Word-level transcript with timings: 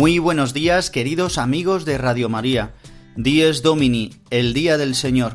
Muy 0.00 0.18
buenos 0.18 0.54
días, 0.54 0.88
queridos 0.88 1.36
amigos 1.36 1.84
de 1.84 1.98
Radio 1.98 2.30
María. 2.30 2.72
Dies 3.16 3.60
Domini, 3.60 4.14
el 4.30 4.54
día 4.54 4.78
del 4.78 4.94
Señor, 4.94 5.34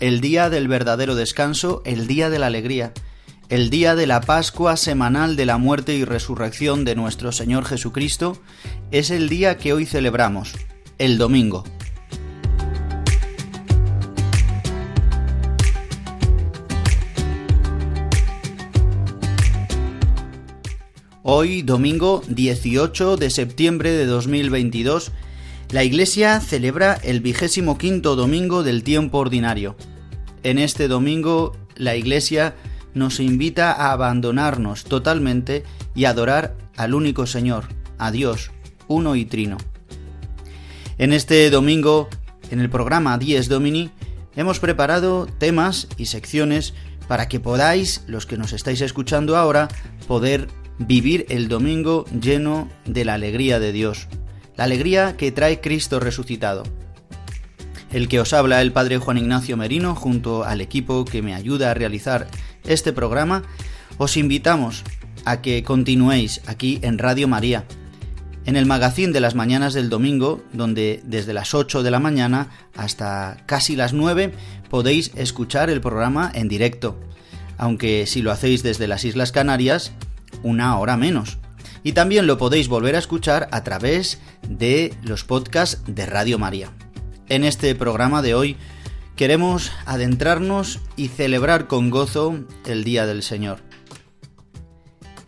el 0.00 0.20
día 0.20 0.50
del 0.50 0.68
verdadero 0.68 1.14
descanso, 1.14 1.80
el 1.86 2.06
día 2.06 2.28
de 2.28 2.38
la 2.38 2.48
alegría, 2.48 2.92
el 3.48 3.70
día 3.70 3.94
de 3.94 4.06
la 4.06 4.20
Pascua 4.20 4.76
semanal 4.76 5.34
de 5.34 5.46
la 5.46 5.56
muerte 5.56 5.94
y 5.94 6.04
resurrección 6.04 6.84
de 6.84 6.94
nuestro 6.94 7.32
Señor 7.32 7.64
Jesucristo, 7.64 8.36
es 8.90 9.10
el 9.10 9.30
día 9.30 9.56
que 9.56 9.72
hoy 9.72 9.86
celebramos, 9.86 10.52
el 10.98 11.16
domingo. 11.16 11.64
Hoy, 21.24 21.62
domingo 21.62 22.20
18 22.26 23.16
de 23.16 23.30
septiembre 23.30 23.92
de 23.92 24.06
2022, 24.06 25.12
la 25.70 25.84
Iglesia 25.84 26.40
celebra 26.40 26.94
el 26.94 27.20
vigésimo 27.20 27.78
quinto 27.78 28.16
domingo 28.16 28.64
del 28.64 28.82
tiempo 28.82 29.18
ordinario. 29.18 29.76
En 30.42 30.58
este 30.58 30.88
domingo, 30.88 31.56
la 31.76 31.94
Iglesia 31.94 32.56
nos 32.94 33.20
invita 33.20 33.70
a 33.70 33.92
abandonarnos 33.92 34.82
totalmente 34.82 35.62
y 35.94 36.06
adorar 36.06 36.56
al 36.76 36.92
único 36.92 37.28
Señor, 37.28 37.68
a 37.98 38.10
Dios, 38.10 38.50
uno 38.88 39.14
y 39.14 39.24
trino. 39.24 39.58
En 40.98 41.12
este 41.12 41.50
domingo, 41.50 42.08
en 42.50 42.58
el 42.58 42.68
programa 42.68 43.16
Dies 43.16 43.48
Domini, 43.48 43.92
hemos 44.34 44.58
preparado 44.58 45.28
temas 45.38 45.86
y 45.96 46.06
secciones 46.06 46.74
para 47.06 47.28
que 47.28 47.38
podáis, 47.38 48.02
los 48.08 48.26
que 48.26 48.36
nos 48.36 48.52
estáis 48.52 48.80
escuchando 48.80 49.36
ahora, 49.36 49.68
poder 50.08 50.48
vivir 50.78 51.26
el 51.28 51.48
domingo 51.48 52.04
lleno 52.18 52.68
de 52.84 53.04
la 53.04 53.14
alegría 53.14 53.60
de 53.60 53.72
Dios, 53.72 54.08
la 54.56 54.64
alegría 54.64 55.16
que 55.16 55.32
trae 55.32 55.60
Cristo 55.60 56.00
resucitado. 56.00 56.62
El 57.90 58.08
que 58.08 58.20
os 58.20 58.32
habla 58.32 58.62
el 58.62 58.72
Padre 58.72 58.98
Juan 58.98 59.18
Ignacio 59.18 59.56
Merino 59.56 59.94
junto 59.94 60.44
al 60.44 60.60
equipo 60.60 61.04
que 61.04 61.22
me 61.22 61.34
ayuda 61.34 61.70
a 61.70 61.74
realizar 61.74 62.26
este 62.64 62.92
programa, 62.92 63.42
os 63.98 64.16
invitamos 64.16 64.82
a 65.24 65.42
que 65.42 65.62
continuéis 65.62 66.40
aquí 66.46 66.78
en 66.82 66.98
Radio 66.98 67.28
María, 67.28 67.64
en 68.44 68.56
el 68.56 68.66
magazín 68.66 69.12
de 69.12 69.20
las 69.20 69.34
mañanas 69.34 69.74
del 69.74 69.88
domingo, 69.88 70.42
donde 70.52 71.00
desde 71.04 71.32
las 71.32 71.54
8 71.54 71.82
de 71.82 71.90
la 71.90 72.00
mañana 72.00 72.48
hasta 72.74 73.36
casi 73.46 73.76
las 73.76 73.92
9 73.92 74.32
podéis 74.68 75.12
escuchar 75.14 75.70
el 75.70 75.80
programa 75.80 76.30
en 76.34 76.48
directo, 76.48 76.98
aunque 77.58 78.06
si 78.06 78.22
lo 78.22 78.32
hacéis 78.32 78.62
desde 78.62 78.88
las 78.88 79.04
Islas 79.04 79.32
Canarias, 79.32 79.92
una 80.42 80.78
hora 80.78 80.96
menos. 80.96 81.38
Y 81.82 81.92
también 81.92 82.26
lo 82.26 82.38
podéis 82.38 82.68
volver 82.68 82.94
a 82.94 83.00
escuchar 83.00 83.48
a 83.50 83.64
través 83.64 84.20
de 84.48 84.94
los 85.02 85.24
podcasts 85.24 85.82
de 85.86 86.06
Radio 86.06 86.38
María. 86.38 86.70
En 87.28 87.44
este 87.44 87.74
programa 87.74 88.22
de 88.22 88.34
hoy 88.34 88.56
queremos 89.16 89.72
adentrarnos 89.86 90.80
y 90.96 91.08
celebrar 91.08 91.66
con 91.66 91.90
gozo 91.90 92.44
el 92.66 92.84
Día 92.84 93.06
del 93.06 93.22
Señor. 93.22 93.58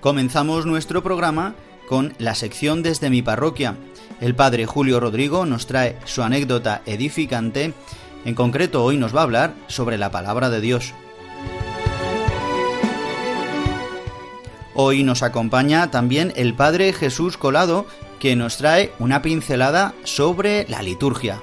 Comenzamos 0.00 0.64
nuestro 0.64 1.02
programa 1.02 1.54
con 1.86 2.14
la 2.18 2.34
sección 2.34 2.82
desde 2.82 3.10
mi 3.10 3.20
parroquia. 3.20 3.76
El 4.18 4.34
padre 4.34 4.64
Julio 4.64 4.98
Rodrigo 4.98 5.44
nos 5.44 5.66
trae 5.66 5.98
su 6.06 6.22
anécdota 6.22 6.80
edificante. 6.86 7.74
En 8.24 8.34
concreto, 8.34 8.82
hoy 8.82 8.96
nos 8.96 9.14
va 9.14 9.20
a 9.20 9.24
hablar 9.24 9.54
sobre 9.66 9.98
la 9.98 10.10
palabra 10.10 10.48
de 10.48 10.62
Dios. 10.62 10.94
Hoy 14.74 15.02
nos 15.02 15.22
acompaña 15.22 15.90
también 15.90 16.32
el 16.34 16.54
padre 16.54 16.94
Jesús 16.94 17.36
Colado, 17.36 17.84
que 18.18 18.36
nos 18.36 18.56
trae 18.56 18.92
una 19.00 19.20
pincelada 19.20 19.92
sobre 20.04 20.66
la 20.70 20.80
liturgia. 20.80 21.42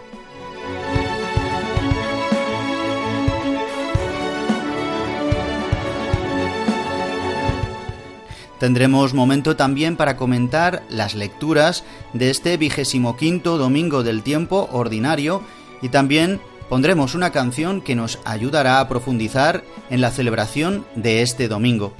Tendremos 8.60 9.14
momento 9.14 9.56
también 9.56 9.96
para 9.96 10.18
comentar 10.18 10.84
las 10.90 11.14
lecturas 11.14 11.84
de 12.14 12.30
este 12.30 12.58
vigésimo 12.58 13.16
quinto 13.16 13.58
domingo 13.58 14.04
del 14.04 14.24
tiempo 14.24 14.68
ordinario 14.72 15.44
y 15.82 15.90
también 15.90 16.42
pondremos 16.70 17.14
una 17.14 17.32
canción 17.32 17.82
que 17.82 17.96
nos 17.96 18.20
ayudará 18.26 18.80
a 18.80 18.88
profundizar 18.88 19.64
en 19.90 20.02
la 20.02 20.12
celebración 20.12 20.86
de 20.96 21.22
este 21.22 21.48
domingo. 21.48 21.94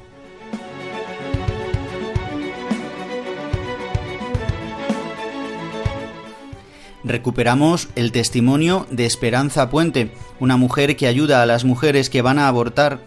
recuperamos 7.08 7.88
el 7.96 8.12
testimonio 8.12 8.86
de 8.92 9.06
Esperanza 9.06 9.70
Puente, 9.70 10.12
una 10.40 10.58
mujer 10.58 10.96
que 10.98 11.08
ayuda 11.08 11.42
a 11.42 11.46
las 11.46 11.64
mujeres 11.64 12.10
que 12.10 12.22
van 12.22 12.38
a 12.38 12.48
abortar, 12.48 13.00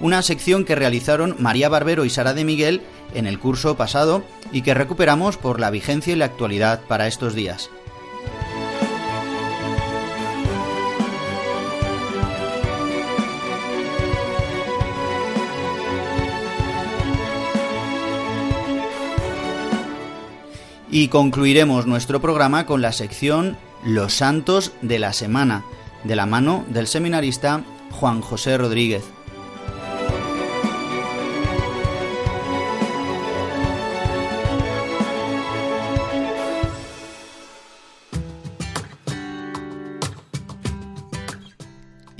una 0.00 0.22
sección 0.22 0.64
que 0.64 0.74
realizaron 0.74 1.36
María 1.38 1.68
Barbero 1.68 2.04
y 2.04 2.10
Sara 2.10 2.34
de 2.34 2.44
Miguel 2.44 2.82
en 3.14 3.26
el 3.26 3.38
curso 3.38 3.76
pasado 3.76 4.22
y 4.52 4.62
que 4.62 4.74
recuperamos 4.74 5.36
por 5.36 5.60
la 5.60 5.70
vigencia 5.70 6.12
y 6.12 6.16
la 6.16 6.26
actualidad 6.26 6.80
para 6.88 7.06
estos 7.06 7.34
días. 7.34 7.70
Y 20.90 21.08
concluiremos 21.08 21.86
nuestro 21.86 22.20
programa 22.20 22.66
con 22.66 22.80
la 22.80 22.92
sección 22.92 23.56
Los 23.84 24.14
Santos 24.14 24.70
de 24.80 25.00
la 25.00 25.12
Semana, 25.12 25.64
de 26.04 26.14
la 26.14 26.24
mano 26.24 26.64
del 26.68 26.86
seminarista 26.86 27.64
Juan 27.90 28.20
José 28.20 28.56
Rodríguez. 28.58 29.02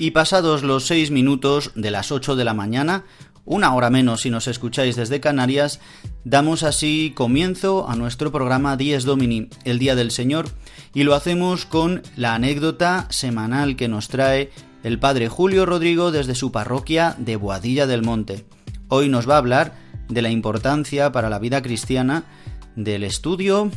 Y 0.05 0.11
pasados 0.11 0.61
los 0.61 0.85
seis 0.85 1.09
minutos 1.09 1.71
de 1.73 1.89
las 1.89 2.11
ocho 2.11 2.35
de 2.35 2.43
la 2.43 2.53
mañana, 2.53 3.05
una 3.43 3.73
hora 3.73 3.89
menos 3.89 4.21
si 4.21 4.29
nos 4.29 4.47
escucháis 4.47 4.95
desde 4.95 5.19
Canarias, 5.19 5.79
damos 6.23 6.61
así 6.61 7.11
comienzo 7.15 7.89
a 7.89 7.95
nuestro 7.95 8.31
programa 8.31 8.77
Dies 8.77 9.03
Domini, 9.03 9.49
el 9.63 9.79
Día 9.79 9.95
del 9.95 10.11
Señor, 10.11 10.45
y 10.93 11.05
lo 11.05 11.15
hacemos 11.15 11.65
con 11.65 12.03
la 12.15 12.35
anécdota 12.35 13.07
semanal 13.09 13.75
que 13.75 13.87
nos 13.87 14.07
trae 14.07 14.51
el 14.83 14.99
Padre 14.99 15.27
Julio 15.27 15.65
Rodrigo 15.65 16.11
desde 16.11 16.35
su 16.35 16.51
parroquia 16.51 17.15
de 17.17 17.37
Boadilla 17.37 17.87
del 17.87 18.03
Monte. 18.03 18.45
Hoy 18.89 19.09
nos 19.09 19.27
va 19.27 19.33
a 19.33 19.39
hablar 19.39 19.73
de 20.07 20.21
la 20.21 20.29
importancia 20.29 21.11
para 21.11 21.31
la 21.31 21.39
vida 21.39 21.63
cristiana 21.63 22.25
del 22.75 23.03
estudio 23.03 23.71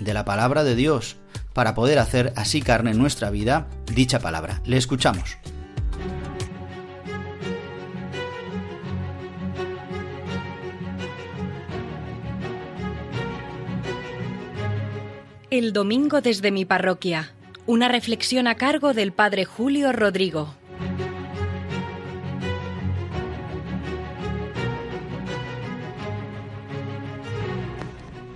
de 0.00 0.12
la 0.12 0.24
palabra 0.24 0.64
de 0.64 0.74
Dios, 0.74 1.18
para 1.52 1.76
poder 1.76 2.00
hacer 2.00 2.32
así 2.34 2.62
carne 2.62 2.90
en 2.90 2.98
nuestra 2.98 3.30
vida 3.30 3.68
dicha 3.94 4.18
palabra. 4.18 4.60
Le 4.64 4.76
escuchamos. 4.76 5.38
El 15.50 15.72
domingo 15.72 16.20
desde 16.20 16.50
mi 16.50 16.66
parroquia. 16.66 17.32
Una 17.64 17.88
reflexión 17.88 18.46
a 18.46 18.56
cargo 18.56 18.92
del 18.92 19.12
Padre 19.12 19.46
Julio 19.46 19.92
Rodrigo. 19.92 20.54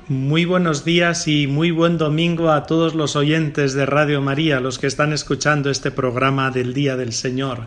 Muy 0.08 0.46
buenos 0.46 0.86
días 0.86 1.28
y 1.28 1.46
muy 1.46 1.70
buen 1.70 1.98
domingo 1.98 2.50
a 2.50 2.64
todos 2.64 2.94
los 2.94 3.14
oyentes 3.14 3.74
de 3.74 3.84
Radio 3.84 4.22
María, 4.22 4.60
los 4.60 4.78
que 4.78 4.86
están 4.86 5.12
escuchando 5.12 5.68
este 5.68 5.90
programa 5.90 6.50
del 6.50 6.72
Día 6.72 6.96
del 6.96 7.12
Señor, 7.12 7.66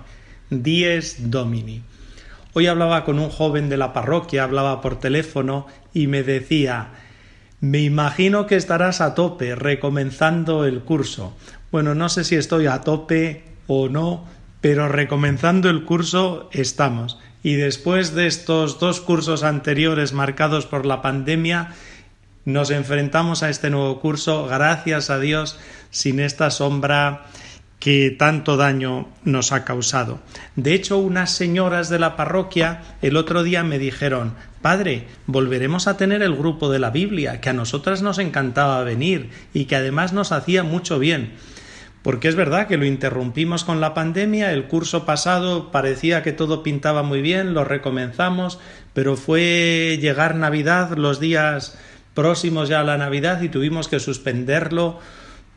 Dies 0.49 1.29
Domini. 1.29 1.83
Hoy 2.53 2.65
hablaba 2.65 3.05
con 3.05 3.19
un 3.19 3.29
joven 3.29 3.69
de 3.69 3.77
la 3.77 3.93
parroquia, 3.93 4.43
hablaba 4.43 4.81
por 4.81 4.99
teléfono 4.99 5.67
y 5.93 6.07
me 6.07 6.23
decía 6.23 7.04
me 7.65 7.79
imagino 7.79 8.45
que 8.45 8.57
estarás 8.57 9.01
a 9.01 9.15
tope 9.15 9.55
recomenzando 9.55 10.65
el 10.65 10.81
curso. 10.81 11.35
Bueno, 11.71 11.95
no 11.95 12.09
sé 12.09 12.23
si 12.23 12.35
estoy 12.35 12.67
a 12.67 12.81
tope 12.81 13.43
o 13.65 13.89
no, 13.89 14.23
pero 14.61 14.87
recomenzando 14.87 15.71
el 15.71 15.83
curso 15.83 16.47
estamos. 16.53 17.17
Y 17.41 17.55
después 17.55 18.13
de 18.13 18.27
estos 18.27 18.79
dos 18.79 19.01
cursos 19.01 19.41
anteriores 19.41 20.13
marcados 20.13 20.67
por 20.67 20.85
la 20.85 21.01
pandemia, 21.01 21.73
nos 22.45 22.69
enfrentamos 22.69 23.41
a 23.41 23.49
este 23.49 23.71
nuevo 23.71 23.99
curso, 23.99 24.45
gracias 24.45 25.09
a 25.09 25.19
Dios, 25.19 25.57
sin 25.89 26.19
esta 26.19 26.51
sombra 26.51 27.25
que 27.79 28.11
tanto 28.11 28.57
daño 28.57 29.07
nos 29.23 29.51
ha 29.51 29.65
causado. 29.65 30.19
De 30.55 30.73
hecho, 30.73 30.99
unas 30.99 31.31
señoras 31.31 31.89
de 31.89 31.99
la 31.99 32.15
parroquia 32.15 32.81
el 33.01 33.17
otro 33.17 33.41
día 33.43 33.63
me 33.63 33.79
dijeron 33.79 34.33
Padre, 34.65 35.05
volveremos 35.27 35.87
a 35.87 35.95
tener 35.95 36.23
el 36.23 36.35
grupo 36.35 36.71
de 36.71 36.79
la 36.79 36.89
Biblia, 36.89 37.39
que 37.39 37.51
a 37.51 37.53
nosotras 37.53 38.01
nos 38.01 38.17
encantaba 38.17 38.83
venir 38.83 39.29
y 39.53 39.65
que 39.65 39.75
además 39.75 40.11
nos 40.11 40.31
hacía 40.31 40.63
mucho 40.63 40.97
bien. 40.97 41.33
Porque 42.01 42.29
es 42.29 42.35
verdad 42.35 42.65
que 42.65 42.77
lo 42.77 42.85
interrumpimos 42.85 43.63
con 43.63 43.79
la 43.79 43.93
pandemia, 43.93 44.51
el 44.51 44.65
curso 44.65 45.05
pasado 45.05 45.69
parecía 45.69 46.23
que 46.23 46.31
todo 46.31 46.63
pintaba 46.63 47.03
muy 47.03 47.21
bien, 47.21 47.53
lo 47.53 47.63
recomenzamos, 47.63 48.57
pero 48.93 49.17
fue 49.17 49.99
llegar 50.01 50.33
Navidad, 50.33 50.97
los 50.97 51.19
días 51.19 51.77
próximos 52.15 52.67
ya 52.67 52.79
a 52.79 52.83
la 52.83 52.97
Navidad 52.97 53.43
y 53.43 53.49
tuvimos 53.49 53.87
que 53.87 53.99
suspenderlo 53.99 54.97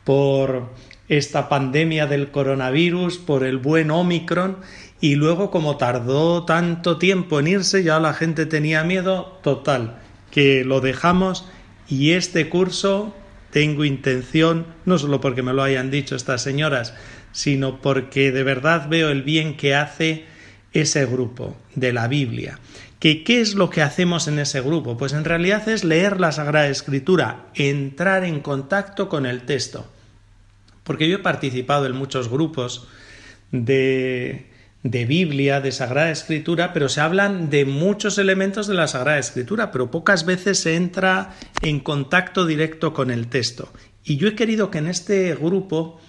por 0.03 0.69
esta 1.07 1.49
pandemia 1.49 2.05
del 2.05 2.29
coronavirus, 2.29 3.17
por 3.17 3.43
el 3.43 3.57
buen 3.57 3.89
Omicron, 3.89 4.57
y 5.01 5.15
luego 5.15 5.51
como 5.51 5.77
tardó 5.77 6.45
tanto 6.45 6.97
tiempo 6.97 7.39
en 7.39 7.47
irse, 7.47 7.83
ya 7.83 7.99
la 7.99 8.13
gente 8.13 8.45
tenía 8.45 8.83
miedo, 8.83 9.39
total, 9.43 9.97
que 10.31 10.63
lo 10.63 10.81
dejamos 10.81 11.45
y 11.87 12.11
este 12.11 12.49
curso 12.49 13.15
tengo 13.51 13.85
intención, 13.85 14.67
no 14.85 14.97
solo 14.97 15.21
porque 15.21 15.41
me 15.41 15.53
lo 15.53 15.63
hayan 15.63 15.89
dicho 15.89 16.15
estas 16.15 16.41
señoras, 16.41 16.93
sino 17.31 17.81
porque 17.81 18.31
de 18.31 18.43
verdad 18.43 18.87
veo 18.89 19.09
el 19.09 19.23
bien 19.23 19.57
que 19.57 19.75
hace 19.75 20.25
ese 20.73 21.05
grupo 21.05 21.57
de 21.75 21.93
la 21.93 22.07
Biblia. 22.07 22.59
¿Que 22.99 23.23
¿Qué 23.23 23.41
es 23.41 23.55
lo 23.55 23.69
que 23.69 23.81
hacemos 23.81 24.27
en 24.27 24.39
ese 24.39 24.61
grupo? 24.61 24.97
Pues 24.97 25.13
en 25.13 25.23
realidad 25.23 25.67
es 25.69 25.83
leer 25.83 26.19
la 26.19 26.31
Sagrada 26.31 26.67
Escritura, 26.67 27.47
entrar 27.55 28.23
en 28.23 28.41
contacto 28.41 29.07
con 29.09 29.25
el 29.25 29.43
texto 29.43 29.87
porque 30.89 31.07
yo 31.07 31.17
he 31.17 31.19
participado 31.19 31.85
en 31.85 31.95
muchos 31.95 32.29
grupos 32.29 32.87
de, 33.51 34.48
de 34.83 35.05
Biblia, 35.05 35.59
de 35.59 35.71
Sagrada 35.71 36.11
Escritura, 36.11 36.71
pero 36.73 36.87
se 36.87 37.01
hablan 37.01 37.49
de 37.49 37.65
muchos 37.65 38.17
elementos 38.17 38.67
de 38.67 38.75
la 38.75 38.87
Sagrada 38.87 39.19
Escritura, 39.19 39.71
pero 39.71 39.91
pocas 39.91 40.25
veces 40.25 40.59
se 40.59 40.75
entra 40.75 41.35
en 41.61 41.79
contacto 41.79 42.45
directo 42.45 42.93
con 42.93 43.11
el 43.11 43.27
texto. 43.27 43.71
Y 44.03 44.17
yo 44.17 44.29
he 44.29 44.35
querido 44.35 44.71
que 44.71 44.77
en 44.77 44.87
este 44.87 45.35
grupo 45.35 45.99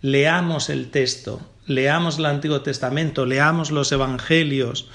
leamos 0.00 0.70
el 0.70 0.90
texto, 0.90 1.40
leamos 1.66 2.18
el 2.18 2.26
Antiguo 2.26 2.62
Testamento, 2.62 3.26
leamos 3.26 3.70
los 3.70 3.90
Evangelios, 3.90 4.88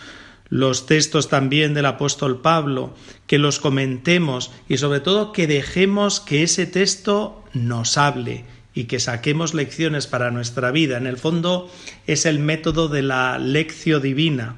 los 0.48 0.86
textos 0.86 1.28
también 1.28 1.74
del 1.74 1.88
apóstol 1.88 2.42
Pablo, 2.42 2.96
que 3.28 3.38
los 3.38 3.60
comentemos 3.60 4.52
y 4.70 4.78
sobre 4.78 5.00
todo 5.00 5.34
que 5.34 5.48
dejemos 5.48 6.20
que 6.20 6.44
ese 6.44 6.66
texto 6.66 7.44
nos 7.54 7.98
hable, 7.98 8.46
y 8.76 8.84
que 8.84 9.00
saquemos 9.00 9.54
lecciones 9.54 10.06
para 10.06 10.30
nuestra 10.30 10.70
vida. 10.70 10.98
En 10.98 11.08
el 11.08 11.18
fondo 11.18 11.72
es 12.06 12.26
el 12.26 12.40
método 12.40 12.90
de 12.90 13.02
la 13.02 13.40
lección 13.40 14.02
divina, 14.02 14.58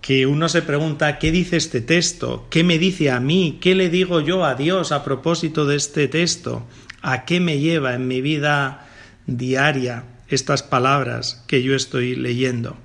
que 0.00 0.26
uno 0.26 0.48
se 0.48 0.62
pregunta 0.62 1.18
¿qué 1.18 1.30
dice 1.30 1.58
este 1.58 1.82
texto? 1.82 2.46
¿Qué 2.50 2.64
me 2.64 2.78
dice 2.78 3.10
a 3.10 3.20
mí? 3.20 3.58
¿Qué 3.60 3.74
le 3.74 3.90
digo 3.90 4.20
yo 4.20 4.44
a 4.44 4.54
Dios 4.54 4.90
a 4.90 5.04
propósito 5.04 5.66
de 5.66 5.76
este 5.76 6.08
texto? 6.08 6.66
¿A 7.02 7.26
qué 7.26 7.38
me 7.38 7.58
lleva 7.58 7.94
en 7.94 8.08
mi 8.08 8.22
vida 8.22 8.88
diaria 9.26 10.04
estas 10.28 10.62
palabras 10.62 11.44
que 11.46 11.62
yo 11.62 11.76
estoy 11.76 12.16
leyendo? 12.16 12.78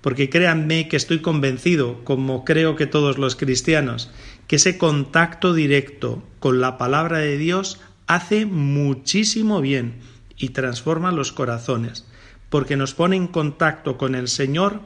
Porque 0.00 0.30
créanme 0.30 0.88
que 0.88 0.96
estoy 0.96 1.18
convencido, 1.18 2.04
como 2.04 2.44
creo 2.44 2.76
que 2.76 2.86
todos 2.86 3.18
los 3.18 3.36
cristianos, 3.36 4.10
que 4.46 4.56
ese 4.56 4.78
contacto 4.78 5.52
directo 5.52 6.22
con 6.38 6.60
la 6.60 6.78
palabra 6.78 7.18
de 7.18 7.36
Dios 7.36 7.80
hace 8.10 8.44
muchísimo 8.44 9.60
bien 9.60 10.00
y 10.36 10.48
transforma 10.48 11.12
los 11.12 11.30
corazones, 11.30 12.08
porque 12.48 12.76
nos 12.76 12.92
pone 12.92 13.14
en 13.14 13.28
contacto 13.28 13.96
con 13.98 14.16
el 14.16 14.26
Señor 14.26 14.80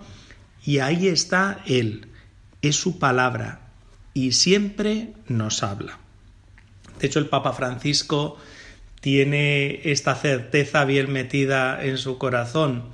y 0.63 0.81
ahí 0.81 1.09
está 1.09 1.63
Él, 1.65 2.09
es 2.61 2.77
su 2.77 2.99
palabra 2.99 3.73
y 4.13 4.33
siempre 4.33 5.15
nos 5.27 5.63
habla. 5.63 5.99
De 7.01 7.07
hecho, 7.07 7.19
el 7.19 7.31
Papa 7.31 7.55
Francisco 7.55 8.37
tiene 9.01 9.81
esta 9.91 10.17
certeza 10.17 10.85
bien 10.85 11.11
metida 11.11 11.83
en 11.83 11.97
su 11.97 12.19
corazón. 12.19 12.91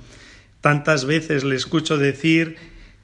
Tantas 0.61 1.03
veces 1.03 1.43
le 1.43 1.57
escucho 1.57 1.97
decir 1.97 2.55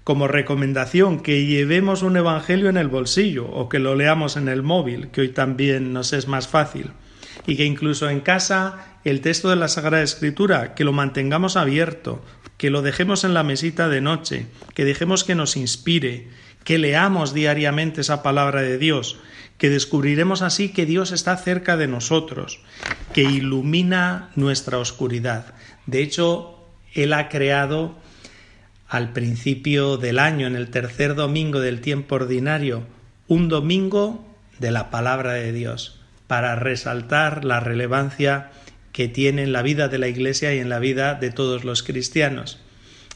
como 0.06 0.30
recomendación 0.30 1.20
que 1.20 1.46
llevemos 1.46 2.04
un 2.04 2.16
Evangelio 2.16 2.70
en 2.70 2.78
el 2.78 2.88
bolsillo 2.88 3.50
o 3.50 3.68
que 3.68 3.80
lo 3.80 3.96
leamos 3.96 4.38
en 4.38 4.48
el 4.48 4.64
móvil, 4.64 5.10
que 5.10 5.20
hoy 5.20 5.30
también 5.30 5.92
nos 5.92 6.14
es 6.14 6.30
más 6.30 6.48
fácil. 6.48 6.94
Y 7.48 7.56
que 7.56 7.66
incluso 7.66 8.10
en 8.10 8.20
casa 8.20 9.00
el 9.04 9.22
texto 9.22 9.50
de 9.50 9.56
la 9.56 9.70
Sagrada 9.70 10.04
Escritura, 10.04 10.76
que 10.76 10.84
lo 10.84 10.92
mantengamos 10.92 11.56
abierto, 11.56 12.24
que 12.58 12.70
lo 12.70 12.82
dejemos 12.82 13.24
en 13.24 13.34
la 13.34 13.44
mesita 13.44 13.88
de 13.88 14.02
noche, 14.02 14.48
que 14.76 14.86
dejemos 14.86 15.24
que 15.24 15.34
nos 15.34 15.56
inspire, 15.56 16.28
que 16.64 16.78
leamos 16.78 17.34
diariamente 17.34 18.02
esa 18.02 18.22
palabra 18.22 18.62
de 18.62 18.78
Dios, 18.78 19.18
que 19.58 19.70
descubriremos 19.70 20.42
así 20.42 20.70
que 20.70 20.86
Dios 20.86 21.12
está 21.12 21.38
cerca 21.38 21.78
de 21.78 21.88
nosotros, 21.88 22.60
que 23.14 23.24
ilumina 23.24 24.30
nuestra 24.36 24.78
oscuridad. 24.78 25.56
De 25.86 26.02
hecho, 26.02 26.68
Él 26.94 27.14
ha 27.14 27.30
creado 27.30 27.96
al 28.88 29.14
principio 29.14 29.98
del 29.98 30.20
año, 30.20 30.48
en 30.48 30.56
el 30.56 30.70
tercer 30.70 31.16
domingo 31.16 31.60
del 31.60 31.82
tiempo 31.82 32.16
ordinario, 32.16 32.84
un 33.28 33.48
domingo 33.50 34.26
de 34.60 34.72
la 34.72 34.90
palabra 34.90 35.34
de 35.34 35.52
Dios, 35.52 36.02
para 36.28 36.56
resaltar 36.56 37.46
la 37.46 37.60
relevancia 37.60 38.52
que 38.92 39.08
tiene 39.08 39.44
en 39.44 39.54
la 39.54 39.62
vida 39.62 39.88
de 39.88 39.98
la 39.98 40.08
Iglesia 40.08 40.54
y 40.54 40.60
en 40.60 40.70
la 40.70 40.80
vida 40.80 41.16
de 41.16 41.32
todos 41.32 41.64
los 41.64 41.84
cristianos. 41.84 42.60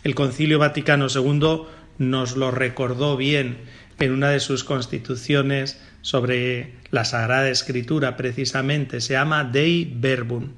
El 0.04 0.16
Concilio 0.16 0.60
Vaticano 0.60 1.08
II 1.14 1.64
nos 1.98 2.36
lo 2.36 2.52
recordó 2.52 3.18
bien 3.18 3.58
en 4.00 4.12
una 4.12 4.30
de 4.30 4.40
sus 4.40 4.64
constituciones 4.64 5.80
sobre 6.02 6.74
la 6.90 7.06
Sagrada 7.06 7.50
Escritura, 7.50 8.18
precisamente, 8.18 9.02
se 9.02 9.14
llama 9.14 9.44
Dei 9.44 9.92
Verbum. 9.96 10.54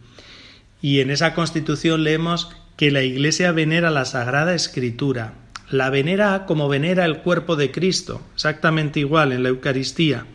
Y 0.81 0.99
en 0.99 1.09
esa 1.09 1.33
constitución 1.33 2.03
leemos 2.03 2.49
que 2.77 2.91
la 2.91 3.03
Iglesia 3.03 3.51
venera 3.51 3.91
la 3.91 4.05
Sagrada 4.05 4.53
Escritura, 4.53 5.33
la 5.69 5.89
venera 5.89 6.45
como 6.45 6.69
venera 6.69 7.05
el 7.05 7.17
cuerpo 7.17 7.55
de 7.55 7.71
Cristo, 7.71 8.21
exactamente 8.35 8.99
igual 8.99 9.31
en 9.31 9.43
la 9.43 9.49
Eucaristía, 9.49 10.25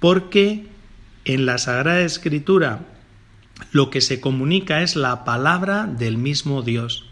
porque 0.00 0.66
en 1.24 1.46
la 1.46 1.58
Sagrada 1.58 2.00
Escritura 2.00 2.80
lo 3.70 3.90
que 3.90 4.00
se 4.00 4.20
comunica 4.20 4.82
es 4.82 4.96
la 4.96 5.24
palabra 5.24 5.86
del 5.86 6.18
mismo 6.18 6.62
Dios. 6.62 7.06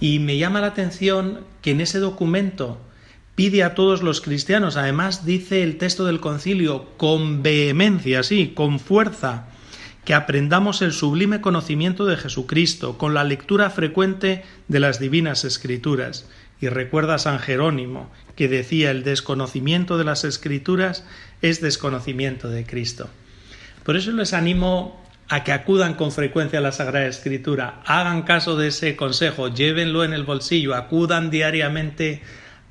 Y 0.00 0.18
me 0.18 0.38
llama 0.38 0.60
la 0.60 0.68
atención 0.68 1.40
que 1.60 1.72
en 1.72 1.80
ese 1.80 1.98
documento 1.98 2.80
pide 3.34 3.62
a 3.62 3.74
todos 3.74 4.02
los 4.02 4.20
cristianos, 4.20 4.76
además 4.76 5.26
dice 5.26 5.62
el 5.62 5.76
texto 5.76 6.04
del 6.04 6.20
concilio 6.20 6.96
con 6.96 7.42
vehemencia, 7.42 8.22
sí, 8.22 8.52
con 8.54 8.78
fuerza, 8.78 9.48
que 10.04 10.14
aprendamos 10.14 10.82
el 10.82 10.92
sublime 10.92 11.40
conocimiento 11.40 12.06
de 12.06 12.16
Jesucristo 12.16 12.96
con 12.96 13.14
la 13.14 13.24
lectura 13.24 13.70
frecuente 13.70 14.42
de 14.68 14.80
las 14.80 15.00
divinas 15.00 15.44
escrituras. 15.44 16.28
Y 16.60 16.68
recuerda 16.68 17.16
a 17.16 17.18
San 17.18 17.40
Jerónimo, 17.40 18.10
que 18.36 18.48
decía 18.48 18.90
el 18.90 19.02
desconocimiento 19.02 19.98
de 19.98 20.04
las 20.04 20.24
escrituras 20.24 21.04
es 21.42 21.60
desconocimiento 21.60 22.48
de 22.48 22.64
Cristo. 22.64 23.10
Por 23.84 23.96
eso 23.96 24.12
les 24.12 24.32
animo 24.32 25.04
a 25.28 25.44
que 25.44 25.52
acudan 25.52 25.94
con 25.94 26.10
frecuencia 26.10 26.58
a 26.58 26.62
la 26.62 26.72
Sagrada 26.72 27.06
Escritura, 27.06 27.82
hagan 27.84 28.22
caso 28.22 28.56
de 28.56 28.68
ese 28.68 28.96
consejo, 28.96 29.48
llévenlo 29.48 30.04
en 30.04 30.12
el 30.12 30.24
bolsillo, 30.24 30.74
acudan 30.74 31.30
diariamente 31.30 32.22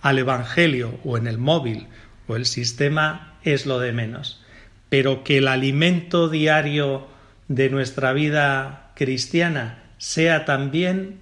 al 0.01 0.19
Evangelio 0.19 0.99
o 1.03 1.17
en 1.17 1.27
el 1.27 1.37
móvil 1.37 1.87
o 2.27 2.35
el 2.35 2.45
sistema 2.45 3.35
es 3.43 3.65
lo 3.65 3.79
de 3.79 3.91
menos, 3.91 4.41
pero 4.89 5.23
que 5.23 5.37
el 5.37 5.47
alimento 5.47 6.29
diario 6.29 7.07
de 7.47 7.69
nuestra 7.69 8.13
vida 8.13 8.91
cristiana 8.95 9.83
sea 9.97 10.45
también 10.45 11.21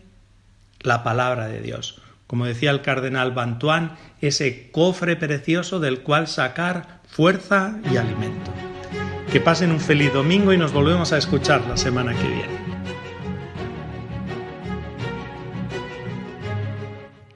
la 0.82 1.04
palabra 1.04 1.48
de 1.48 1.62
Dios. 1.62 2.02
Como 2.28 2.46
decía 2.46 2.72
el 2.72 2.82
cardenal 2.82 3.32
Bantuán, 3.32 3.98
ese 4.22 4.72
cofre 4.72 5.16
precioso 5.16 5.80
del 5.80 6.02
cual 6.02 6.28
sacar 6.28 7.02
fuerza 7.08 7.78
y 7.92 7.98
alimento. 7.98 8.71
Que 9.32 9.40
pasen 9.40 9.72
un 9.72 9.80
feliz 9.80 10.12
domingo 10.12 10.52
y 10.52 10.58
nos 10.58 10.74
volvemos 10.74 11.14
a 11.14 11.18
escuchar 11.18 11.66
la 11.66 11.78
semana 11.78 12.14
que 12.14 12.28
viene. 12.28 12.60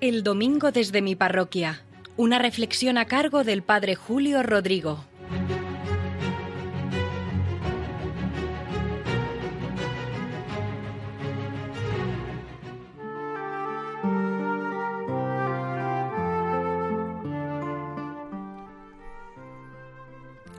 El 0.01 0.21
domingo 0.21 0.71
desde 0.71 1.01
mi 1.01 1.15
parroquia. 1.15 1.83
Una 2.17 2.37
reflexión 2.37 2.97
a 2.97 3.05
cargo 3.05 3.45
del 3.45 3.63
Padre 3.63 3.95
Julio 3.95 4.43
Rodrigo. 4.43 5.05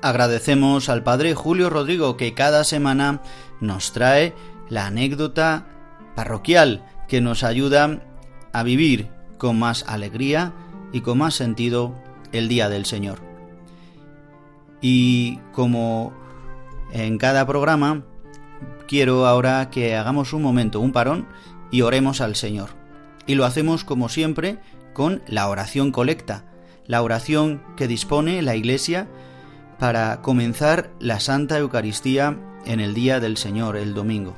Agradecemos 0.07 0.89
al 0.89 1.03
Padre 1.03 1.35
Julio 1.35 1.69
Rodrigo 1.69 2.17
que 2.17 2.33
cada 2.33 2.63
semana 2.63 3.23
nos 3.61 3.91
trae 3.91 4.37
la 4.69 4.87
anécdota 4.87 5.67
parroquial 6.15 6.85
que 7.09 7.21
nos 7.21 7.43
ayuda 7.43 8.05
a 8.53 8.63
vivir 8.63 9.09
con 9.37 9.59
más 9.59 9.85
alegría 9.89 10.53
y 10.93 11.01
con 11.01 11.19
más 11.19 11.35
sentido 11.35 11.93
el 12.31 12.47
Día 12.47 12.69
del 12.69 12.87
Señor. 12.87 13.19
Y 14.81 15.39
como 15.53 16.13
en 16.93 17.19
cada 17.19 17.45
programa, 17.45 18.05
quiero 18.87 19.27
ahora 19.27 19.71
que 19.71 19.97
hagamos 19.97 20.33
un 20.33 20.43
momento, 20.43 20.79
un 20.79 20.93
parón, 20.93 21.27
y 21.73 21.83
oremos 21.83 22.21
al 22.21 22.37
Señor. 22.37 22.71
Y 23.27 23.35
lo 23.35 23.45
hacemos 23.45 23.83
como 23.83 24.09
siempre 24.09 24.61
con 24.93 25.21
la 25.27 25.49
oración 25.49 25.91
colecta, 25.91 26.45
la 26.87 27.03
oración 27.03 27.61
que 27.77 27.89
dispone 27.89 28.41
la 28.43 28.55
Iglesia 28.55 29.09
para 29.78 30.23
comenzar 30.23 30.90
la 30.99 31.21
Santa 31.21 31.59
Eucaristía 31.59 32.38
en 32.64 32.80
el 32.80 32.95
día 32.95 33.21
del 33.21 33.37
Señor, 33.37 33.76
el 33.76 33.95
domingo. 33.95 34.35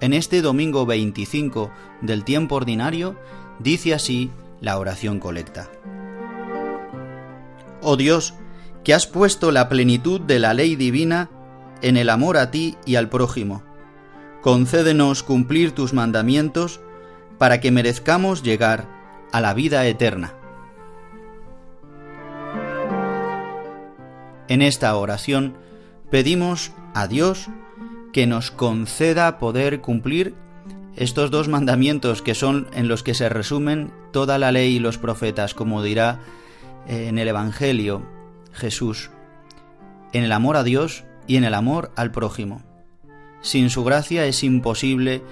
En 0.00 0.12
este 0.12 0.42
domingo 0.42 0.86
25 0.86 1.70
del 2.02 2.24
tiempo 2.24 2.56
ordinario, 2.56 3.16
dice 3.58 3.94
así 3.94 4.30
la 4.60 4.78
oración 4.78 5.20
colecta. 5.20 5.70
Oh 7.82 7.96
Dios, 7.96 8.34
que 8.82 8.94
has 8.94 9.06
puesto 9.06 9.50
la 9.50 9.68
plenitud 9.68 10.20
de 10.20 10.38
la 10.38 10.54
ley 10.54 10.76
divina 10.76 11.30
en 11.82 11.96
el 11.96 12.08
amor 12.08 12.36
a 12.36 12.50
ti 12.50 12.76
y 12.86 12.96
al 12.96 13.08
prójimo, 13.08 13.62
concédenos 14.42 15.22
cumplir 15.22 15.72
tus 15.72 15.92
mandamientos 15.92 16.80
para 17.38 17.60
que 17.60 17.70
merezcamos 17.70 18.42
llegar 18.42 18.88
a 19.32 19.40
la 19.40 19.54
vida 19.54 19.86
eterna 19.86 20.34
En 24.48 24.62
esta 24.62 24.94
oración 24.96 25.54
pedimos 26.10 26.72
a 26.94 27.06
Dios 27.06 27.48
que 28.12 28.26
nos 28.26 28.50
conceda 28.50 29.38
poder 29.38 29.80
cumplir 29.80 30.34
estos 30.96 31.30
dos 31.30 31.48
mandamientos 31.48 32.22
que 32.22 32.34
son 32.34 32.68
en 32.72 32.86
los 32.86 33.02
que 33.02 33.14
se 33.14 33.28
resumen 33.28 33.92
toda 34.12 34.38
la 34.38 34.52
ley 34.52 34.76
y 34.76 34.78
los 34.78 34.98
profetas, 34.98 35.54
como 35.54 35.82
dirá 35.82 36.20
eh, 36.86 37.08
en 37.08 37.18
el 37.18 37.28
Evangelio 37.28 38.06
Jesús, 38.52 39.10
en 40.12 40.24
el 40.24 40.32
amor 40.32 40.56
a 40.56 40.62
Dios 40.62 41.04
y 41.26 41.36
en 41.36 41.44
el 41.44 41.54
amor 41.54 41.90
al 41.96 42.12
prójimo. 42.12 42.62
Sin 43.40 43.70
su 43.70 43.82
gracia 43.82 44.26
es 44.26 44.44
imposible, 44.44 45.22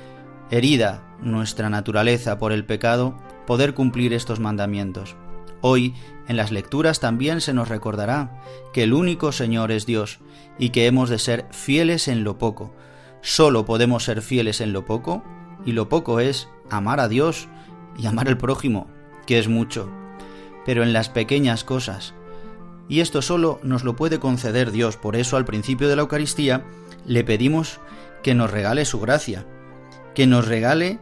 herida 0.51 1.03
nuestra 1.21 1.71
naturaleza 1.71 2.39
por 2.39 2.53
el 2.53 2.65
pecado, 2.65 3.17
poder 3.47 3.75
cumplir 3.75 4.13
estos 4.13 4.41
mandamientos. 4.41 5.15
Hoy, 5.63 5.95
en 6.29 6.37
las 6.37 6.51
lecturas 6.51 7.01
también 7.01 7.41
se 7.41 7.55
nos 7.55 7.69
recordará 7.69 8.43
que 8.73 8.83
el 8.83 8.93
único 8.93 9.33
Señor 9.33 9.71
es 9.71 9.87
Dios 9.87 10.19
y 10.59 10.71
que 10.71 10.87
hemos 10.87 11.09
de 11.09 11.19
ser 11.19 11.47
fieles 11.53 12.09
en 12.09 12.25
lo 12.25 12.37
poco. 12.37 12.75
Solo 13.23 13.65
podemos 13.65 14.05
ser 14.05 14.23
fieles 14.23 14.61
en 14.61 14.73
lo 14.73 14.85
poco 14.85 15.23
y 15.65 15.73
lo 15.73 15.89
poco 15.89 16.21
es 16.21 16.49
amar 16.69 16.99
a 16.99 17.09
Dios 17.09 17.49
y 17.97 18.07
amar 18.07 18.27
al 18.29 18.39
prójimo, 18.39 18.89
que 19.25 19.39
es 19.39 19.49
mucho. 19.49 19.89
Pero 20.67 20.83
en 20.83 20.93
las 20.93 21.09
pequeñas 21.09 21.63
cosas. 21.63 22.15
Y 22.89 23.01
esto 23.01 23.23
solo 23.23 23.61
nos 23.63 23.85
lo 23.85 23.95
puede 23.95 24.19
conceder 24.19 24.73
Dios, 24.73 24.97
por 24.97 25.15
eso 25.15 25.37
al 25.37 25.45
principio 25.45 25.89
de 25.89 25.97
la 25.97 26.03
Eucaristía 26.03 26.65
le 27.07 27.23
pedimos 27.23 27.79
que 28.25 28.35
nos 28.35 28.51
regale 28.51 28.85
su 28.85 29.01
gracia, 29.01 29.47
que 30.15 30.27
nos 30.27 30.49
regale 30.49 30.99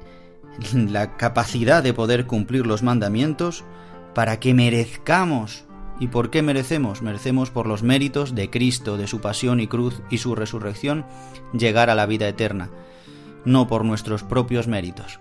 la 0.73 1.17
capacidad 1.17 1.83
de 1.83 1.95
poder 1.95 2.27
cumplir 2.27 2.67
los 2.67 2.83
mandamientos, 2.83 3.65
para 4.15 4.41
que 4.41 4.55
merezcamos. 4.55 5.65
¿Y 5.99 6.09
por 6.09 6.31
qué 6.31 6.43
merecemos? 6.43 7.03
Merecemos 7.03 7.51
por 7.51 7.67
los 7.67 7.83
méritos 7.83 8.35
de 8.35 8.49
Cristo, 8.49 8.97
de 8.97 9.07
su 9.07 9.21
pasión 9.21 9.61
y 9.61 9.67
cruz 9.67 10.01
y 10.11 10.19
su 10.19 10.35
resurrección, 10.35 11.05
llegar 11.53 11.91
a 11.91 11.95
la 11.95 12.07
vida 12.07 12.27
eterna, 12.27 12.71
no 13.45 13.67
por 13.67 13.85
nuestros 13.85 14.23
propios 14.23 14.67
méritos. 14.67 15.21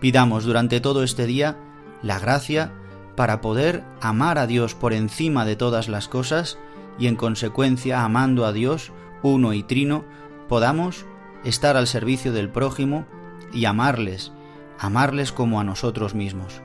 Pidamos 0.00 0.44
durante 0.44 0.80
todo 0.80 1.02
este 1.02 1.26
día 1.26 1.58
la 2.02 2.18
gracia 2.18 2.72
para 3.16 3.42
poder 3.42 3.84
amar 4.00 4.38
a 4.38 4.46
Dios 4.46 4.74
por 4.74 4.94
encima 4.94 5.44
de 5.44 5.56
todas 5.56 5.88
las 5.88 6.08
cosas 6.08 6.58
y 6.98 7.06
en 7.06 7.16
consecuencia 7.16 8.02
amando 8.02 8.46
a 8.46 8.52
Dios, 8.52 8.92
uno 9.22 9.52
y 9.52 9.62
trino, 9.62 10.04
podamos 10.48 11.04
estar 11.44 11.76
al 11.76 11.86
servicio 11.86 12.32
del 12.32 12.48
prójimo 12.48 13.06
y 13.52 13.66
amarles, 13.66 14.32
amarles 14.78 15.32
como 15.32 15.60
a 15.60 15.64
nosotros 15.64 16.14
mismos 16.14 16.62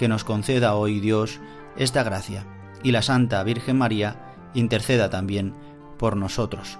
que 0.00 0.08
nos 0.08 0.24
conceda 0.24 0.76
hoy 0.76 0.98
Dios 0.98 1.40
esta 1.76 2.02
gracia 2.02 2.46
y 2.82 2.90
la 2.90 3.02
Santa 3.02 3.42
Virgen 3.42 3.76
María 3.76 4.32
interceda 4.54 5.10
también 5.10 5.54
por 5.98 6.16
nosotros. 6.16 6.78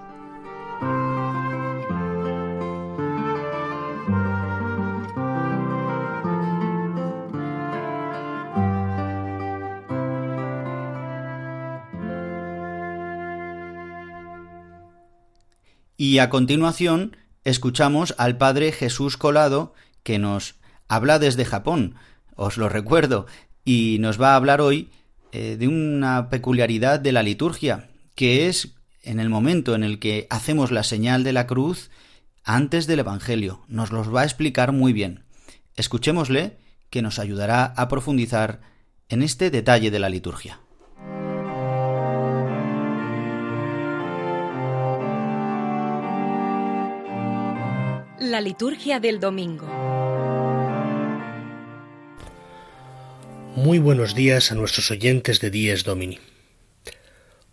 Y 15.95 16.17
a 16.17 16.29
continuación 16.31 17.17
escuchamos 17.43 18.15
al 18.17 18.39
Padre 18.39 18.71
Jesús 18.71 19.17
Colado 19.17 19.75
que 20.01 20.17
nos 20.17 20.55
habla 20.87 21.19
desde 21.19 21.45
Japón 21.45 21.93
os 22.35 22.57
lo 22.57 22.69
recuerdo, 22.69 23.25
y 23.65 23.97
nos 23.99 24.21
va 24.21 24.33
a 24.33 24.35
hablar 24.35 24.61
hoy 24.61 24.89
eh, 25.31 25.55
de 25.57 25.67
una 25.67 26.29
peculiaridad 26.29 26.99
de 26.99 27.11
la 27.11 27.23
liturgia, 27.23 27.89
que 28.15 28.47
es 28.47 28.73
en 29.03 29.19
el 29.19 29.29
momento 29.29 29.75
en 29.75 29.83
el 29.83 29.99
que 29.99 30.27
hacemos 30.29 30.71
la 30.71 30.83
señal 30.83 31.23
de 31.23 31.33
la 31.33 31.47
cruz 31.47 31.89
antes 32.43 32.87
del 32.87 32.99
Evangelio. 32.99 33.61
Nos 33.67 33.91
los 33.91 34.13
va 34.13 34.21
a 34.21 34.25
explicar 34.25 34.71
muy 34.71 34.93
bien. 34.93 35.23
Escuchémosle, 35.75 36.57
que 36.89 37.01
nos 37.01 37.19
ayudará 37.19 37.65
a 37.65 37.87
profundizar 37.87 38.59
en 39.09 39.23
este 39.23 39.49
detalle 39.49 39.91
de 39.91 39.99
la 39.99 40.09
liturgia. 40.09 40.59
La 48.19 48.39
liturgia 48.41 48.99
del 48.99 49.19
domingo. 49.19 50.00
Muy 53.55 53.79
buenos 53.79 54.15
días 54.15 54.51
a 54.53 54.55
nuestros 54.55 54.91
oyentes 54.91 55.41
de 55.41 55.51
Dies 55.51 55.83
Domini. 55.83 56.19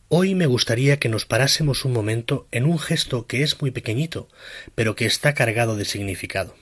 Hoy 0.08 0.36
me 0.36 0.46
gustaría 0.46 1.00
que 1.00 1.08
nos 1.08 1.26
parásemos 1.26 1.84
un 1.84 1.92
momento 1.92 2.46
en 2.52 2.66
un 2.66 2.78
gesto 2.78 3.26
que 3.26 3.42
es 3.42 3.60
muy 3.60 3.72
pequeñito, 3.72 4.28
pero 4.76 4.94
que 4.94 5.06
está 5.06 5.34
cargado 5.34 5.74
de 5.74 5.84
significado. 5.84 6.54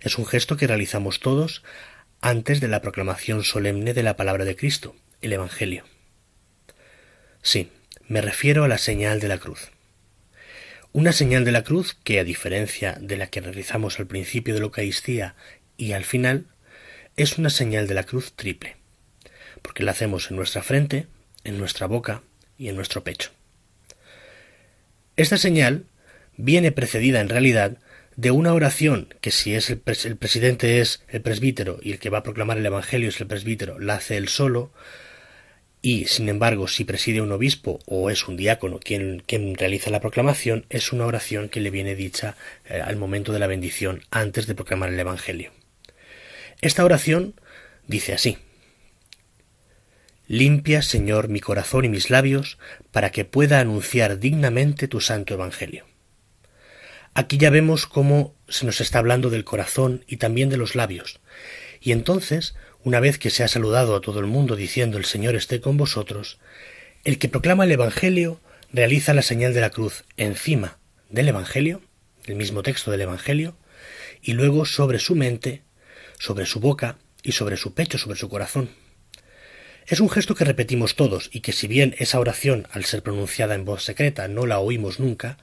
Es 0.00 0.16
un 0.16 0.24
gesto 0.24 0.56
que 0.56 0.66
realizamos 0.66 1.20
todos 1.20 1.62
antes 2.22 2.60
de 2.60 2.68
la 2.68 2.80
proclamación 2.80 3.44
solemne 3.44 3.92
de 3.92 4.02
la 4.02 4.16
palabra 4.16 4.46
de 4.46 4.56
Cristo, 4.56 4.96
el 5.20 5.34
Evangelio. 5.34 5.84
Sí, 7.42 7.70
me 8.08 8.22
refiero 8.22 8.64
a 8.64 8.68
la 8.68 8.78
señal 8.78 9.20
de 9.20 9.28
la 9.28 9.38
cruz. 9.38 9.72
Una 10.92 11.12
señal 11.12 11.44
de 11.44 11.52
la 11.52 11.64
cruz 11.64 11.98
que, 12.02 12.18
a 12.18 12.24
diferencia 12.24 12.96
de 12.98 13.18
la 13.18 13.26
que 13.26 13.42
realizamos 13.42 14.00
al 14.00 14.06
principio 14.06 14.54
de 14.54 14.60
la 14.60 14.66
Eucaristía 14.66 15.36
y 15.76 15.92
al 15.92 16.04
final, 16.04 16.46
es 17.16 17.38
una 17.38 17.50
señal 17.50 17.86
de 17.86 17.94
la 17.94 18.04
cruz 18.04 18.32
triple, 18.32 18.76
porque 19.60 19.82
la 19.82 19.90
hacemos 19.90 20.30
en 20.30 20.36
nuestra 20.36 20.62
frente, 20.62 21.06
en 21.44 21.58
nuestra 21.58 21.86
boca 21.86 22.22
y 22.58 22.68
en 22.68 22.76
nuestro 22.76 23.04
pecho. 23.04 23.30
Esta 25.16 25.36
señal 25.36 25.84
viene 26.36 26.72
precedida 26.72 27.20
en 27.20 27.28
realidad 27.28 27.76
de 28.16 28.30
una 28.30 28.54
oración 28.54 29.08
que 29.20 29.30
si 29.30 29.54
es 29.54 29.70
el, 29.70 29.78
presidente 29.78 30.80
es 30.80 31.02
el 31.08 31.22
presbítero 31.22 31.78
y 31.82 31.92
el 31.92 31.98
que 31.98 32.10
va 32.10 32.18
a 32.18 32.22
proclamar 32.22 32.58
el 32.58 32.66
Evangelio 32.66 33.08
es 33.08 33.20
el 33.20 33.26
presbítero, 33.26 33.78
la 33.78 33.94
hace 33.94 34.16
él 34.16 34.28
solo, 34.28 34.72
y 35.80 36.06
sin 36.06 36.28
embargo 36.28 36.68
si 36.68 36.84
preside 36.84 37.20
un 37.20 37.32
obispo 37.32 37.80
o 37.86 38.10
es 38.10 38.28
un 38.28 38.36
diácono 38.36 38.78
quien, 38.78 39.22
realiza 39.56 39.90
la 39.90 40.00
proclamación, 40.00 40.64
es 40.70 40.92
una 40.92 41.06
oración 41.06 41.48
que 41.48 41.60
le 41.60 41.70
viene 41.70 41.94
dicha 41.94 42.36
eh, 42.66 42.80
al 42.80 42.96
momento 42.96 43.32
de 43.32 43.38
la 43.38 43.46
bendición 43.46 44.02
antes 44.10 44.46
de 44.46 44.54
proclamar 44.54 44.90
el 44.90 45.00
Evangelio. 45.00 45.52
Esta 46.62 46.84
oración 46.84 47.34
dice 47.88 48.14
así 48.14 48.38
Limpia, 50.28 50.80
Señor, 50.80 51.28
mi 51.28 51.40
corazón 51.40 51.84
y 51.84 51.88
mis 51.88 52.08
labios, 52.08 52.56
para 52.92 53.10
que 53.10 53.24
pueda 53.24 53.58
anunciar 53.58 54.18
dignamente 54.20 54.86
tu 54.88 55.00
santo 55.00 55.34
Evangelio. 55.34 55.84
Aquí 57.12 57.36
ya 57.36 57.50
vemos 57.50 57.86
cómo 57.86 58.34
se 58.48 58.64
nos 58.64 58.80
está 58.80 59.00
hablando 59.00 59.28
del 59.28 59.44
corazón 59.44 60.04
y 60.06 60.16
también 60.16 60.48
de 60.48 60.56
los 60.56 60.74
labios. 60.76 61.20
Y 61.80 61.92
entonces, 61.92 62.54
una 62.84 63.00
vez 63.00 63.18
que 63.18 63.30
se 63.30 63.42
ha 63.42 63.48
saludado 63.48 63.96
a 63.96 64.00
todo 64.00 64.20
el 64.20 64.26
mundo 64.26 64.54
diciendo 64.54 64.96
el 64.96 65.04
Señor 65.04 65.34
esté 65.34 65.60
con 65.60 65.76
vosotros, 65.76 66.38
el 67.04 67.18
que 67.18 67.28
proclama 67.28 67.64
el 67.64 67.72
Evangelio 67.72 68.40
realiza 68.72 69.12
la 69.12 69.22
señal 69.22 69.52
de 69.52 69.60
la 69.60 69.70
cruz 69.70 70.04
encima 70.16 70.78
del 71.10 71.28
Evangelio, 71.28 71.82
el 72.24 72.36
mismo 72.36 72.62
texto 72.62 72.92
del 72.92 73.02
Evangelio, 73.02 73.56
y 74.22 74.32
luego 74.32 74.64
sobre 74.64 75.00
su 75.00 75.16
mente, 75.16 75.62
sobre 76.22 76.46
su 76.46 76.60
boca 76.60 76.98
y 77.24 77.32
sobre 77.32 77.56
su 77.56 77.74
pecho, 77.74 77.98
sobre 77.98 78.16
su 78.16 78.28
corazón. 78.28 78.70
Es 79.88 79.98
un 79.98 80.08
gesto 80.08 80.36
que 80.36 80.44
repetimos 80.44 80.94
todos 80.94 81.28
y 81.32 81.40
que 81.40 81.50
si 81.50 81.66
bien 81.66 81.96
esa 81.98 82.20
oración, 82.20 82.68
al 82.70 82.84
ser 82.84 83.02
pronunciada 83.02 83.56
en 83.56 83.64
voz 83.64 83.82
secreta, 83.82 84.28
no 84.28 84.46
la 84.46 84.60
oímos 84.60 85.00
nunca, 85.00 85.38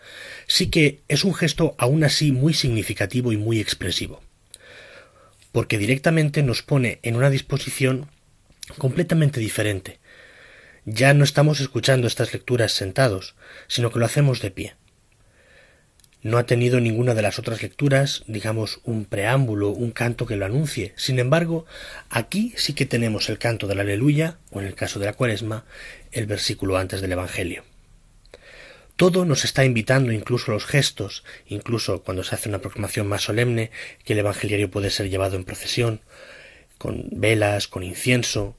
sí 0.47 0.69
que 0.69 1.01
es 1.09 1.25
un 1.25 1.35
gesto 1.35 1.75
aún 1.77 2.05
así 2.05 2.31
muy 2.31 2.53
significativo 2.53 3.33
y 3.33 3.37
muy 3.37 3.59
expresivo. 3.59 4.23
Porque 5.51 5.77
directamente 5.77 6.43
nos 6.43 6.63
pone 6.63 6.99
en 7.03 7.17
una 7.17 7.29
disposición 7.29 8.07
completamente 8.77 9.41
diferente. 9.41 9.99
Ya 10.85 11.13
no 11.13 11.25
estamos 11.25 11.59
escuchando 11.59 12.07
estas 12.07 12.31
lecturas 12.31 12.71
sentados, 12.71 13.35
sino 13.67 13.91
que 13.91 13.99
lo 13.99 14.05
hacemos 14.05 14.39
de 14.39 14.51
pie. 14.51 14.75
No 16.21 16.37
ha 16.37 16.45
tenido 16.45 16.81
ninguna 16.81 17.13
de 17.15 17.21
las 17.21 17.39
otras 17.39 17.61
lecturas, 17.61 18.23
digamos, 18.27 18.81
un 18.83 19.05
preámbulo, 19.05 19.69
un 19.69 19.91
canto 19.91 20.25
que 20.25 20.35
lo 20.35 20.45
anuncie. 20.45 20.93
Sin 20.97 21.17
embargo, 21.17 21.65
aquí 22.09 22.53
sí 22.57 22.73
que 22.73 22.85
tenemos 22.85 23.29
el 23.29 23.37
canto 23.37 23.67
de 23.67 23.75
la 23.75 23.83
aleluya, 23.83 24.37
o 24.51 24.59
en 24.59 24.67
el 24.67 24.75
caso 24.75 24.99
de 24.99 25.05
la 25.05 25.13
cuaresma, 25.13 25.63
el 26.11 26.25
versículo 26.25 26.77
antes 26.77 26.99
del 26.99 27.13
Evangelio. 27.13 27.63
Todo 28.97 29.23
nos 29.23 29.45
está 29.45 29.63
invitando, 29.63 30.11
incluso 30.11 30.51
los 30.51 30.65
gestos, 30.65 31.23
incluso 31.47 32.03
cuando 32.03 32.25
se 32.25 32.35
hace 32.35 32.49
una 32.49 32.59
proclamación 32.59 33.07
más 33.07 33.21
solemne, 33.21 33.71
que 34.03 34.11
el 34.11 34.19
Evangeliario 34.19 34.69
puede 34.69 34.89
ser 34.89 35.09
llevado 35.09 35.37
en 35.37 35.45
procesión, 35.45 36.01
con 36.77 37.07
velas, 37.11 37.69
con 37.69 37.83
incienso. 37.83 38.57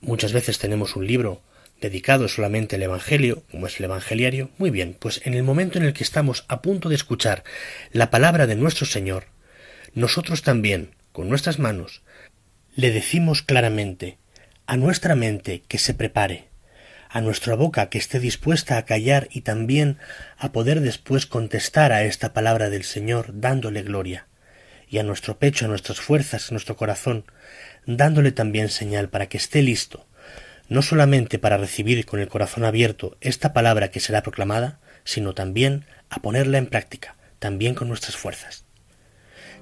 Muchas 0.00 0.32
veces 0.32 0.60
tenemos 0.60 0.94
un 0.94 1.08
libro 1.08 1.42
dedicado 1.80 2.28
solamente 2.28 2.76
al 2.76 2.82
Evangelio, 2.82 3.44
como 3.50 3.66
es 3.66 3.78
el 3.78 3.84
Evangeliario, 3.84 4.50
muy 4.58 4.70
bien, 4.70 4.96
pues 4.98 5.20
en 5.24 5.34
el 5.34 5.42
momento 5.42 5.78
en 5.78 5.84
el 5.84 5.92
que 5.92 6.04
estamos 6.04 6.44
a 6.48 6.62
punto 6.62 6.88
de 6.88 6.94
escuchar 6.94 7.44
la 7.92 8.10
palabra 8.10 8.46
de 8.46 8.56
nuestro 8.56 8.86
Señor, 8.86 9.26
nosotros 9.94 10.42
también, 10.42 10.94
con 11.12 11.28
nuestras 11.28 11.58
manos, 11.58 12.02
le 12.74 12.90
decimos 12.90 13.42
claramente 13.42 14.18
a 14.66 14.76
nuestra 14.76 15.14
mente 15.14 15.62
que 15.68 15.78
se 15.78 15.94
prepare, 15.94 16.48
a 17.08 17.20
nuestra 17.20 17.54
boca 17.54 17.88
que 17.88 17.98
esté 17.98 18.20
dispuesta 18.20 18.78
a 18.78 18.84
callar 18.84 19.28
y 19.30 19.42
también 19.42 19.98
a 20.38 20.52
poder 20.52 20.80
después 20.80 21.26
contestar 21.26 21.92
a 21.92 22.04
esta 22.04 22.32
palabra 22.32 22.68
del 22.68 22.84
Señor 22.84 23.40
dándole 23.40 23.82
gloria, 23.82 24.26
y 24.88 24.98
a 24.98 25.02
nuestro 25.02 25.38
pecho, 25.38 25.66
a 25.66 25.68
nuestras 25.68 26.00
fuerzas, 26.00 26.50
a 26.50 26.52
nuestro 26.52 26.76
corazón, 26.76 27.24
dándole 27.86 28.32
también 28.32 28.68
señal 28.68 29.08
para 29.08 29.28
que 29.28 29.36
esté 29.36 29.62
listo 29.62 30.05
no 30.68 30.82
solamente 30.82 31.38
para 31.38 31.56
recibir 31.56 32.04
con 32.06 32.20
el 32.20 32.28
corazón 32.28 32.64
abierto 32.64 33.16
esta 33.20 33.52
palabra 33.52 33.90
que 33.90 34.00
será 34.00 34.22
proclamada, 34.22 34.80
sino 35.04 35.34
también 35.34 35.84
a 36.10 36.20
ponerla 36.20 36.58
en 36.58 36.66
práctica, 36.66 37.16
también 37.38 37.74
con 37.74 37.88
nuestras 37.88 38.16
fuerzas. 38.16 38.64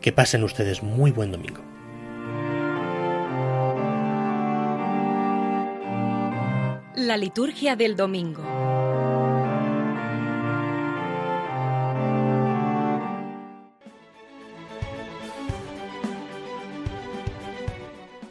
Que 0.00 0.12
pasen 0.12 0.44
ustedes 0.44 0.82
muy 0.82 1.10
buen 1.10 1.32
domingo. 1.32 1.62
La 6.96 7.16
liturgia 7.16 7.76
del 7.76 7.96
domingo. 7.96 8.42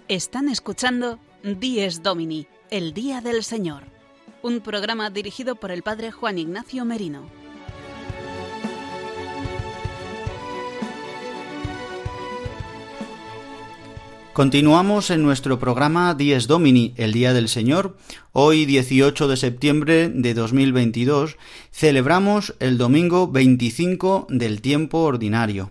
Están 0.07 0.47
escuchando 0.47 1.19
Dies 1.43 2.03
Domini 2.03 2.47
el 2.73 2.95
Día 2.95 3.21
del 3.21 3.43
Señor, 3.43 3.83
un 4.41 4.59
programa 4.59 5.11
dirigido 5.11 5.57
por 5.57 5.69
el 5.69 5.83
Padre 5.83 6.11
Juan 6.11 6.39
Ignacio 6.39 6.85
Merino. 6.85 7.29
Continuamos 14.33 15.11
en 15.11 15.21
nuestro 15.21 15.59
programa 15.59 16.15
Dies 16.15 16.47
Domini, 16.47 16.95
el 16.97 17.13
Día 17.13 17.31
del 17.33 17.47
Señor. 17.47 17.95
Hoy, 18.31 18.65
18 18.65 19.27
de 19.27 19.37
septiembre 19.37 20.09
de 20.09 20.33
2022, 20.33 21.37
celebramos 21.71 22.55
el 22.59 22.79
domingo 22.79 23.27
25 23.27 24.25
del 24.31 24.61
tiempo 24.61 25.01
ordinario. 25.01 25.69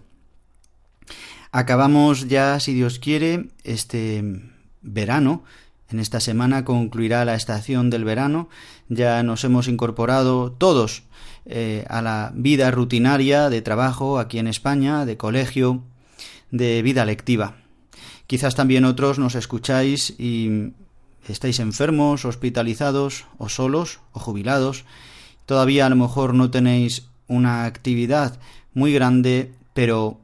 Acabamos 1.51 2.29
ya, 2.29 2.61
si 2.61 2.75
Dios 2.75 3.01
quiere, 3.01 3.49
este 3.65 4.53
verano 4.83 5.43
en 5.93 6.01
esta 6.01 6.21
semana 6.21 6.65
concluirá 6.65 7.25
la 7.25 7.35
estación 7.35 7.91
del 7.91 8.05
verano. 8.05 8.49
Ya 8.89 9.23
nos 9.23 9.45
hemos 9.45 9.69
incorporado 9.69 10.51
todos 10.53 11.05
eh, 11.45 11.85
a 11.89 12.03
la 12.03 12.33
vida 12.35 12.71
rutinaria 12.71 13.51
de 13.51 13.63
trabajo 13.63 14.19
aquí 14.19 14.39
en 14.39 14.47
España, 14.47 15.05
de 15.05 15.17
colegio, 15.17 15.83
de 16.51 16.83
vida 16.83 17.05
lectiva. 17.05 17.57
Quizás 18.27 18.55
también 18.55 18.85
otros 18.85 19.19
nos 19.19 19.35
escucháis 19.35 20.15
y 20.19 20.73
estáis 21.29 21.61
enfermos, 21.61 22.25
hospitalizados, 22.25 23.27
o 23.37 23.49
solos, 23.49 24.01
o 24.13 24.21
jubilados. 24.21 24.85
Todavía 25.45 25.87
a 25.87 25.91
lo 25.91 25.97
mejor 25.97 26.33
no 26.33 26.51
tenéis 26.51 27.09
una 27.29 27.65
actividad 27.65 28.41
muy 28.73 28.93
grande, 28.93 29.53
pero 29.75 30.22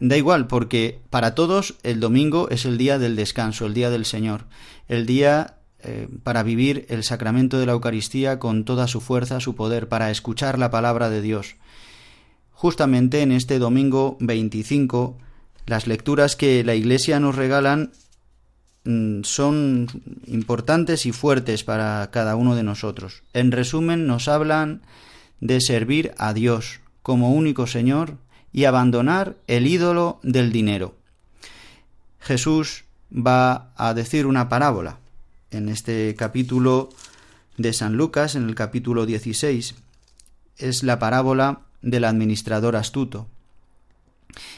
Da 0.00 0.16
igual, 0.16 0.46
porque 0.46 0.98
para 1.10 1.34
todos 1.34 1.74
el 1.82 2.00
domingo 2.00 2.48
es 2.48 2.64
el 2.64 2.78
día 2.78 2.98
del 2.98 3.16
descanso, 3.16 3.66
el 3.66 3.74
día 3.74 3.90
del 3.90 4.06
Señor, 4.06 4.46
el 4.88 5.04
día 5.04 5.58
eh, 5.82 6.08
para 6.22 6.42
vivir 6.42 6.86
el 6.88 7.04
sacramento 7.04 7.58
de 7.58 7.66
la 7.66 7.72
Eucaristía 7.72 8.38
con 8.38 8.64
toda 8.64 8.86
su 8.86 9.02
fuerza, 9.02 9.40
su 9.40 9.54
poder, 9.54 9.88
para 9.88 10.10
escuchar 10.10 10.58
la 10.58 10.70
palabra 10.70 11.10
de 11.10 11.20
Dios. 11.20 11.56
Justamente 12.52 13.20
en 13.20 13.30
este 13.30 13.58
domingo 13.58 14.16
25, 14.20 15.18
las 15.66 15.86
lecturas 15.86 16.34
que 16.34 16.64
la 16.64 16.74
Iglesia 16.74 17.20
nos 17.20 17.36
regalan 17.36 17.92
mm, 18.84 19.22
son 19.22 19.86
importantes 20.26 21.04
y 21.04 21.12
fuertes 21.12 21.62
para 21.62 22.10
cada 22.10 22.36
uno 22.36 22.54
de 22.54 22.62
nosotros. 22.62 23.22
En 23.34 23.52
resumen, 23.52 24.06
nos 24.06 24.28
hablan 24.28 24.80
de 25.40 25.60
servir 25.60 26.12
a 26.16 26.32
Dios 26.32 26.80
como 27.02 27.32
único 27.32 27.66
Señor 27.66 28.16
y 28.52 28.64
abandonar 28.64 29.36
el 29.46 29.66
ídolo 29.66 30.20
del 30.22 30.52
dinero. 30.52 30.94
Jesús 32.20 32.84
va 33.14 33.72
a 33.76 33.94
decir 33.94 34.26
una 34.26 34.48
parábola 34.48 34.98
en 35.50 35.68
este 35.68 36.14
capítulo 36.16 36.90
de 37.56 37.72
San 37.72 37.96
Lucas, 37.96 38.34
en 38.34 38.48
el 38.48 38.54
capítulo 38.54 39.06
16, 39.06 39.74
es 40.58 40.82
la 40.82 40.98
parábola 40.98 41.60
del 41.82 42.04
administrador 42.04 42.76
astuto. 42.76 43.26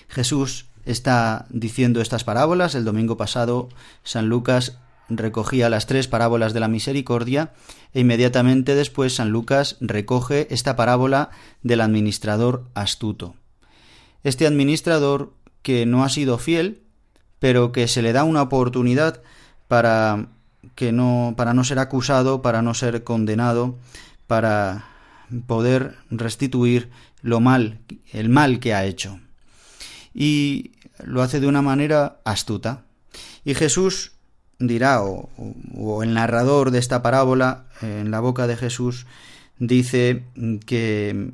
Jesús 0.09 0.67
está 0.85 1.47
diciendo 1.51 2.01
estas 2.01 2.25
parábolas. 2.25 2.75
El 2.75 2.85
domingo 2.85 3.17
pasado 3.17 3.69
San 4.03 4.29
Lucas 4.29 4.79
recogía 5.09 5.69
las 5.69 5.87
tres 5.87 6.09
parábolas 6.09 6.53
de 6.53 6.61
la 6.61 6.69
misericordia 6.69 7.53
e 7.93 8.01
inmediatamente 8.01 8.75
después 8.75 9.15
San 9.15 9.31
Lucas 9.31 9.77
recoge 9.81 10.47
esta 10.51 10.77
parábola 10.77 11.31
del 11.63 11.81
administrador 11.81 12.65
astuto. 12.75 13.35
Este 14.25 14.47
administrador 14.47 15.33
que 15.63 15.87
no 15.87 16.05
ha 16.05 16.09
sido 16.09 16.39
fiel, 16.39 16.83
pero 17.39 17.73
que 17.73 17.89
se 17.89 18.03
le 18.03 18.13
da 18.13 18.25
una 18.25 18.43
oportunidad 18.43 19.23
para 19.69 20.29
que 20.75 20.93
no 20.93 21.35
para 21.37 21.55
no 21.55 21.65
ser 21.65 21.79
acusado, 21.79 22.43
para 22.43 22.63
no 22.63 22.75
ser 22.75 23.05
condenado, 23.05 23.77
para 24.27 24.85
poder 25.47 25.97
restituir 26.11 26.91
lo 27.23 27.41
mal, 27.41 27.79
el 28.13 28.29
mal 28.29 28.61
que 28.61 28.75
ha 28.75 28.85
hecho. 28.85 29.19
Y 30.15 30.73
lo 31.03 31.23
hace 31.23 31.41
de 31.41 31.47
una 31.47 31.63
manera 31.63 32.19
astuta. 32.25 32.85
Y 33.45 33.55
Jesús 33.55 34.13
dirá, 34.59 35.03
o, 35.03 35.29
o 35.77 36.03
el 36.03 36.15
narrador 36.15 36.71
de 36.71 36.79
esta 36.79 37.03
parábola, 37.03 37.65
en 37.81 38.11
la 38.11 38.21
boca 38.21 38.47
de 38.47 38.57
Jesús, 38.57 39.07
dice 39.59 40.25
que 40.67 41.33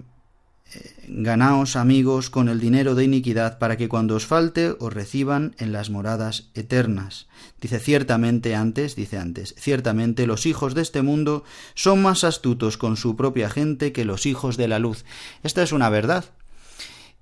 Ganaos 1.06 1.76
amigos 1.76 2.28
con 2.28 2.50
el 2.50 2.60
dinero 2.60 2.94
de 2.94 3.04
iniquidad 3.04 3.58
para 3.58 3.78
que 3.78 3.88
cuando 3.88 4.14
os 4.14 4.26
falte 4.26 4.76
os 4.78 4.92
reciban 4.92 5.54
en 5.58 5.72
las 5.72 5.88
moradas 5.88 6.50
eternas. 6.54 7.26
Dice 7.60 7.78
ciertamente 7.80 8.54
antes, 8.54 8.94
dice 8.94 9.16
antes, 9.16 9.54
ciertamente 9.58 10.26
los 10.26 10.44
hijos 10.44 10.74
de 10.74 10.82
este 10.82 11.00
mundo 11.00 11.44
son 11.74 12.02
más 12.02 12.22
astutos 12.24 12.76
con 12.76 12.98
su 12.98 13.16
propia 13.16 13.48
gente 13.48 13.92
que 13.92 14.04
los 14.04 14.26
hijos 14.26 14.58
de 14.58 14.68
la 14.68 14.78
luz. 14.78 15.04
Esta 15.42 15.62
es 15.62 15.72
una 15.72 15.88
verdad. 15.88 16.26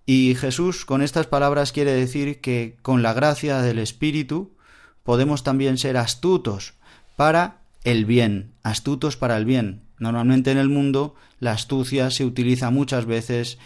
Y 0.06 0.34
Jesús 0.34 0.84
con 0.84 1.00
estas 1.00 1.26
palabras 1.26 1.70
quiere 1.70 1.92
decir 1.92 2.40
que 2.40 2.76
con 2.82 3.02
la 3.02 3.12
gracia 3.12 3.62
del 3.62 3.78
Espíritu 3.78 4.56
podemos 5.04 5.44
también 5.44 5.78
ser 5.78 5.96
astutos 5.96 6.74
para 7.14 7.58
el 7.84 8.06
bien, 8.06 8.52
astutos 8.64 9.16
para 9.16 9.36
el 9.36 9.44
bien. 9.44 9.85
Normalmente 9.98 10.50
en 10.50 10.58
el 10.58 10.68
mundo 10.68 11.14
la 11.40 11.52
astucia 11.52 12.10
se 12.10 12.24
utiliza 12.24 12.70
muchas 12.70 13.06
veces 13.06 13.58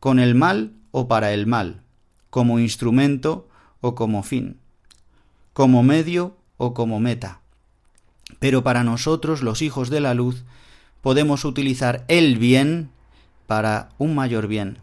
con 0.00 0.18
el 0.18 0.34
mal 0.34 0.72
o 0.90 1.08
para 1.08 1.32
el 1.32 1.46
mal, 1.46 1.82
como 2.30 2.58
instrumento 2.58 3.48
o 3.80 3.94
como 3.94 4.22
fin, 4.22 4.58
como 5.52 5.82
medio 5.82 6.36
o 6.56 6.74
como 6.74 7.00
meta. 7.00 7.40
Pero 8.38 8.62
para 8.62 8.84
nosotros, 8.84 9.42
los 9.42 9.62
hijos 9.62 9.90
de 9.90 10.00
la 10.00 10.14
luz, 10.14 10.44
podemos 11.02 11.44
utilizar 11.44 12.04
el 12.08 12.38
bien 12.38 12.90
para 13.46 13.90
un 13.98 14.14
mayor 14.14 14.48
bien 14.48 14.78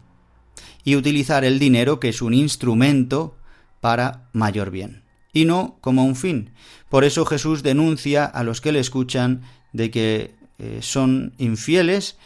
y 0.84 0.96
utilizar 0.96 1.44
el 1.44 1.58
dinero, 1.58 2.00
que 2.00 2.10
es 2.10 2.22
un 2.22 2.34
instrumento, 2.34 3.36
para 3.80 4.28
mayor 4.32 4.70
bien, 4.70 5.02
y 5.32 5.44
no 5.44 5.76
como 5.80 6.04
un 6.04 6.16
fin. 6.16 6.50
Por 6.88 7.04
eso 7.04 7.26
Jesús 7.26 7.62
denuncia 7.62 8.24
a 8.24 8.42
los 8.44 8.60
que 8.60 8.72
le 8.72 8.80
escuchan 8.80 9.42
de 9.72 9.90
que 9.90 10.34
eh, 10.58 10.78
son 10.82 11.32
infieles 11.38 12.16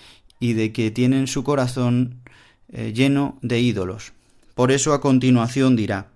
y 0.41 0.53
de 0.53 0.73
que 0.73 0.91
tienen 0.91 1.27
su 1.27 1.45
corazón 1.45 2.21
eh, 2.71 2.93
lleno 2.95 3.39
de 3.43 3.61
ídolos. 3.61 4.13
Por 4.55 4.73
eso 4.73 4.93
a 4.93 5.01
continuación 5.01 5.77
dirá, 5.77 6.09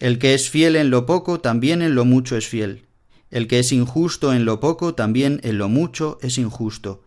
El 0.00 0.18
que 0.18 0.34
es 0.34 0.50
fiel 0.50 0.76
en 0.76 0.90
lo 0.90 1.06
poco, 1.06 1.40
también 1.40 1.82
en 1.82 1.94
lo 1.94 2.04
mucho 2.04 2.36
es 2.36 2.46
fiel. 2.46 2.82
El 3.30 3.46
que 3.46 3.58
es 3.58 3.72
injusto 3.72 4.32
en 4.32 4.44
lo 4.44 4.60
poco, 4.60 4.94
también 4.94 5.40
en 5.42 5.58
lo 5.58 5.68
mucho 5.68 6.18
es 6.22 6.38
injusto. 6.38 7.04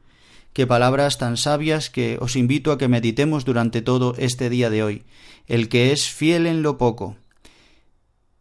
Qué 0.53 0.67
palabras 0.67 1.17
tan 1.17 1.37
sabias 1.37 1.89
que 1.89 2.17
os 2.19 2.35
invito 2.35 2.71
a 2.71 2.77
que 2.77 2.87
meditemos 2.87 3.45
durante 3.45 3.81
todo 3.81 4.15
este 4.17 4.49
día 4.49 4.69
de 4.69 4.83
hoy. 4.83 5.03
El 5.47 5.69
que 5.69 5.91
es 5.91 6.09
fiel 6.09 6.45
en 6.45 6.61
lo 6.61 6.77
poco, 6.77 7.15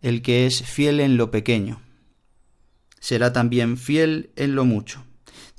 el 0.02 0.20
que 0.22 0.46
es 0.46 0.62
fiel 0.62 1.00
en 1.00 1.16
lo 1.16 1.30
pequeño, 1.30 1.80
será 3.00 3.32
también 3.32 3.76
fiel 3.76 4.30
en 4.36 4.54
lo 4.54 4.64
mucho. 4.64 5.04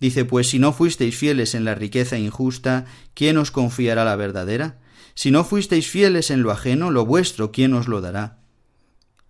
Dice, 0.02 0.26
pues 0.26 0.50
si 0.50 0.58
no 0.58 0.74
fuisteis 0.74 1.16
fieles 1.16 1.54
en 1.54 1.64
la 1.64 1.76
riqueza 1.76 2.18
injusta, 2.18 2.86
¿quién 3.14 3.38
os 3.38 3.52
confiará 3.52 4.04
la 4.04 4.16
verdadera? 4.16 4.80
Si 5.14 5.30
no 5.30 5.44
fuisteis 5.44 5.88
fieles 5.88 6.32
en 6.32 6.42
lo 6.42 6.50
ajeno, 6.50 6.90
lo 6.90 7.06
vuestro, 7.06 7.52
¿quién 7.52 7.76
os 7.76 7.88
lo 7.88 8.02
dará? 8.02 8.40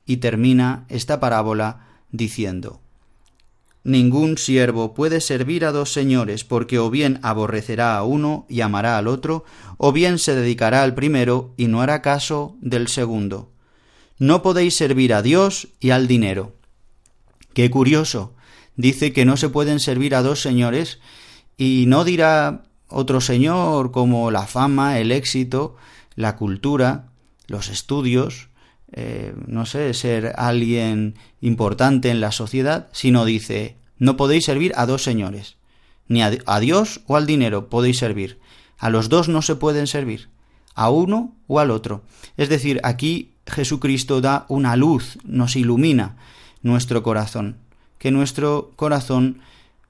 Y 0.06 0.18
termina 0.18 0.86
esta 0.88 1.20
parábola 1.20 1.88
diciendo, 2.10 2.80
Ningún 3.84 4.38
siervo 4.38 4.94
puede 4.94 5.20
servir 5.20 5.66
a 5.66 5.74
dos 5.74 5.92
señores, 5.92 6.46
porque 6.46 6.80
o 6.80 6.90
bien 6.90 7.20
aborrecerá 7.22 7.98
a 7.98 8.04
uno 8.04 8.46
y 8.48 8.62
amará 8.62 8.98
al 8.98 9.10
otro, 9.10 9.44
o 9.78 9.92
bien 9.92 10.20
se 10.20 10.36
dedicará 10.36 10.84
al 10.84 10.96
primero 10.96 11.54
y 11.58 11.68
no 11.68 11.82
hará 11.82 12.02
caso 12.02 12.56
del 12.62 12.88
segundo. 12.88 13.52
No 14.20 14.42
podéis 14.42 14.76
servir 14.76 15.14
a 15.14 15.22
Dios 15.22 15.68
y 15.82 15.90
al 15.90 16.08
dinero. 16.08 16.56
Qué 17.54 17.70
curioso, 17.70 18.36
dice 18.76 19.14
que 19.14 19.26
no 19.26 19.38
se 19.38 19.50
pueden 19.50 19.80
servir 19.80 20.16
a 20.16 20.22
dos 20.22 20.42
señores 20.42 21.00
y 21.58 21.86
no 21.88 22.04
dirá 22.04 22.64
otro 22.88 23.22
señor 23.22 23.92
como 23.92 24.32
la 24.32 24.48
fama, 24.48 25.00
el 25.00 25.12
éxito, 25.12 25.76
la 26.16 26.36
cultura, 26.36 27.10
los 27.48 27.70
estudios, 27.70 28.50
eh, 28.92 29.34
no 29.48 29.66
sé, 29.66 29.94
ser 29.94 30.34
alguien 30.38 31.16
importante 31.40 32.10
en 32.10 32.20
la 32.20 32.32
sociedad, 32.32 32.90
sino 32.92 33.26
dice, 33.26 33.78
no 33.98 34.18
podéis 34.18 34.46
servir 34.46 34.74
a 34.76 34.86
dos 34.86 35.04
señores, 35.04 35.56
ni 36.08 36.22
a, 36.22 36.32
a 36.46 36.60
Dios 36.60 37.02
o 37.08 37.16
al 37.16 37.26
dinero 37.26 37.70
podéis 37.70 37.98
servir, 37.98 38.40
a 38.78 38.90
los 38.90 39.10
dos 39.10 39.30
no 39.30 39.42
se 39.42 39.56
pueden 39.56 39.88
servir, 39.88 40.30
a 40.76 40.90
uno 40.90 41.36
o 41.48 41.60
al 41.60 41.72
otro. 41.72 42.04
Es 42.36 42.50
decir, 42.50 42.82
aquí 42.84 43.32
Jesucristo 43.46 44.20
da 44.22 44.46
una 44.50 44.76
luz, 44.76 45.18
nos 45.24 45.56
ilumina 45.56 46.18
nuestro 46.62 47.04
corazón 47.04 47.58
que 48.02 48.10
nuestro 48.10 48.72
corazón 48.78 49.42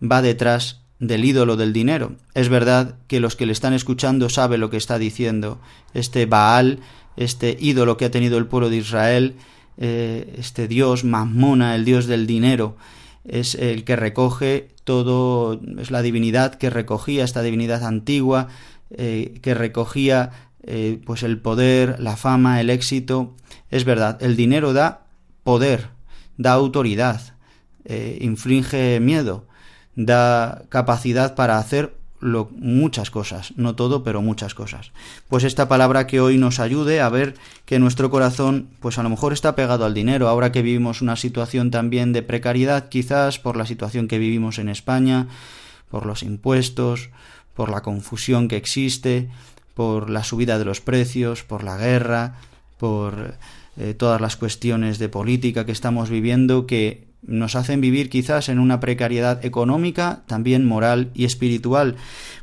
va 0.03 0.21
detrás 0.21 0.81
del 0.99 1.23
ídolo 1.23 1.55
del 1.55 1.71
dinero. 1.71 2.11
Es 2.33 2.49
verdad 2.49 2.95
que 3.07 3.21
los 3.21 3.37
que 3.37 3.45
le 3.45 3.53
están 3.53 3.71
escuchando 3.71 4.27
saben 4.27 4.59
lo 4.59 4.69
que 4.69 4.75
está 4.75 4.99
diciendo. 4.99 5.61
Este 5.93 6.25
Baal, 6.25 6.81
este 7.15 7.55
ídolo 7.57 7.95
que 7.95 8.03
ha 8.03 8.11
tenido 8.11 8.37
el 8.37 8.47
pueblo 8.47 8.69
de 8.69 8.75
Israel, 8.75 9.35
eh, 9.77 10.35
este 10.37 10.67
dios 10.67 11.05
Mamona, 11.05 11.73
el 11.73 11.85
dios 11.85 12.05
del 12.05 12.27
dinero, 12.27 12.75
es 13.23 13.55
el 13.55 13.85
que 13.85 13.95
recoge 13.95 14.67
todo, 14.83 15.61
es 15.79 15.89
la 15.89 16.01
divinidad 16.01 16.55
que 16.55 16.69
recogía, 16.69 17.23
esta 17.23 17.41
divinidad 17.41 17.85
antigua, 17.85 18.49
eh, 18.89 19.39
que 19.41 19.53
recogía 19.53 20.31
eh, 20.63 20.99
pues 21.05 21.23
el 21.23 21.39
poder, 21.39 22.01
la 22.01 22.17
fama, 22.17 22.59
el 22.59 22.71
éxito. 22.71 23.37
Es 23.69 23.85
verdad, 23.85 24.21
el 24.21 24.35
dinero 24.35 24.73
da 24.73 25.05
poder, 25.45 25.87
da 26.35 26.51
autoridad, 26.51 27.35
eh, 27.85 28.17
inflige 28.21 28.99
miedo, 28.99 29.45
da 29.95 30.63
capacidad 30.69 31.35
para 31.35 31.57
hacer 31.57 31.95
muchas 32.21 33.09
cosas, 33.09 33.53
no 33.57 33.75
todo, 33.75 34.03
pero 34.03 34.21
muchas 34.21 34.53
cosas. 34.53 34.91
Pues 35.27 35.43
esta 35.43 35.67
palabra 35.67 36.05
que 36.05 36.19
hoy 36.19 36.37
nos 36.37 36.59
ayude 36.59 37.01
a 37.01 37.09
ver 37.09 37.35
que 37.65 37.79
nuestro 37.79 38.11
corazón, 38.11 38.69
pues 38.79 38.99
a 38.99 39.03
lo 39.03 39.09
mejor 39.09 39.33
está 39.33 39.55
pegado 39.55 39.85
al 39.85 39.93
dinero, 39.93 40.27
ahora 40.27 40.51
que 40.51 40.61
vivimos 40.61 41.01
una 41.01 41.15
situación 41.15 41.71
también 41.71 42.13
de 42.13 42.21
precariedad, 42.21 42.89
quizás 42.89 43.39
por 43.39 43.57
la 43.57 43.65
situación 43.65 44.07
que 44.07 44.19
vivimos 44.19 44.59
en 44.59 44.69
España, 44.69 45.27
por 45.89 46.05
los 46.05 46.21
impuestos, 46.21 47.09
por 47.55 47.69
la 47.69 47.81
confusión 47.81 48.47
que 48.47 48.57
existe, 48.57 49.29
por 49.73 50.09
la 50.09 50.23
subida 50.23 50.59
de 50.59 50.65
los 50.65 50.79
precios, 50.79 51.43
por 51.43 51.63
la 51.63 51.77
guerra, 51.77 52.35
por 52.77 53.35
eh, 53.77 53.93
todas 53.93 54.21
las 54.21 54.35
cuestiones 54.35 54.99
de 54.99 55.09
política 55.09 55.65
que 55.65 55.71
estamos 55.71 56.09
viviendo 56.09 56.67
que 56.67 57.10
nos 57.23 57.55
hacen 57.55 57.81
vivir 57.81 58.09
quizás 58.09 58.49
en 58.49 58.59
una 58.59 58.79
precariedad 58.79 59.43
económica, 59.45 60.23
también 60.27 60.65
moral 60.65 61.11
y 61.13 61.25
espiritual, 61.25 61.95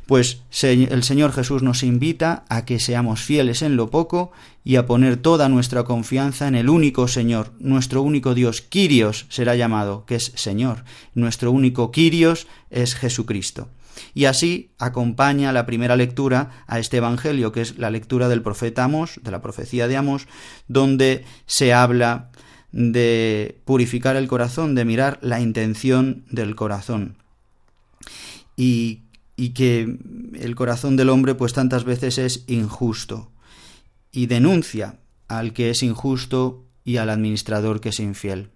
pues 0.05 0.41
el 0.61 1.03
Señor 1.03 1.33
Jesús 1.33 1.61
nos 1.61 1.83
invita 1.83 2.45
a 2.49 2.65
que 2.65 2.79
seamos 2.79 3.21
fieles 3.21 3.61
en 3.61 3.75
lo 3.75 3.89
poco 3.89 4.31
y 4.63 4.77
a 4.77 4.85
poner 4.85 5.17
toda 5.17 5.49
nuestra 5.49 5.83
confianza 5.83 6.47
en 6.47 6.55
el 6.55 6.69
único 6.69 7.07
Señor, 7.07 7.51
nuestro 7.59 8.01
único 8.01 8.33
Dios, 8.33 8.61
Quirios 8.61 9.25
será 9.29 9.55
llamado, 9.55 10.05
que 10.05 10.15
es 10.15 10.31
Señor, 10.35 10.83
nuestro 11.13 11.51
único 11.51 11.91
Quirios 11.91 12.47
es 12.69 12.95
Jesucristo. 12.95 13.69
Y 14.13 14.25
así 14.25 14.71
acompaña 14.79 15.51
la 15.51 15.65
primera 15.65 15.95
lectura 15.95 16.63
a 16.67 16.79
este 16.79 16.97
Evangelio, 16.97 17.51
que 17.51 17.61
es 17.61 17.77
la 17.77 17.91
lectura 17.91 18.29
del 18.29 18.41
profeta 18.41 18.85
Amos, 18.85 19.19
de 19.21 19.31
la 19.31 19.41
profecía 19.41 19.87
de 19.87 19.97
Amos, 19.97 20.27
donde 20.67 21.25
se 21.45 21.73
habla 21.73 22.29
de 22.71 23.59
purificar 23.65 24.15
el 24.15 24.27
corazón, 24.27 24.75
de 24.75 24.85
mirar 24.85 25.19
la 25.21 25.39
intención 25.41 26.23
del 26.29 26.55
corazón. 26.55 27.15
Y, 28.55 29.03
y 29.35 29.49
que 29.49 29.97
el 30.39 30.55
corazón 30.55 30.97
del 30.97 31.09
hombre 31.09 31.35
pues 31.35 31.53
tantas 31.53 31.85
veces 31.85 32.17
es 32.17 32.43
injusto 32.47 33.31
y 34.11 34.25
denuncia 34.25 34.99
al 35.27 35.53
que 35.53 35.69
es 35.69 35.83
injusto 35.83 36.65
y 36.83 36.97
al 36.97 37.09
administrador 37.09 37.79
que 37.79 37.89
es 37.89 37.99
infiel. 37.99 38.49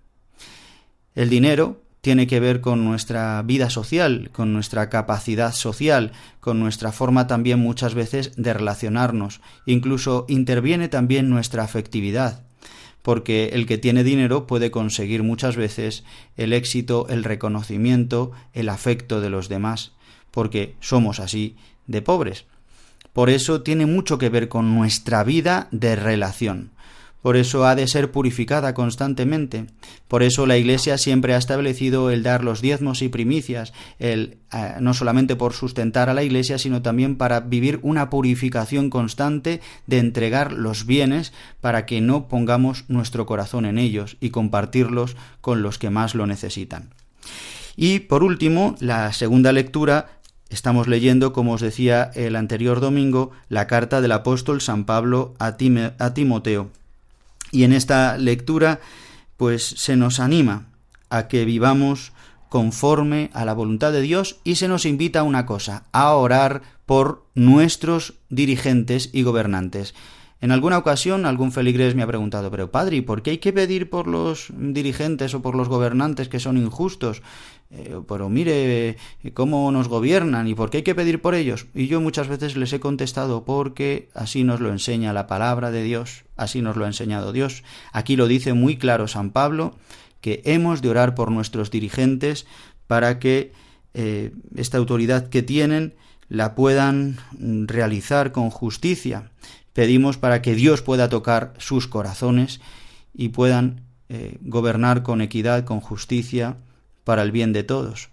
El 1.15 1.29
dinero 1.29 1.83
tiene 2.03 2.27
que 2.27 2.41
ver 2.41 2.59
con 2.59 2.83
nuestra 2.83 3.41
vida 3.43 3.69
social, 3.69 4.29
con 4.33 4.51
nuestra 4.51 4.89
capacidad 4.89 5.53
social, 5.53 6.11
con 6.41 6.59
nuestra 6.59 6.91
forma 6.91 7.27
también 7.27 7.59
muchas 7.59 7.93
veces 7.93 8.33
de 8.35 8.53
relacionarnos. 8.53 9.39
Incluso 9.65 10.25
interviene 10.27 10.89
también 10.89 11.29
nuestra 11.29 11.63
afectividad, 11.63 12.43
porque 13.03 13.51
el 13.53 13.67
que 13.67 13.77
tiene 13.77 14.03
dinero 14.03 14.47
puede 14.47 14.71
conseguir 14.71 15.21
muchas 15.21 15.55
veces 15.55 16.03
el 16.35 16.53
éxito, 16.53 17.07
el 17.09 17.23
reconocimiento, 17.23 18.31
el 18.53 18.69
afecto 18.69 19.21
de 19.21 19.29
los 19.29 19.49
demás, 19.49 19.91
porque 20.31 20.75
somos 20.79 21.19
así 21.19 21.55
de 21.85 22.01
pobres. 22.01 22.45
Por 23.11 23.29
eso 23.29 23.61
tiene 23.61 23.85
mucho 23.85 24.17
que 24.17 24.29
ver 24.29 24.47
con 24.47 24.73
nuestra 24.73 25.23
vida 25.23 25.67
de 25.71 25.95
relación. 25.95 26.71
Por 27.23 27.37
eso 27.37 27.65
ha 27.65 27.73
de 27.73 27.87
ser 27.87 28.11
purificada 28.11 28.73
constantemente. 28.73 29.65
Por 30.09 30.23
eso 30.23 30.45
la 30.45 30.57
Iglesia 30.57 30.97
siempre 30.97 31.33
ha 31.33 31.37
establecido 31.37 32.11
el 32.11 32.21
dar 32.21 32.43
los 32.43 32.61
diezmos 32.61 33.01
y 33.01 33.07
primicias, 33.07 33.71
eh, 33.97 34.37
no 34.81 34.93
solamente 34.93 35.37
por 35.37 35.53
sustentar 35.53 36.09
a 36.09 36.13
la 36.13 36.23
Iglesia, 36.23 36.59
sino 36.59 36.81
también 36.81 37.15
para 37.15 37.39
vivir 37.39 37.79
una 37.81 38.09
purificación 38.09 38.89
constante 38.89 39.61
de 39.87 39.99
entregar 39.99 40.51
los 40.51 40.85
bienes 40.85 41.31
para 41.61 41.85
que 41.85 42.01
no 42.01 42.27
pongamos 42.27 42.83
nuestro 42.89 43.25
corazón 43.25 43.65
en 43.65 43.77
ellos 43.77 44.17
y 44.19 44.29
compartirlos 44.29 45.15
con 45.39 45.63
los 45.63 45.79
que 45.79 45.89
más 45.89 46.13
lo 46.13 46.27
necesitan. 46.27 46.89
Y 47.77 47.99
por 47.99 48.21
último, 48.21 48.75
la 48.79 49.13
segunda 49.13 49.53
lectura 49.53 50.19
Estamos 50.53 50.87
leyendo, 50.87 51.33
como 51.33 51.53
os 51.53 51.61
decía 51.61 52.11
el 52.13 52.35
anterior 52.35 52.79
domingo, 52.79 53.31
la 53.49 53.65
carta 53.65 54.01
del 54.01 54.11
apóstol 54.11 54.61
San 54.61 54.85
Pablo 54.85 55.33
a, 55.39 55.57
Timoteo. 55.57 56.69
Y 57.53 57.63
en 57.63 57.71
esta 57.71 58.17
lectura, 58.17 58.81
pues 59.37 59.63
se 59.63 59.95
nos 59.95 60.19
anima 60.19 60.65
a 61.09 61.27
que 61.27 61.45
vivamos 61.45 62.11
conforme 62.49 63.29
a 63.33 63.45
la 63.45 63.53
voluntad 63.53 63.93
de 63.93 64.01
Dios 64.01 64.39
y 64.43 64.55
se 64.55 64.67
nos 64.67 64.85
invita 64.85 65.19
a 65.19 65.23
una 65.23 65.45
cosa, 65.45 65.83
a 65.91 66.13
orar 66.13 66.63
por 66.87 67.27
nuestros 67.35 68.15
dirigentes 68.29 69.11
y 69.13 69.21
gobernantes. 69.21 69.93
En 70.41 70.51
alguna 70.51 70.79
ocasión 70.79 71.25
algún 71.25 71.51
feligrés 71.51 71.95
me 71.95 72.01
ha 72.01 72.07
preguntado, 72.07 72.49
pero 72.49 72.71
padre, 72.71 72.97
¿y 72.97 73.01
por 73.01 73.21
qué 73.21 73.31
hay 73.31 73.37
que 73.37 73.53
pedir 73.53 73.89
por 73.89 74.07
los 74.07 74.47
dirigentes 74.57 75.33
o 75.35 75.41
por 75.43 75.55
los 75.55 75.69
gobernantes 75.69 76.27
que 76.27 76.39
son 76.39 76.57
injustos? 76.57 77.21
Eh, 77.75 77.99
pero 78.07 78.29
mire 78.29 78.97
cómo 79.33 79.71
nos 79.71 79.87
gobiernan 79.87 80.47
y 80.47 80.53
por 80.53 80.69
qué 80.69 80.77
hay 80.77 80.83
que 80.83 80.93
pedir 80.93 81.21
por 81.21 81.33
ellos. 81.33 81.65
Y 81.73 81.87
yo 81.87 81.99
muchas 82.01 82.27
veces 82.27 82.55
les 82.55 82.71
he 82.71 82.79
contestado 82.79 83.45
porque 83.45 84.09
así 84.13 84.43
nos 84.43 84.59
lo 84.59 84.69
enseña 84.69 85.11
la 85.11 85.25
palabra 85.25 85.71
de 85.71 85.81
Dios, 85.81 86.23
así 86.37 86.61
nos 86.61 86.77
lo 86.77 86.85
ha 86.85 86.87
enseñado 86.87 87.33
Dios. 87.33 87.63
Aquí 87.91 88.15
lo 88.15 88.27
dice 88.27 88.53
muy 88.53 88.77
claro 88.77 89.07
San 89.07 89.31
Pablo, 89.31 89.75
que 90.21 90.43
hemos 90.45 90.83
de 90.83 90.89
orar 90.89 91.15
por 91.15 91.31
nuestros 91.31 91.71
dirigentes 91.71 92.45
para 92.85 93.17
que 93.17 93.53
eh, 93.95 94.33
esta 94.55 94.77
autoridad 94.77 95.29
que 95.29 95.41
tienen 95.41 95.95
la 96.29 96.53
puedan 96.53 97.17
realizar 97.39 98.31
con 98.31 98.51
justicia. 98.51 99.31
Pedimos 99.73 100.17
para 100.17 100.43
que 100.43 100.53
Dios 100.53 100.83
pueda 100.83 101.09
tocar 101.09 101.55
sus 101.57 101.87
corazones 101.87 102.61
y 103.15 103.29
puedan 103.29 103.81
eh, 104.09 104.37
gobernar 104.41 105.01
con 105.01 105.21
equidad, 105.21 105.65
con 105.65 105.79
justicia, 105.79 106.57
para 107.03 107.21
el 107.23 107.31
bien 107.31 107.53
de 107.53 107.63
todos. 107.63 108.09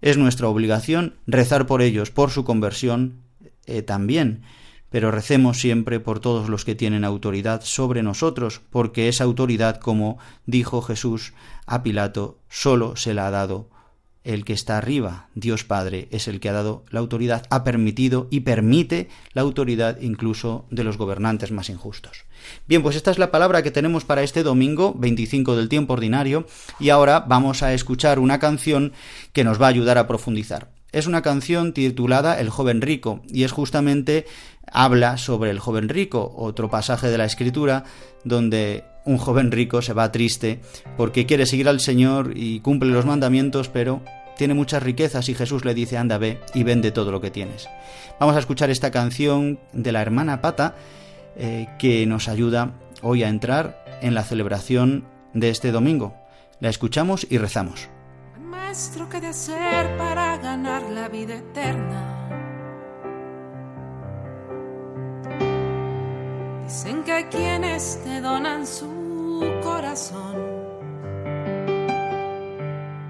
Es 0.00 0.16
nuestra 0.16 0.48
obligación 0.48 1.16
rezar 1.26 1.66
por 1.66 1.82
ellos, 1.82 2.10
por 2.10 2.30
su 2.30 2.44
conversión 2.44 3.22
eh, 3.66 3.82
también, 3.82 4.42
pero 4.90 5.10
recemos 5.10 5.60
siempre 5.60 6.00
por 6.00 6.20
todos 6.20 6.48
los 6.48 6.64
que 6.64 6.74
tienen 6.74 7.04
autoridad 7.04 7.62
sobre 7.62 8.02
nosotros, 8.02 8.60
porque 8.70 9.08
esa 9.08 9.24
autoridad, 9.24 9.78
como 9.78 10.18
dijo 10.46 10.82
Jesús 10.82 11.32
a 11.66 11.82
Pilato, 11.82 12.38
solo 12.48 12.96
se 12.96 13.14
la 13.14 13.26
ha 13.26 13.30
dado 13.30 13.68
el 14.24 14.44
que 14.44 14.52
está 14.52 14.76
arriba, 14.76 15.28
Dios 15.34 15.64
Padre, 15.64 16.08
es 16.10 16.28
el 16.28 16.40
que 16.40 16.48
ha 16.48 16.52
dado 16.52 16.84
la 16.90 17.00
autoridad, 17.00 17.46
ha 17.50 17.64
permitido 17.64 18.28
y 18.30 18.40
permite 18.40 19.08
la 19.32 19.42
autoridad 19.42 20.00
incluso 20.00 20.66
de 20.70 20.84
los 20.84 20.98
gobernantes 20.98 21.52
más 21.52 21.70
injustos. 21.70 22.24
Bien, 22.66 22.82
pues 22.82 22.96
esta 22.96 23.10
es 23.10 23.18
la 23.18 23.30
palabra 23.30 23.62
que 23.62 23.70
tenemos 23.70 24.04
para 24.04 24.22
este 24.22 24.42
domingo 24.42 24.94
25 24.96 25.56
del 25.56 25.68
tiempo 25.68 25.94
ordinario 25.94 26.46
y 26.78 26.90
ahora 26.90 27.20
vamos 27.20 27.62
a 27.62 27.72
escuchar 27.72 28.18
una 28.18 28.38
canción 28.38 28.92
que 29.32 29.44
nos 29.44 29.60
va 29.60 29.66
a 29.66 29.70
ayudar 29.70 29.98
a 29.98 30.06
profundizar. 30.06 30.70
Es 30.92 31.06
una 31.06 31.22
canción 31.22 31.72
titulada 31.72 32.40
El 32.40 32.50
joven 32.50 32.80
rico 32.80 33.22
y 33.28 33.44
es 33.44 33.52
justamente 33.52 34.26
habla 34.72 35.18
sobre 35.18 35.50
el 35.50 35.58
joven 35.58 35.88
rico, 35.88 36.34
otro 36.36 36.68
pasaje 36.68 37.08
de 37.08 37.18
la 37.18 37.24
escritura 37.24 37.84
donde 38.24 38.84
un 39.04 39.18
joven 39.18 39.50
rico 39.50 39.82
se 39.82 39.92
va 39.92 40.12
triste 40.12 40.60
porque 40.96 41.26
quiere 41.26 41.46
seguir 41.46 41.68
al 41.68 41.80
Señor 41.80 42.32
y 42.36 42.60
cumple 42.60 42.90
los 42.90 43.06
mandamientos, 43.06 43.68
pero 43.68 44.02
tiene 44.36 44.54
muchas 44.54 44.82
riquezas 44.82 45.28
y 45.28 45.34
Jesús 45.34 45.64
le 45.64 45.74
dice 45.74 45.98
anda 45.98 46.18
ve 46.18 46.40
y 46.54 46.62
vende 46.62 46.92
todo 46.92 47.12
lo 47.12 47.20
que 47.20 47.30
tienes. 47.30 47.68
Vamos 48.18 48.36
a 48.36 48.38
escuchar 48.38 48.70
esta 48.70 48.90
canción 48.90 49.58
de 49.72 49.92
la 49.92 50.02
hermana 50.02 50.40
Pata 50.40 50.74
eh, 51.36 51.68
que 51.78 52.06
nos 52.06 52.28
ayuda 52.28 52.72
hoy 53.02 53.22
a 53.22 53.28
entrar 53.28 53.84
en 54.02 54.14
la 54.14 54.24
celebración 54.24 55.04
de 55.34 55.50
este 55.50 55.72
domingo. 55.72 56.14
La 56.58 56.68
escuchamos 56.68 57.26
y 57.30 57.38
rezamos. 57.38 57.88
Maestro, 58.38 59.08
¿qué 59.08 59.20
de 59.20 59.32
para 59.98 60.36
ganar 60.38 60.82
la 60.90 61.08
vida 61.08 61.36
eterna? 61.36 62.19
Dicen 66.70 67.02
que 67.02 67.26
quienes 67.28 67.98
te 68.04 68.20
donan 68.20 68.64
su 68.64 69.42
corazón. 69.60 70.36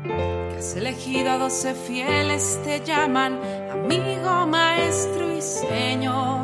Que 0.03 0.57
has 0.59 0.77
elegido 0.77 1.33
a 1.33 1.37
doce 1.37 1.75
fieles, 1.75 2.59
te 2.65 2.81
llaman 2.81 3.39
amigo, 3.71 4.47
maestro 4.47 5.37
y 5.37 5.43
señor. 5.43 6.41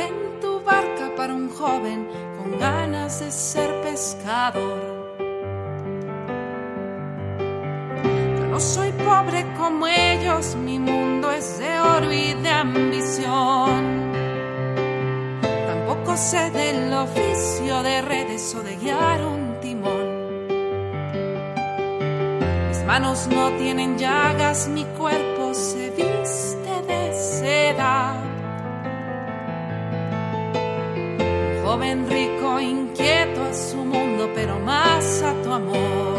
en 0.00 0.40
tu 0.40 0.60
barca 0.60 1.12
para 1.16 1.34
un 1.34 1.48
joven 1.50 2.08
con 2.36 2.56
ganas 2.56 3.18
de 3.18 3.32
ser 3.32 3.82
pescador. 3.82 4.97
No 8.58 8.64
soy 8.64 8.90
pobre 8.90 9.46
como 9.56 9.86
ellos, 9.86 10.56
mi 10.56 10.80
mundo 10.80 11.30
es 11.30 11.60
de 11.60 11.78
oro 11.78 12.12
y 12.12 12.34
de 12.34 12.48
ambición. 12.48 14.12
Tampoco 15.68 16.16
sé 16.16 16.50
del 16.50 16.92
oficio 16.92 17.84
de 17.84 18.02
redes 18.02 18.56
o 18.56 18.62
de 18.64 18.74
guiar 18.74 19.24
un 19.24 19.60
timón. 19.60 20.08
Mis 22.68 22.82
manos 22.84 23.28
no 23.28 23.52
tienen 23.58 23.96
llagas, 23.96 24.66
mi 24.66 24.84
cuerpo 24.98 25.54
se 25.54 25.90
viste 25.90 26.72
de 26.88 27.14
seda 27.14 28.16
joven 31.64 32.10
rico, 32.10 32.58
inquieto 32.58 33.40
a 33.40 33.54
su 33.54 33.76
mundo, 33.76 34.28
pero 34.34 34.58
más 34.58 35.22
a 35.22 35.32
tu 35.44 35.52
amor. 35.52 36.17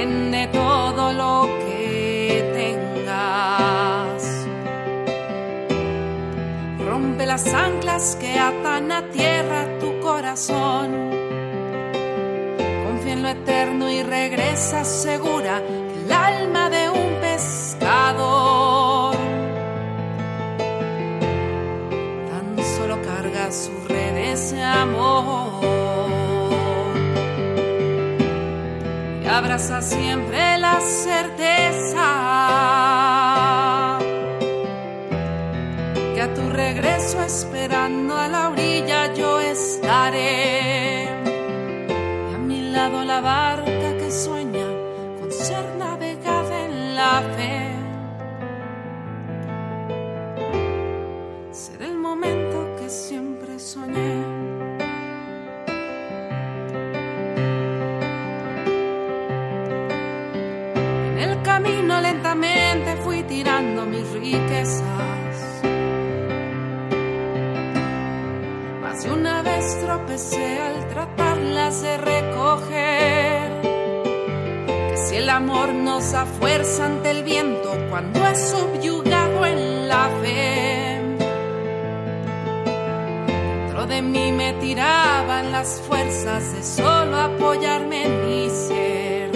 Vende 0.00 0.46
todo 0.46 1.12
lo 1.12 1.46
que 1.62 2.42
tengas. 2.54 4.22
Rompe 6.86 7.26
las 7.26 7.46
anclas 7.52 8.16
que 8.18 8.38
atan 8.38 8.92
a 8.92 9.02
tierra 9.10 9.66
tu 9.78 10.00
corazón. 10.00 11.10
Confía 12.84 13.12
en 13.12 13.22
lo 13.22 13.28
eterno 13.28 13.90
y 13.90 14.02
regresa 14.02 14.86
segura 14.86 15.58
el 15.58 16.10
alma 16.10 16.70
de 16.70 16.88
un 16.88 17.20
pescador. 17.20 18.70
sus 23.50 23.88
redes 23.88 24.54
amor. 24.62 25.49
Abraza 29.50 29.82
siempre 29.82 30.58
la 30.58 30.80
certeza. 30.80 32.06
Que 36.14 36.20
a 36.22 36.32
tu 36.32 36.48
regreso 36.50 37.20
esperando 37.20 37.99
riquezas. 64.30 65.62
Más 68.80 69.02
de 69.02 69.10
una 69.10 69.42
vez 69.42 69.78
tropecé 69.84 70.58
al 70.58 70.88
tratarlas 70.88 71.82
de 71.82 71.96
recoger. 71.98 73.60
Que 74.90 74.96
si 74.96 75.16
el 75.16 75.28
amor 75.28 75.72
nos 75.72 76.12
da 76.12 76.26
fuerza 76.26 76.86
ante 76.86 77.10
el 77.10 77.24
viento 77.24 77.70
cuando 77.90 78.26
es 78.26 78.50
subyugado 78.50 79.46
en 79.46 79.88
la 79.88 80.08
fe. 80.22 81.00
Dentro 83.26 83.86
de 83.86 84.02
mí 84.02 84.32
me 84.32 84.52
tiraban 84.54 85.52
las 85.52 85.80
fuerzas 85.88 86.52
de 86.54 86.62
solo 86.62 87.16
apoyarme 87.16 88.04
en 88.06 88.26
mi 88.26 88.50
ser. 88.50 89.30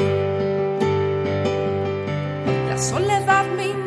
La 2.69 2.79
soledad 2.79 3.47
me 3.57 3.84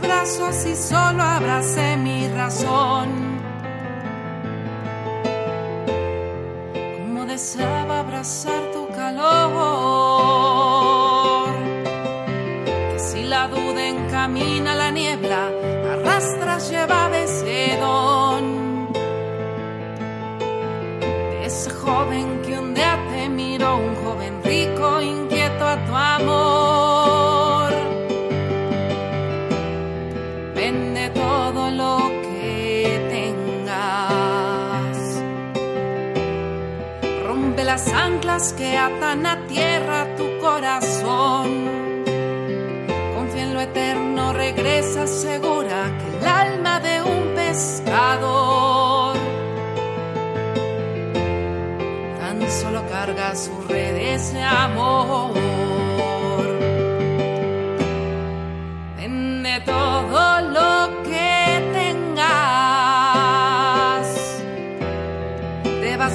brazos 0.00 0.66
y 0.66 0.74
solo 0.76 1.22
abracé 1.22 1.96
mi 1.96 2.28
razón. 2.28 3.08
Como 6.98 7.26
deseaba 7.26 8.00
abrazar 8.00 8.62
tu 8.72 8.88
calor. 8.88 10.63
Que 38.34 38.76
atan 38.76 39.24
a 39.26 39.46
tierra 39.46 40.08
tu 40.16 40.38
corazón. 40.40 41.46
Confía 43.14 43.44
en 43.44 43.54
lo 43.54 43.60
eterno, 43.60 44.32
regresa 44.32 45.06
segura 45.06 45.92
que 45.98 46.18
el 46.18 46.26
alma 46.26 46.80
de 46.80 47.02
un 47.02 47.34
pescador 47.36 49.16
tan 52.18 52.50
solo 52.50 52.84
carga 52.88 53.36
sus 53.36 53.68
redes 53.68 54.34
de 54.34 54.42
amor. 54.42 55.53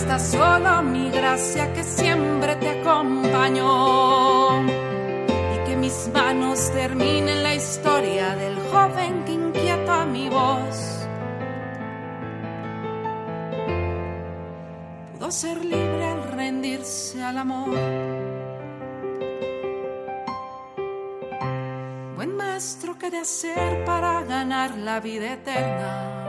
Basta 0.10 0.38
solo 0.38 0.82
mi 0.82 1.12
gracia 1.12 1.72
que 1.72 1.84
siempre 1.84 2.56
te 2.56 2.82
acompañó. 2.82 4.60
Y 4.66 5.68
que 5.68 5.76
mis 5.76 6.10
manos 6.12 6.72
terminen 6.72 7.44
la 7.44 7.54
historia 7.54 8.36
del 8.36 8.58
joven 8.72 9.24
que 9.26 9.34
inquieta 9.34 10.06
mi 10.06 10.28
voz. 10.28 11.08
Pudo 15.14 15.32
ser 15.32 15.64
libre 15.64 16.06
al 16.06 16.24
rendirse 16.32 17.24
al 17.24 17.38
amor. 17.38 17.70
Buen 22.16 22.36
maestro 22.36 22.98
que 22.98 23.12
de 23.12 23.20
hacer 23.20 23.86
para 23.86 24.24
ganar 24.24 24.76
la 24.76 25.00
vida 25.00 25.34
eterna. 25.34 26.29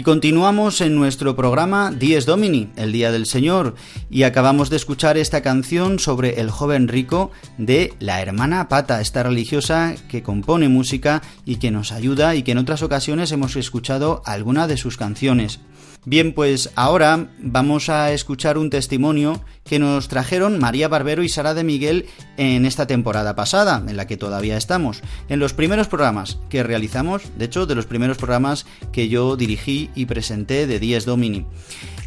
Y 0.00 0.02
continuamos 0.02 0.80
en 0.80 0.94
nuestro 0.94 1.36
programa 1.36 1.90
Dies 1.90 2.24
Domini, 2.24 2.70
el 2.76 2.90
Día 2.90 3.12
del 3.12 3.26
Señor, 3.26 3.74
y 4.08 4.22
acabamos 4.22 4.70
de 4.70 4.76
escuchar 4.76 5.18
esta 5.18 5.42
canción 5.42 5.98
sobre 5.98 6.40
el 6.40 6.50
joven 6.50 6.88
rico 6.88 7.32
de 7.58 7.92
la 7.98 8.22
hermana 8.22 8.66
Pata, 8.70 9.02
esta 9.02 9.22
religiosa 9.22 9.94
que 10.08 10.22
compone 10.22 10.70
música 10.70 11.20
y 11.44 11.56
que 11.56 11.70
nos 11.70 11.92
ayuda 11.92 12.34
y 12.34 12.42
que 12.42 12.52
en 12.52 12.56
otras 12.56 12.82
ocasiones 12.82 13.30
hemos 13.30 13.56
escuchado 13.56 14.22
alguna 14.24 14.66
de 14.66 14.78
sus 14.78 14.96
canciones. 14.96 15.60
Bien, 16.06 16.32
pues 16.32 16.70
ahora 16.76 17.28
vamos 17.40 17.90
a 17.90 18.12
escuchar 18.12 18.56
un 18.56 18.70
testimonio 18.70 19.44
que 19.64 19.78
nos 19.78 20.08
trajeron 20.08 20.58
María 20.58 20.88
Barbero 20.88 21.22
y 21.22 21.28
Sara 21.28 21.52
de 21.52 21.62
Miguel 21.62 22.06
en 22.38 22.64
esta 22.64 22.86
temporada 22.86 23.36
pasada, 23.36 23.84
en 23.86 23.98
la 23.98 24.06
que 24.06 24.16
todavía 24.16 24.56
estamos, 24.56 25.02
en 25.28 25.40
los 25.40 25.52
primeros 25.52 25.88
programas 25.88 26.38
que 26.48 26.62
realizamos, 26.62 27.24
de 27.36 27.44
hecho, 27.44 27.66
de 27.66 27.74
los 27.74 27.84
primeros 27.84 28.16
programas 28.16 28.64
que 28.92 29.10
yo 29.10 29.36
dirigí 29.36 29.90
y 29.94 30.06
presenté 30.06 30.66
de 30.66 30.78
Dies 30.78 31.04
Domini. 31.04 31.44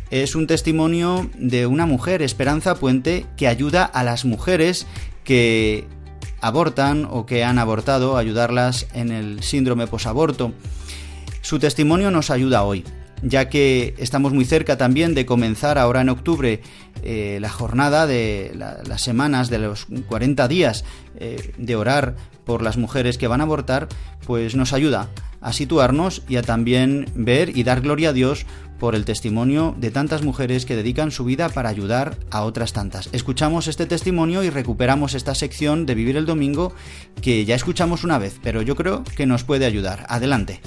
Es 0.10 0.36
un 0.36 0.48
testimonio 0.48 1.30
de 1.38 1.68
una 1.68 1.86
mujer, 1.86 2.24
Esperanza 2.24 2.74
Puente, 2.74 3.28
que 3.38 3.48
ayuda 3.48 3.84
a 3.86 4.04
las 4.04 4.26
mujeres 4.26 4.88
que 5.24 5.86
abortan 6.42 7.08
o 7.12 7.28
que 7.28 7.44
han 7.44 7.60
abortado, 7.60 8.18
ayudarlas 8.18 8.88
en 8.96 9.12
el 9.12 9.44
síndrome 9.44 9.86
posaborto. 9.86 10.52
Su 11.42 11.60
testimonio 11.60 12.10
nos 12.10 12.32
ayuda 12.32 12.64
hoy 12.64 12.84
ya 13.24 13.50
que 13.50 13.96
estamos 13.98 14.34
muy 14.34 14.46
cerca 14.46 14.78
también 14.78 15.16
de 15.16 15.26
comenzar 15.26 15.78
ahora 15.78 16.02
en 16.02 16.10
octubre 16.10 16.62
eh, 17.02 17.38
la 17.42 17.50
jornada 17.50 18.06
de 18.06 18.52
la, 18.56 18.84
las 18.88 19.02
semanas 19.02 19.50
de 19.50 19.60
los 19.60 19.88
40 20.08 20.48
días 20.48 20.84
eh, 21.18 21.54
de 21.58 21.76
orar 21.76 22.16
por 22.46 22.62
las 22.62 22.78
mujeres 22.78 23.18
que 23.18 23.28
van 23.28 23.42
a 23.42 23.46
abortar, 23.46 23.88
pues 24.26 24.56
nos 24.56 24.74
ayuda 24.74 25.10
a 25.42 25.54
situarnos 25.54 26.24
y 26.28 26.38
a 26.38 26.42
también 26.42 27.06
ver 27.16 27.56
y 27.56 27.64
dar 27.64 27.82
gloria 27.82 28.10
a 28.10 28.14
Dios 28.14 28.46
por 28.80 28.96
el 28.96 29.06
testimonio 29.06 29.76
de 29.78 29.92
tantas 29.92 30.24
mujeres 30.24 30.66
que 30.66 30.76
dedican 30.76 31.12
su 31.12 31.24
vida 31.24 31.50
para 31.50 31.70
ayudar 31.70 32.18
a 32.32 32.44
otras 32.44 32.74
tantas. 32.74 33.10
Escuchamos 33.14 33.68
este 33.68 33.86
testimonio 33.86 34.44
y 34.44 34.50
recuperamos 34.50 35.14
esta 35.14 35.36
sección 35.36 35.86
de 35.86 35.96
Vivir 35.96 36.18
el 36.18 36.26
Domingo 36.26 36.74
que 37.22 37.46
ya 37.46 37.56
escuchamos 37.56 38.04
una 38.04 38.18
vez, 38.18 38.40
pero 38.44 38.62
yo 38.62 38.76
creo 38.76 39.04
que 39.16 39.26
nos 39.26 39.44
puede 39.44 39.66
ayudar. 39.66 40.06
Adelante. 40.10 40.60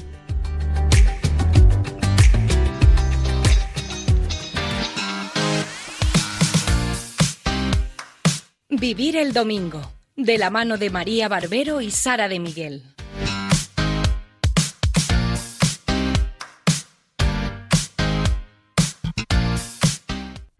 Vivir 8.78 9.16
el 9.16 9.32
Domingo, 9.32 9.80
de 10.16 10.36
la 10.36 10.50
mano 10.50 10.76
de 10.76 10.90
María 10.90 11.28
Barbero 11.28 11.80
y 11.80 11.90
Sara 11.90 12.28
de 12.28 12.38
Miguel. 12.38 12.82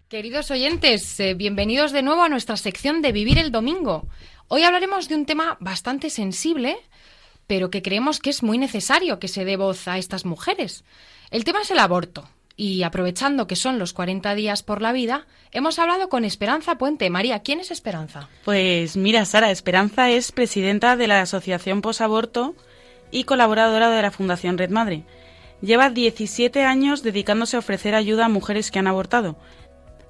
Queridos 0.09 0.51
oyentes, 0.51 1.21
eh, 1.21 1.35
bienvenidos 1.35 1.93
de 1.93 2.01
nuevo 2.01 2.23
a 2.23 2.31
nuestra 2.31 2.57
sección 2.57 3.03
de 3.03 3.13
Vivir 3.13 3.37
el 3.37 3.53
Domingo. 3.53 4.09
Hoy 4.49 4.63
hablaremos 4.63 5.11
de 5.11 5.17
un 5.17 5.27
tema 5.27 5.59
bastante 5.61 6.09
sensible, 6.09 6.79
pero 7.47 7.69
que 7.69 7.83
creemos 7.83 8.19
que 8.21 8.31
es 8.31 8.43
muy 8.43 8.57
necesario 8.57 9.19
que 9.19 9.29
se 9.29 9.45
dé 9.45 9.59
voz 9.59 9.89
a 9.89 9.99
estas 9.99 10.25
mujeres. 10.25 10.85
El 11.31 11.45
tema 11.45 11.61
es 11.61 11.71
el 11.71 11.81
aborto. 11.81 12.27
Y 12.57 12.83
aprovechando 12.85 13.47
que 13.47 13.55
son 13.55 13.79
los 13.79 13.93
40 13.93 14.35
días 14.35 14.63
por 14.63 14.81
la 14.81 14.93
vida, 14.93 15.27
hemos 15.53 15.79
hablado 15.79 16.09
con 16.09 16.25
Esperanza 16.25 16.79
Puente. 16.79 17.11
María, 17.11 17.41
¿quién 17.41 17.61
es 17.61 17.71
Esperanza? 17.71 18.29
Pues 18.45 18.97
mira, 18.97 19.25
Sara, 19.27 19.51
Esperanza 19.51 20.11
es 20.11 20.33
presidenta 20.33 20.97
de 20.97 21.07
la 21.07 21.21
Asociación 21.21 21.83
Posaborto 21.83 22.55
y 23.11 23.25
colaboradora 23.25 23.91
de 23.91 24.03
la 24.03 24.11
Fundación 24.11 24.57
Red 24.57 24.71
Madre. 24.71 25.05
Lleva 25.61 25.91
17 25.91 26.65
años 26.65 27.03
dedicándose 27.03 27.57
a 27.57 27.61
ofrecer 27.61 27.95
ayuda 27.95 28.27
a 28.27 28.31
mujeres 28.31 28.71
que 28.71 28.79
han 28.79 28.87
abortado 28.87 29.37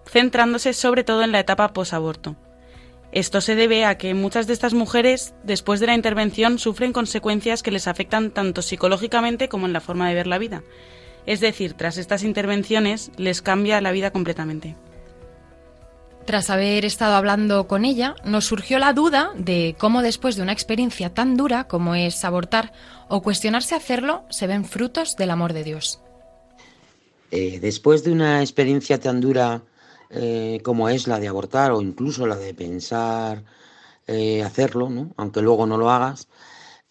centrándose 0.08 0.72
sobre 0.72 1.04
todo 1.04 1.22
en 1.22 1.32
la 1.32 1.40
etapa 1.40 1.72
posaborto. 1.72 2.36
Esto 3.12 3.40
se 3.40 3.54
debe 3.54 3.84
a 3.84 3.98
que 3.98 4.14
muchas 4.14 4.46
de 4.46 4.52
estas 4.52 4.74
mujeres, 4.74 5.34
después 5.42 5.80
de 5.80 5.86
la 5.86 5.94
intervención, 5.94 6.58
sufren 6.58 6.92
consecuencias 6.92 7.62
que 7.62 7.70
les 7.70 7.88
afectan 7.88 8.30
tanto 8.30 8.62
psicológicamente 8.62 9.48
como 9.48 9.66
en 9.66 9.72
la 9.72 9.80
forma 9.80 10.08
de 10.08 10.14
ver 10.14 10.26
la 10.26 10.38
vida. 10.38 10.64
Es 11.26 11.40
decir, 11.40 11.74
tras 11.74 11.98
estas 11.98 12.22
intervenciones 12.22 13.10
les 13.16 13.42
cambia 13.42 13.80
la 13.80 13.92
vida 13.92 14.10
completamente. 14.12 14.76
Tras 16.24 16.50
haber 16.50 16.84
estado 16.84 17.14
hablando 17.14 17.68
con 17.68 17.84
ella, 17.84 18.16
nos 18.24 18.46
surgió 18.46 18.78
la 18.78 18.92
duda 18.92 19.30
de 19.36 19.76
cómo 19.78 20.02
después 20.02 20.34
de 20.34 20.42
una 20.42 20.52
experiencia 20.52 21.14
tan 21.14 21.36
dura 21.36 21.68
como 21.68 21.94
es 21.94 22.24
abortar 22.24 22.72
o 23.08 23.22
cuestionarse 23.22 23.74
hacerlo, 23.74 24.24
se 24.30 24.46
ven 24.46 24.64
frutos 24.64 25.16
del 25.16 25.30
amor 25.30 25.52
de 25.52 25.62
Dios. 25.62 26.00
Eh, 27.30 27.58
después 27.60 28.02
de 28.02 28.12
una 28.12 28.40
experiencia 28.40 28.98
tan 28.98 29.20
dura 29.20 29.62
eh, 30.10 30.60
como 30.62 30.88
es 30.88 31.06
la 31.06 31.18
de 31.18 31.28
abortar 31.28 31.72
o 31.72 31.82
incluso 31.82 32.26
la 32.26 32.36
de 32.36 32.54
pensar 32.54 33.44
eh, 34.06 34.42
hacerlo, 34.42 34.88
¿no? 34.88 35.12
aunque 35.16 35.42
luego 35.42 35.66
no 35.66 35.76
lo 35.78 35.90
hagas, 35.90 36.28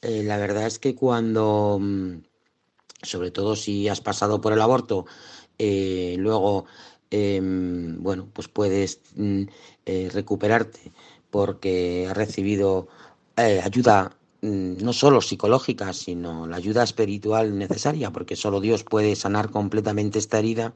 eh, 0.02 0.24
la 0.24 0.38
verdad 0.38 0.68
es 0.68 0.80
que 0.80 0.96
cuando, 0.96 1.80
mm, 1.82 2.16
sobre 3.06 3.32
todo 3.32 3.56
si 3.56 3.88
has 3.88 4.02
pasado 4.02 4.42
por 4.42 4.54
el 4.54 4.62
aborto, 4.62 5.06
luego, 5.58 6.66
em, 7.12 8.02
bueno, 8.04 8.28
pues 8.34 8.48
puedes 8.48 9.00
mm, 9.16 9.44
recuperarte 10.12 10.92
porque 11.30 12.08
has 12.10 12.18
recibido 12.18 12.88
ayuda 13.36 14.18
mm, 14.42 14.84
no 14.84 14.94
solo 14.94 15.22
psicológica, 15.22 15.94
sino 15.94 16.48
la 16.48 16.58
ayuda 16.58 16.84
espiritual 16.84 17.58
necesaria, 17.58 18.12
porque 18.12 18.36
solo 18.36 18.62
Dios 18.62 18.84
puede 18.84 19.16
sanar 19.16 19.50
completamente 19.50 20.20
esta 20.20 20.40
herida. 20.40 20.74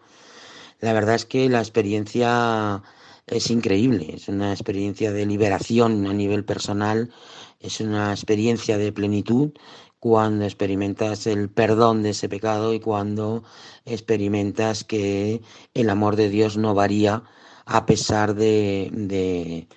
La 0.82 0.94
verdad 0.94 1.16
es 1.16 1.26
que 1.26 1.50
la 1.50 1.60
experiencia 1.60 2.82
es 3.28 3.50
increíble, 3.52 4.14
es 4.16 4.28
una 4.28 4.52
experiencia 4.52 5.12
de 5.12 5.26
liberación 5.26 6.08
a 6.08 6.14
nivel 6.14 6.44
personal, 6.46 7.12
es 7.60 7.80
una 7.80 8.12
experiencia 8.12 8.78
de 8.78 8.92
plenitud 8.92 9.52
cuando 10.00 10.46
experimentas 10.46 11.28
el 11.28 11.50
perdón 11.50 12.04
de 12.04 12.12
ese 12.12 12.30
pecado 12.30 12.74
y 12.74 12.80
cuando 12.80 13.44
experimentas 13.86 14.84
que 14.84 15.42
el 15.74 15.90
amor 15.90 16.16
de 16.16 16.30
Dios 16.30 16.58
no 16.58 16.74
varía 16.74 17.24
a 17.66 17.86
pesar 17.86 18.36
de, 18.36 19.68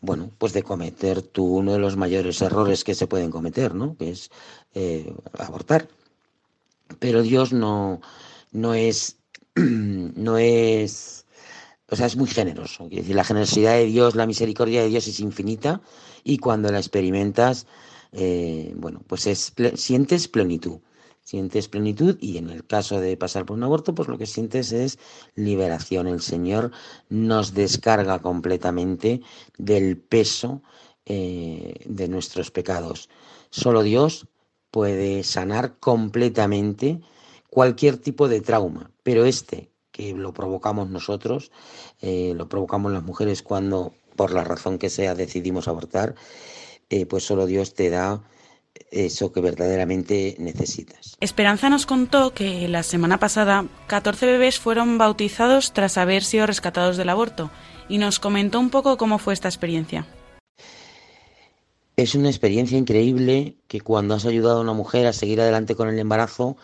bueno, 0.00 0.30
pues 0.38 0.52
de 0.52 0.62
cometer 0.62 1.22
tú 1.22 1.44
uno 1.56 1.72
de 1.72 1.78
los 1.78 1.96
mayores 1.96 2.40
errores 2.40 2.84
que 2.84 2.94
se 2.94 3.06
pueden 3.06 3.30
cometer, 3.30 3.74
¿no? 3.74 3.96
Que 3.96 4.10
es 4.10 4.30
eh, 4.74 5.14
abortar. 5.38 5.88
Pero 7.00 7.22
Dios 7.22 7.52
no, 7.52 8.00
no 8.52 8.74
es 8.74 9.18
no 9.54 10.36
es, 10.38 11.26
o 11.88 11.96
sea, 11.96 12.06
es 12.06 12.16
muy 12.16 12.26
generoso. 12.26 12.88
Decir, 12.88 13.14
la 13.14 13.24
generosidad 13.24 13.74
de 13.74 13.86
Dios, 13.86 14.14
la 14.14 14.26
misericordia 14.26 14.82
de 14.82 14.88
Dios 14.88 15.06
es 15.06 15.20
infinita 15.20 15.80
y 16.24 16.38
cuando 16.38 16.70
la 16.72 16.78
experimentas, 16.78 17.66
eh, 18.14 18.72
bueno, 18.76 19.02
pues 19.06 19.26
es, 19.26 19.52
sientes 19.74 20.28
plenitud. 20.28 20.80
Sientes 21.22 21.68
plenitud 21.68 22.18
y 22.20 22.36
en 22.36 22.50
el 22.50 22.66
caso 22.66 23.00
de 23.00 23.16
pasar 23.16 23.46
por 23.46 23.56
un 23.56 23.64
aborto, 23.64 23.94
pues 23.94 24.08
lo 24.08 24.18
que 24.18 24.26
sientes 24.26 24.72
es 24.72 24.98
liberación. 25.34 26.06
El 26.06 26.20
Señor 26.20 26.70
nos 27.08 27.54
descarga 27.54 28.20
completamente 28.20 29.22
del 29.56 29.96
peso 29.96 30.62
eh, 31.06 31.80
de 31.86 32.08
nuestros 32.08 32.50
pecados. 32.50 33.08
Solo 33.50 33.82
Dios 33.82 34.26
puede 34.70 35.24
sanar 35.24 35.78
completamente 35.78 37.00
cualquier 37.48 37.96
tipo 37.96 38.28
de 38.28 38.40
trauma, 38.40 38.90
pero 39.02 39.24
este 39.24 39.70
que 39.92 40.12
lo 40.12 40.34
provocamos 40.34 40.90
nosotros, 40.90 41.52
eh, 42.00 42.34
lo 42.34 42.48
provocamos 42.48 42.90
las 42.90 43.04
mujeres 43.04 43.42
cuando, 43.42 43.94
por 44.16 44.32
la 44.32 44.42
razón 44.42 44.76
que 44.76 44.90
sea, 44.90 45.14
decidimos 45.14 45.68
abortar, 45.68 46.16
eh, 46.90 47.06
pues 47.06 47.24
solo 47.24 47.46
Dios 47.46 47.74
te 47.74 47.90
da 47.90 48.22
eso 48.90 49.32
que 49.32 49.40
verdaderamente 49.40 50.36
necesitas. 50.38 51.16
Esperanza 51.20 51.68
nos 51.68 51.86
contó 51.86 52.32
que 52.32 52.68
la 52.68 52.82
semana 52.82 53.18
pasada 53.18 53.66
14 53.86 54.26
bebés 54.26 54.58
fueron 54.58 54.98
bautizados 54.98 55.72
tras 55.72 55.98
haber 55.98 56.24
sido 56.24 56.46
rescatados 56.46 56.96
del 56.96 57.08
aborto 57.08 57.50
y 57.88 57.98
nos 57.98 58.18
comentó 58.18 58.60
un 58.60 58.70
poco 58.70 58.96
cómo 58.96 59.18
fue 59.18 59.34
esta 59.34 59.48
experiencia. 59.48 60.06
Es 61.96 62.16
una 62.16 62.28
experiencia 62.28 62.76
increíble 62.76 63.56
que 63.68 63.80
cuando 63.80 64.14
has 64.14 64.26
ayudado 64.26 64.58
a 64.58 64.62
una 64.62 64.72
mujer 64.72 65.06
a 65.06 65.12
seguir 65.12 65.40
adelante 65.40 65.76
con 65.76 65.88
el 65.88 65.98
embarazo, 65.98 66.56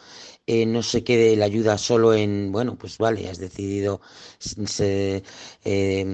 eh, 0.53 0.67
no 0.67 0.83
se 0.83 1.05
quede 1.05 1.37
la 1.37 1.45
ayuda 1.45 1.79
solo 1.79 2.13
en, 2.13 2.51
bueno, 2.51 2.77
pues 2.77 2.99
vale, 2.99 3.29
has 3.31 3.39
decidido 3.39 4.01
eh, 4.81 5.23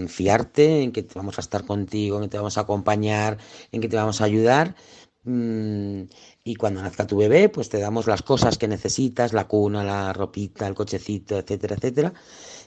fiarte 0.09 0.83
en 0.83 0.93
que 0.93 1.03
te 1.03 1.15
vamos 1.15 1.39
a 1.39 1.41
estar 1.41 1.65
contigo, 1.65 2.19
en 2.19 2.25
que 2.25 2.29
te 2.29 2.37
vamos 2.37 2.59
a 2.59 2.61
acompañar, 2.61 3.39
en 3.73 3.81
que 3.81 3.89
te 3.89 3.97
vamos 3.97 4.21
a 4.21 4.25
ayudar. 4.25 4.77
Mm, 5.25 6.03
y 6.45 6.55
cuando 6.57 6.83
nazca 6.83 7.07
tu 7.07 7.17
bebé, 7.17 7.49
pues 7.49 7.71
te 7.71 7.79
damos 7.81 8.07
las 8.07 8.23
cosas 8.23 8.59
que 8.59 8.69
necesitas, 8.69 9.33
la 9.33 9.49
cuna, 9.49 9.83
la 9.83 10.13
ropita, 10.13 10.67
el 10.67 10.75
cochecito, 10.75 11.39
etcétera, 11.39 11.77
etcétera. 11.77 12.13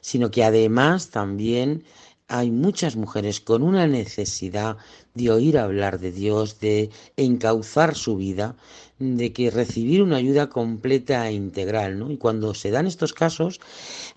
Sino 0.02 0.32
que 0.32 0.44
además 0.44 1.12
también 1.12 1.84
hay 2.30 2.52
muchas 2.52 2.96
mujeres 2.96 3.42
con 3.42 3.64
una 3.64 3.88
necesidad 3.88 4.78
de 5.16 5.32
oír 5.32 5.58
hablar 5.58 6.00
de 6.00 6.12
Dios, 6.12 6.60
de 6.60 6.92
encauzar 7.18 7.96
su 7.96 8.18
vida, 8.18 8.56
de 9.00 9.34
que 9.34 9.50
recibir 9.50 10.04
una 10.04 10.18
ayuda 10.18 10.48
completa 10.48 11.28
e 11.28 11.34
integral, 11.34 11.98
¿no? 11.98 12.12
Y 12.12 12.18
cuando 12.18 12.54
se 12.54 12.70
dan 12.70 12.86
estos 12.86 13.14
casos, 13.14 13.60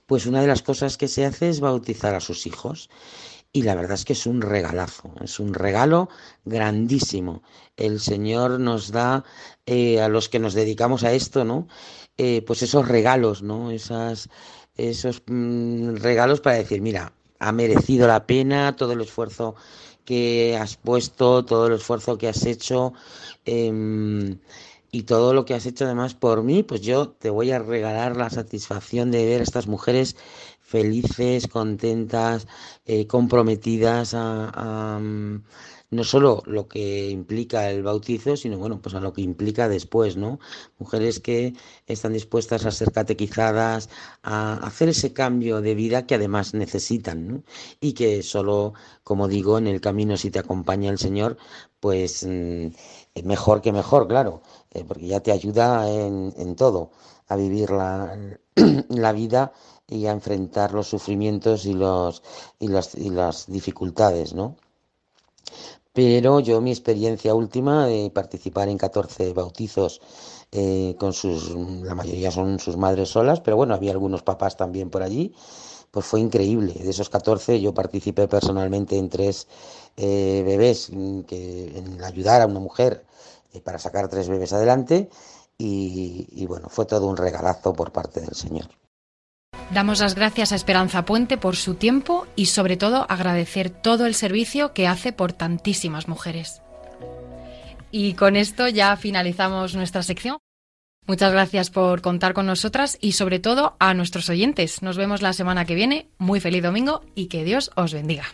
pues 0.07 0.27
una 0.27 0.43
de 0.43 0.47
las 0.47 0.63
cosas 0.63 0.99
que 0.99 1.09
se 1.09 1.25
hace 1.25 1.49
es 1.49 1.61
bautizar 1.61 2.15
a 2.15 2.21
sus 2.21 2.47
hijos. 2.47 2.91
Y 3.55 3.63
la 3.63 3.75
verdad 3.75 3.95
es 3.95 4.05
que 4.05 4.15
es 4.15 4.27
un 4.27 4.43
regalazo, 4.43 5.13
es 5.23 5.41
un 5.41 5.55
regalo 5.55 6.09
grandísimo. 6.45 7.43
El 7.77 8.01
Señor 8.01 8.61
nos 8.61 8.93
da 8.93 9.25
eh, 9.67 10.01
a 10.01 10.09
los 10.09 10.29
que 10.29 10.39
nos 10.39 10.55
dedicamos 10.55 11.03
a 11.05 11.13
esto, 11.13 11.45
¿no? 11.45 11.67
Eh, 12.19 12.43
pues 12.47 12.63
esos 12.63 12.89
regalos, 12.89 13.43
¿no? 13.43 13.71
Esas, 13.71 14.29
esos 14.77 15.23
mm, 15.27 15.97
regalos 15.97 16.41
para 16.41 16.57
decir, 16.57 16.81
mira, 16.81 17.13
ha 17.43 17.53
merecido 17.53 18.07
la 18.07 18.27
pena 18.27 18.77
todo 18.77 18.93
el 18.93 19.01
esfuerzo 19.01 19.55
que 20.05 20.57
has 20.57 20.77
puesto, 20.77 21.45
todo 21.45 21.67
el 21.67 21.75
esfuerzo 21.75 22.19
que 22.19 22.29
has 22.29 22.45
hecho. 22.47 22.93
Em, 23.45 24.39
y 24.95 25.05
todo 25.05 25.33
lo 25.33 25.45
que 25.47 25.55
has 25.55 25.65
hecho 25.67 25.87
además 25.87 26.15
por 26.15 26.43
mí, 26.43 26.63
pues 26.63 26.83
yo 26.83 27.09
te 27.09 27.31
voy 27.31 27.51
a 27.51 27.59
regalar 27.59 28.17
la 28.17 28.29
satisfacción 28.31 29.11
de 29.11 29.25
ver 29.25 29.41
a 29.41 29.45
estas 29.45 29.67
mujeres 29.67 30.17
felices, 30.61 31.49
contentas, 31.49 32.47
eh, 32.85 33.07
comprometidas 33.07 34.15
a, 34.15 35.01
no 35.93 36.05
solo 36.05 36.43
lo 36.47 36.69
que 36.69 37.11
implica 37.11 37.71
el 37.71 37.83
bautizo, 37.83 38.37
sino 38.37 38.57
bueno, 38.59 38.81
pues 38.81 38.95
a 38.95 39.01
lo 39.01 39.13
que 39.13 39.21
implica 39.21 39.69
después, 39.69 40.17
¿no? 40.17 40.41
Mujeres 40.79 41.21
que 41.21 41.55
están 41.87 42.15
dispuestas 42.15 42.65
a 42.65 42.71
ser 42.71 42.93
catequizadas, 42.93 43.91
a 44.23 44.55
hacer 44.67 44.89
ese 44.89 45.13
cambio 45.13 45.61
de 45.61 45.75
vida 45.75 46.07
que 46.07 46.15
además 46.15 46.55
necesitan, 46.55 47.29
¿no? 47.29 47.43
Y 47.81 47.93
que 47.93 48.23
solo, 48.23 48.73
como 49.05 49.29
digo, 49.29 49.59
en 49.59 49.67
el 49.67 49.83
camino 49.83 50.17
si 50.17 50.31
te 50.31 50.39
acompaña 50.39 50.91
el 50.91 50.99
Señor, 50.99 51.37
pues 51.79 52.25
mm, 52.27 52.69
mejor 53.25 53.61
que 53.61 53.73
mejor, 53.73 54.09
claro, 54.09 54.43
eh, 54.73 54.85
porque 54.89 55.07
ya 55.07 55.21
te 55.21 55.31
ayuda 55.33 55.91
en, 55.91 56.33
en 56.39 56.57
todo, 56.57 56.91
a 57.29 57.37
vivir 57.37 57.71
la, 57.71 58.17
la 58.89 59.13
vida 59.13 59.53
y 59.89 60.07
a 60.07 60.13
enfrentar 60.13 60.73
los 60.73 60.89
sufrimientos 60.89 61.67
y, 61.67 61.75
los, 61.75 62.23
y, 62.59 62.69
las, 62.69 62.95
y 62.95 63.11
las 63.11 63.47
dificultades, 63.47 64.33
¿no? 64.33 64.57
Pero 65.95 66.41
yo 66.41 66.61
mi 66.61 66.71
experiencia 66.71 67.35
última 67.35 67.87
de 67.87 68.11
participar 68.11 68.69
en 68.69 68.79
14 68.79 69.33
bautizos 69.35 70.01
eh, 70.51 70.97
con 70.99 71.13
sus, 71.13 71.51
la 71.51 71.95
mayoría 71.95 72.31
son 72.31 72.59
sus 72.59 72.77
madres 72.77 73.11
solas, 73.11 73.41
pero 73.41 73.57
bueno, 73.57 73.75
había 73.75 73.93
algunos 73.93 74.23
papás 74.23 74.57
también 74.57 74.91
por 74.91 75.03
allí, 75.03 75.35
pues 75.91 76.07
fue 76.07 76.21
increíble. 76.21 76.75
De 76.75 76.91
esos 76.91 77.11
14 77.11 77.61
yo 77.61 77.75
participé 77.75 78.29
personalmente 78.29 78.97
en 78.99 79.09
tres 79.11 79.49
eh, 79.97 80.43
bebés, 80.47 80.91
mm, 80.93 81.21
que, 81.23 81.79
en 81.79 82.03
ayudar 82.05 82.41
a 82.43 82.47
una 82.47 82.61
mujer 82.61 83.05
eh, 83.53 83.61
para 83.61 83.79
sacar 83.79 84.09
tres 84.09 84.29
bebés 84.29 84.53
adelante 84.55 85.11
y, 85.59 86.27
y 86.33 86.47
bueno, 86.47 86.69
fue 86.71 86.87
todo 86.87 87.07
un 87.07 87.17
regalazo 87.19 87.73
por 87.75 87.93
parte 87.93 88.21
del 88.21 88.35
Señor. 88.35 88.69
Damos 89.73 90.01
las 90.01 90.15
gracias 90.15 90.53
a 90.53 90.57
Esperanza 90.57 91.07
Puente 91.07 91.39
por 91.39 91.57
su 91.57 91.77
tiempo 91.77 92.27
y 92.37 92.47
sobre 92.47 92.77
todo 92.77 93.07
agradecer 93.09 93.71
todo 93.71 94.05
el 94.05 94.15
servicio 94.15 94.75
que 94.75 94.87
hace 94.87 95.15
por 95.15 95.33
tantísimas 95.33 96.09
mujeres. 96.09 96.61
Y 97.91 98.13
con 98.13 98.37
esto 98.37 98.69
ya 98.69 98.95
finalizamos 98.99 99.75
nuestra 99.75 100.03
sección. 100.03 100.37
Muchas 101.07 101.33
gracias 101.33 101.71
por 101.71 102.03
contar 102.03 102.35
con 102.35 102.45
nosotras 102.45 102.99
y 103.01 103.13
sobre 103.13 103.39
todo 103.39 103.77
a 103.81 103.95
nuestros 103.95 104.29
oyentes. 104.29 104.83
Nos 104.83 104.99
vemos 104.99 105.23
la 105.23 105.33
semana 105.33 105.65
que 105.65 105.75
viene. 105.75 106.07
Muy 106.19 106.39
feliz 106.39 106.63
domingo 106.63 107.01
y 107.15 107.29
que 107.29 107.43
Dios 107.43 107.71
os 107.75 107.95
bendiga. 107.95 108.27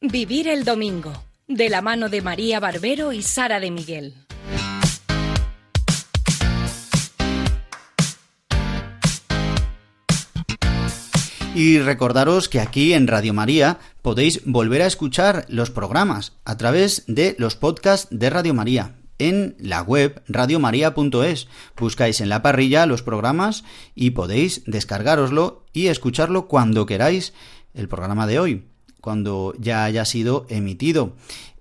Vivir 0.00 0.48
el 0.48 0.64
domingo, 0.64 1.12
de 1.46 1.68
la 1.68 1.82
mano 1.82 2.08
de 2.08 2.20
María 2.20 2.58
Barbero 2.58 3.12
y 3.12 3.22
Sara 3.22 3.60
de 3.60 3.70
Miguel. 3.70 4.23
Y 11.54 11.78
recordaros 11.78 12.48
que 12.48 12.58
aquí 12.58 12.94
en 12.94 13.06
Radio 13.06 13.32
María 13.32 13.78
podéis 14.02 14.42
volver 14.44 14.82
a 14.82 14.86
escuchar 14.86 15.46
los 15.48 15.70
programas 15.70 16.32
a 16.44 16.56
través 16.56 17.04
de 17.06 17.36
los 17.38 17.54
podcasts 17.54 18.08
de 18.10 18.28
Radio 18.28 18.54
María 18.54 18.96
en 19.20 19.54
la 19.60 19.82
web 19.82 20.20
radiomaria.es. 20.26 21.46
Buscáis 21.76 22.20
en 22.20 22.28
la 22.28 22.42
parrilla 22.42 22.86
los 22.86 23.04
programas 23.04 23.62
y 23.94 24.10
podéis 24.10 24.64
descargaroslo 24.66 25.64
y 25.72 25.86
escucharlo 25.86 26.48
cuando 26.48 26.86
queráis 26.86 27.34
el 27.72 27.86
programa 27.86 28.26
de 28.26 28.40
hoy, 28.40 28.66
cuando 29.00 29.54
ya 29.56 29.84
haya 29.84 30.04
sido 30.04 30.46
emitido. 30.48 31.14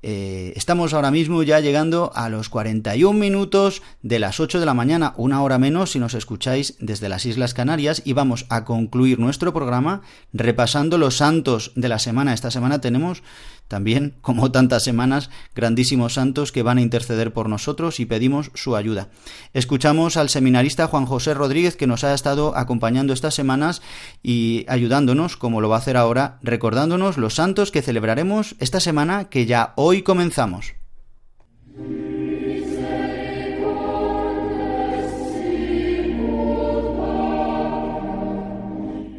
Eh, 0.05 0.51
estamos 0.57 0.93
ahora 0.93 1.11
mismo 1.11 1.43
ya 1.43 1.61
llegando 1.61 2.11
a 2.13 2.27
los 2.27 2.49
41 2.49 3.17
minutos 3.17 3.81
de 4.01 4.19
las 4.19 4.41
8 4.41 4.59
de 4.59 4.65
la 4.65 4.73
mañana, 4.73 5.13
una 5.15 5.41
hora 5.41 5.57
menos 5.57 5.91
si 5.91 5.99
nos 5.99 6.13
escucháis 6.13 6.75
desde 6.81 7.07
las 7.07 7.25
Islas 7.25 7.53
Canarias 7.53 8.01
y 8.03 8.11
vamos 8.11 8.45
a 8.49 8.65
concluir 8.65 9.17
nuestro 9.17 9.53
programa 9.53 10.01
repasando 10.33 10.97
los 10.97 11.15
santos 11.15 11.71
de 11.75 11.87
la 11.87 11.99
semana. 11.99 12.33
Esta 12.33 12.51
semana 12.51 12.81
tenemos 12.81 13.23
también, 13.67 14.15
como 14.21 14.51
tantas 14.51 14.83
semanas, 14.83 15.29
grandísimos 15.55 16.13
santos 16.13 16.51
que 16.51 16.63
van 16.63 16.77
a 16.77 16.81
interceder 16.81 17.33
por 17.33 17.49
nosotros 17.49 17.99
y 17.99 18.05
pedimos 18.05 18.51
su 18.53 18.75
ayuda. 18.75 19.09
Escuchamos 19.53 20.17
al 20.17 20.29
seminarista 20.29 20.87
Juan 20.87 21.05
José 21.05 21.33
Rodríguez 21.33 21.75
que 21.75 21.87
nos 21.87 22.03
ha 22.03 22.13
estado 22.13 22.55
acompañando 22.55 23.13
estas 23.13 23.33
semanas 23.33 23.81
y 24.21 24.65
ayudándonos, 24.67 25.37
como 25.37 25.61
lo 25.61 25.69
va 25.69 25.77
a 25.77 25.79
hacer 25.79 25.97
ahora, 25.97 26.39
recordándonos 26.43 27.17
los 27.17 27.35
santos 27.35 27.71
que 27.71 27.81
celebraremos 27.81 28.55
esta 28.59 28.79
semana 28.79 29.25
que 29.29 29.45
ya 29.45 29.73
hoy 29.75 30.03
comenzamos. 30.03 30.73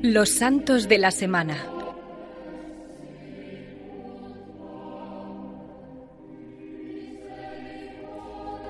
Los 0.02 0.30
santos 0.36 0.86
de 0.86 0.98
la 0.98 1.10
semana. 1.10 1.73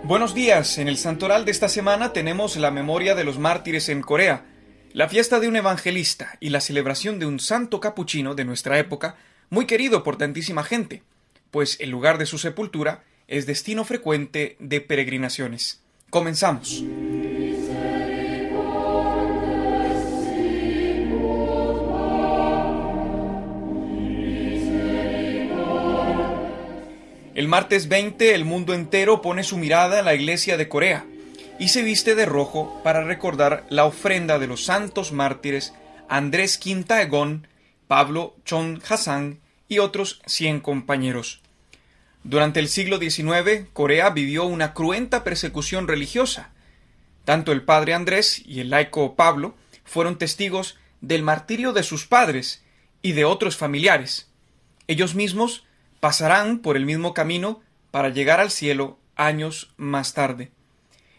Buenos 0.07 0.35
días, 0.35 0.77
en 0.77 0.87
el 0.89 0.99
santoral 0.99 1.47
de 1.47 1.51
esta 1.51 1.71
semana 1.71 2.13
tenemos 2.13 2.57
la 2.57 2.71
memoria 2.71 3.15
de 3.15 3.25
los 3.25 3.39
mártires 3.39 3.89
en 3.89 4.03
Corea, 4.03 4.45
la 4.93 5.09
fiesta 5.09 5.41
de 5.41 5.49
un 5.49 5.57
evangelista 5.57 6.37
y 6.41 6.51
la 6.51 6.61
celebración 6.61 7.19
de 7.19 7.25
un 7.25 7.41
santo 7.41 7.81
capuchino 7.81 8.35
de 8.35 8.45
nuestra 8.45 8.79
época, 8.79 9.17
muy 9.49 9.67
querido 9.67 10.03
por 10.03 10.19
tantísima 10.19 10.63
gente, 10.63 11.03
pues 11.51 11.79
el 11.81 11.89
lugar 11.89 12.19
de 12.19 12.27
su 12.27 12.37
sepultura 12.37 13.03
es 13.29 13.47
destino 13.47 13.83
frecuente 13.85 14.57
de 14.61 14.83
peregrinaciones. 14.83 15.83
Comenzamos. 16.11 16.85
Martes 27.55 27.87
20 27.87 28.35
el 28.35 28.45
mundo 28.45 28.75
entero 28.75 29.23
pone 29.23 29.45
su 29.45 29.57
mirada 29.57 30.01
en 30.01 30.07
la 30.07 30.15
iglesia 30.17 30.57
de 30.57 30.69
Corea 30.69 31.07
y 31.61 31.69
se 31.69 31.85
viste 31.85 32.17
de 32.17 32.27
rojo 32.27 32.81
para 32.83 33.05
recordar 33.05 33.65
la 33.69 33.85
ofrenda 33.85 34.41
de 34.41 34.49
los 34.49 34.65
santos 34.65 35.13
mártires 35.13 35.73
Andrés 36.09 36.59
Kim 36.59 36.83
Taegon, 36.83 37.47
Pablo 37.87 38.35
Chon 38.45 38.83
Hassan 38.89 39.39
y 39.69 39.79
otros 39.79 40.21
100 40.27 40.63
compañeros. 40.63 41.43
Durante 42.25 42.59
el 42.59 42.67
siglo 42.67 42.99
XIX, 42.99 43.69
Corea 43.73 44.11
vivió 44.11 44.47
una 44.47 44.75
cruenta 44.75 45.23
persecución 45.23 45.87
religiosa. 45.87 46.51
Tanto 47.25 47.53
el 47.53 47.63
padre 47.63 47.95
Andrés 47.95 48.43
y 48.45 48.59
el 48.59 48.71
laico 48.71 49.15
Pablo 49.15 49.55
fueron 49.85 50.19
testigos 50.19 50.77
del 51.01 51.23
martirio 51.23 51.73
de 51.73 51.85
sus 51.85 52.05
padres 52.05 52.65
y 53.01 53.13
de 53.13 53.25
otros 53.25 53.57
familiares. 53.57 54.29
Ellos 54.89 55.15
mismos 55.15 55.63
pasarán 56.05 56.59
por 56.59 56.77
el 56.77 56.85
mismo 56.85 57.15
camino 57.15 57.63
para 57.91 58.11
llegar 58.11 58.39
al 58.39 58.51
cielo 58.51 58.99
años 59.17 59.73
más 59.79 60.13
tarde. 60.13 60.53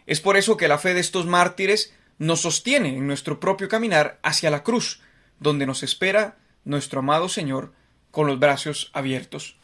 Es 0.05 0.21
por 0.21 0.37
eso 0.37 0.57
que 0.57 0.67
la 0.67 0.77
fe 0.77 0.93
de 0.93 0.99
estos 0.99 1.25
mártires 1.25 1.91
nos 2.19 2.41
sostiene 2.41 2.89
en 2.89 3.07
nuestro 3.07 3.39
propio 3.39 3.67
caminar 3.67 4.19
hacia 4.21 4.51
la 4.51 4.61
cruz, 4.61 5.01
donde 5.39 5.65
nos 5.65 5.81
espera 5.81 6.37
nuestro 6.65 6.99
amado 6.99 7.29
Señor 7.29 7.73
con 8.11 8.27
los 8.27 8.37
brazos 8.37 8.91
abiertos. 8.93 9.57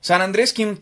San 0.00 0.22
Andrés 0.22 0.52
Kim 0.52 0.78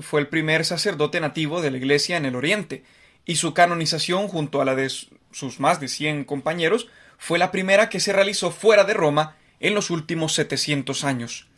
fue 0.00 0.22
el 0.22 0.28
primer 0.28 0.64
sacerdote 0.64 1.20
nativo 1.20 1.60
de 1.60 1.70
la 1.70 1.76
Iglesia 1.76 2.16
en 2.16 2.24
el 2.24 2.34
Oriente, 2.34 2.82
y 3.26 3.36
su 3.36 3.52
canonización 3.52 4.26
junto 4.26 4.62
a 4.62 4.64
la 4.64 4.74
de 4.74 4.88
sus 4.88 5.60
más 5.60 5.80
de 5.80 5.88
cien 5.88 6.24
compañeros 6.24 6.88
fue 7.18 7.38
la 7.38 7.50
primera 7.50 7.90
que 7.90 8.00
se 8.00 8.14
realizó 8.14 8.50
fuera 8.50 8.84
de 8.84 8.94
Roma 8.94 9.36
en 9.60 9.74
los 9.74 9.90
últimos 9.90 10.32
setecientos 10.32 11.04
años. 11.04 11.51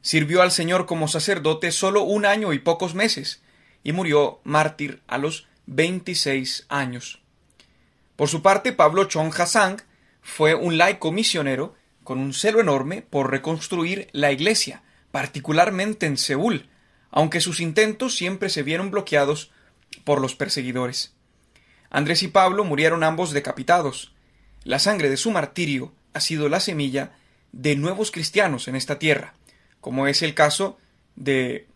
Sirvió 0.00 0.42
al 0.42 0.52
Señor 0.52 0.86
como 0.86 1.08
sacerdote 1.08 1.72
solo 1.72 2.02
un 2.02 2.24
año 2.24 2.52
y 2.52 2.58
pocos 2.58 2.94
meses, 2.94 3.42
y 3.82 3.92
murió 3.92 4.40
mártir 4.44 5.02
a 5.06 5.18
los 5.18 5.48
veintiséis 5.66 6.66
años. 6.68 7.20
Por 8.16 8.28
su 8.28 8.42
parte, 8.42 8.72
Pablo 8.72 9.04
Chong 9.04 9.32
Hasang 9.38 9.82
fue 10.22 10.54
un 10.54 10.78
laico 10.78 11.12
misionero 11.12 11.74
con 12.04 12.18
un 12.18 12.32
celo 12.32 12.60
enorme 12.60 13.02
por 13.02 13.30
reconstruir 13.30 14.08
la 14.12 14.32
iglesia, 14.32 14.82
particularmente 15.10 16.06
en 16.06 16.16
Seúl, 16.16 16.68
aunque 17.10 17.40
sus 17.40 17.60
intentos 17.60 18.16
siempre 18.16 18.50
se 18.50 18.62
vieron 18.62 18.90
bloqueados 18.90 19.50
por 20.04 20.20
los 20.20 20.34
perseguidores. 20.34 21.14
Andrés 21.90 22.22
y 22.22 22.28
Pablo 22.28 22.64
murieron 22.64 23.04
ambos 23.04 23.32
decapitados. 23.32 24.12
La 24.64 24.78
sangre 24.78 25.08
de 25.08 25.16
su 25.16 25.30
martirio 25.30 25.92
ha 26.12 26.20
sido 26.20 26.48
la 26.48 26.60
semilla 26.60 27.12
de 27.52 27.76
nuevos 27.76 28.10
cristianos 28.10 28.68
en 28.68 28.76
esta 28.76 28.98
tierra, 28.98 29.34
como 29.88 30.06
es 30.06 30.20
el 30.20 30.34
caso 30.34 30.76
de 31.16 31.66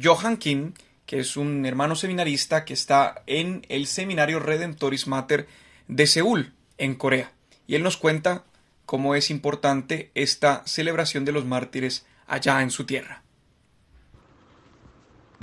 Johan 0.00 0.36
Kim, 0.36 0.72
que 1.04 1.18
es 1.18 1.36
un 1.36 1.66
hermano 1.66 1.96
seminarista 1.96 2.64
que 2.64 2.74
está 2.74 3.24
en 3.26 3.66
el 3.68 3.88
Seminario 3.88 4.38
Redentoris 4.38 5.08
Mater 5.08 5.48
de 5.88 6.06
Seúl, 6.06 6.52
en 6.78 6.94
Corea. 6.94 7.32
Y 7.66 7.74
él 7.74 7.82
nos 7.82 7.96
cuenta 7.96 8.44
cómo 8.86 9.16
es 9.16 9.30
importante 9.30 10.12
esta 10.14 10.62
celebración 10.64 11.24
de 11.24 11.32
los 11.32 11.44
mártires 11.44 12.06
allá 12.28 12.62
en 12.62 12.70
su 12.70 12.86
tierra. 12.86 13.24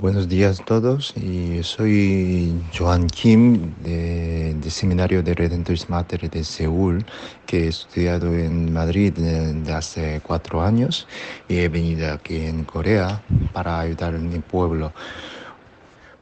Buenos 0.00 0.28
días 0.28 0.60
a 0.60 0.64
todos, 0.64 1.12
y 1.16 1.60
soy 1.64 2.54
Johan 2.72 3.08
Kim 3.08 3.74
de, 3.82 4.56
Seminario 4.70 5.24
de 5.24 5.34
Redentoris 5.34 5.90
Mater 5.90 6.30
de 6.30 6.44
Seúl, 6.44 7.04
que 7.44 7.64
he 7.64 7.66
estudiado 7.66 8.32
en 8.32 8.72
Madrid 8.72 9.12
desde 9.16 9.72
hace 9.72 10.20
cuatro 10.22 10.62
años 10.62 11.08
y 11.48 11.58
he 11.58 11.68
venido 11.68 12.12
aquí 12.12 12.36
en 12.36 12.62
Corea 12.62 13.20
para 13.52 13.80
ayudar 13.80 14.14
a 14.14 14.18
mi 14.18 14.38
pueblo. 14.38 14.92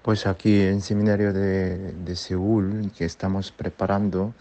Pues 0.01 0.27
aquí 0.27 0.63
en 0.63 0.81
Seminario 0.81 1.35
de, 1.35 1.93
de 1.93 2.17
Seúl, 2.17 2.91
que 2.97 3.05
estamos 3.05 3.53
preparando 3.53 4.33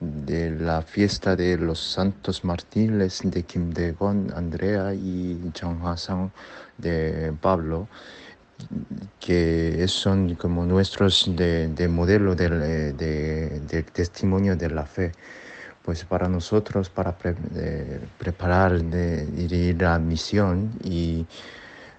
de 0.00 0.50
la 0.50 0.82
fiesta 0.82 1.34
de 1.34 1.56
los 1.56 1.80
santos 1.80 2.44
mártires 2.44 3.22
de 3.24 3.42
Kim 3.44 3.72
Dae-gon, 3.72 4.34
Andrea 4.36 4.92
y 4.92 5.40
Jung 5.58 5.78
Ha-sang 5.82 6.30
de 6.76 7.32
Pablo 7.40 7.88
que 9.20 9.86
son 9.88 10.34
como 10.34 10.64
nuestros 10.64 11.30
de, 11.34 11.88
modelo 11.88 12.34
del, 12.34 12.96
de, 12.96 13.84
testimonio 13.92 14.56
de 14.56 14.70
la 14.70 14.84
fe. 14.84 15.12
Pues 15.82 16.04
para 16.04 16.28
nosotros, 16.28 16.90
para 16.90 17.16
preparar 18.18 18.82
de 18.82 19.26
ir 19.36 19.84
a 19.84 19.98
misión 19.98 20.72
y 20.84 21.26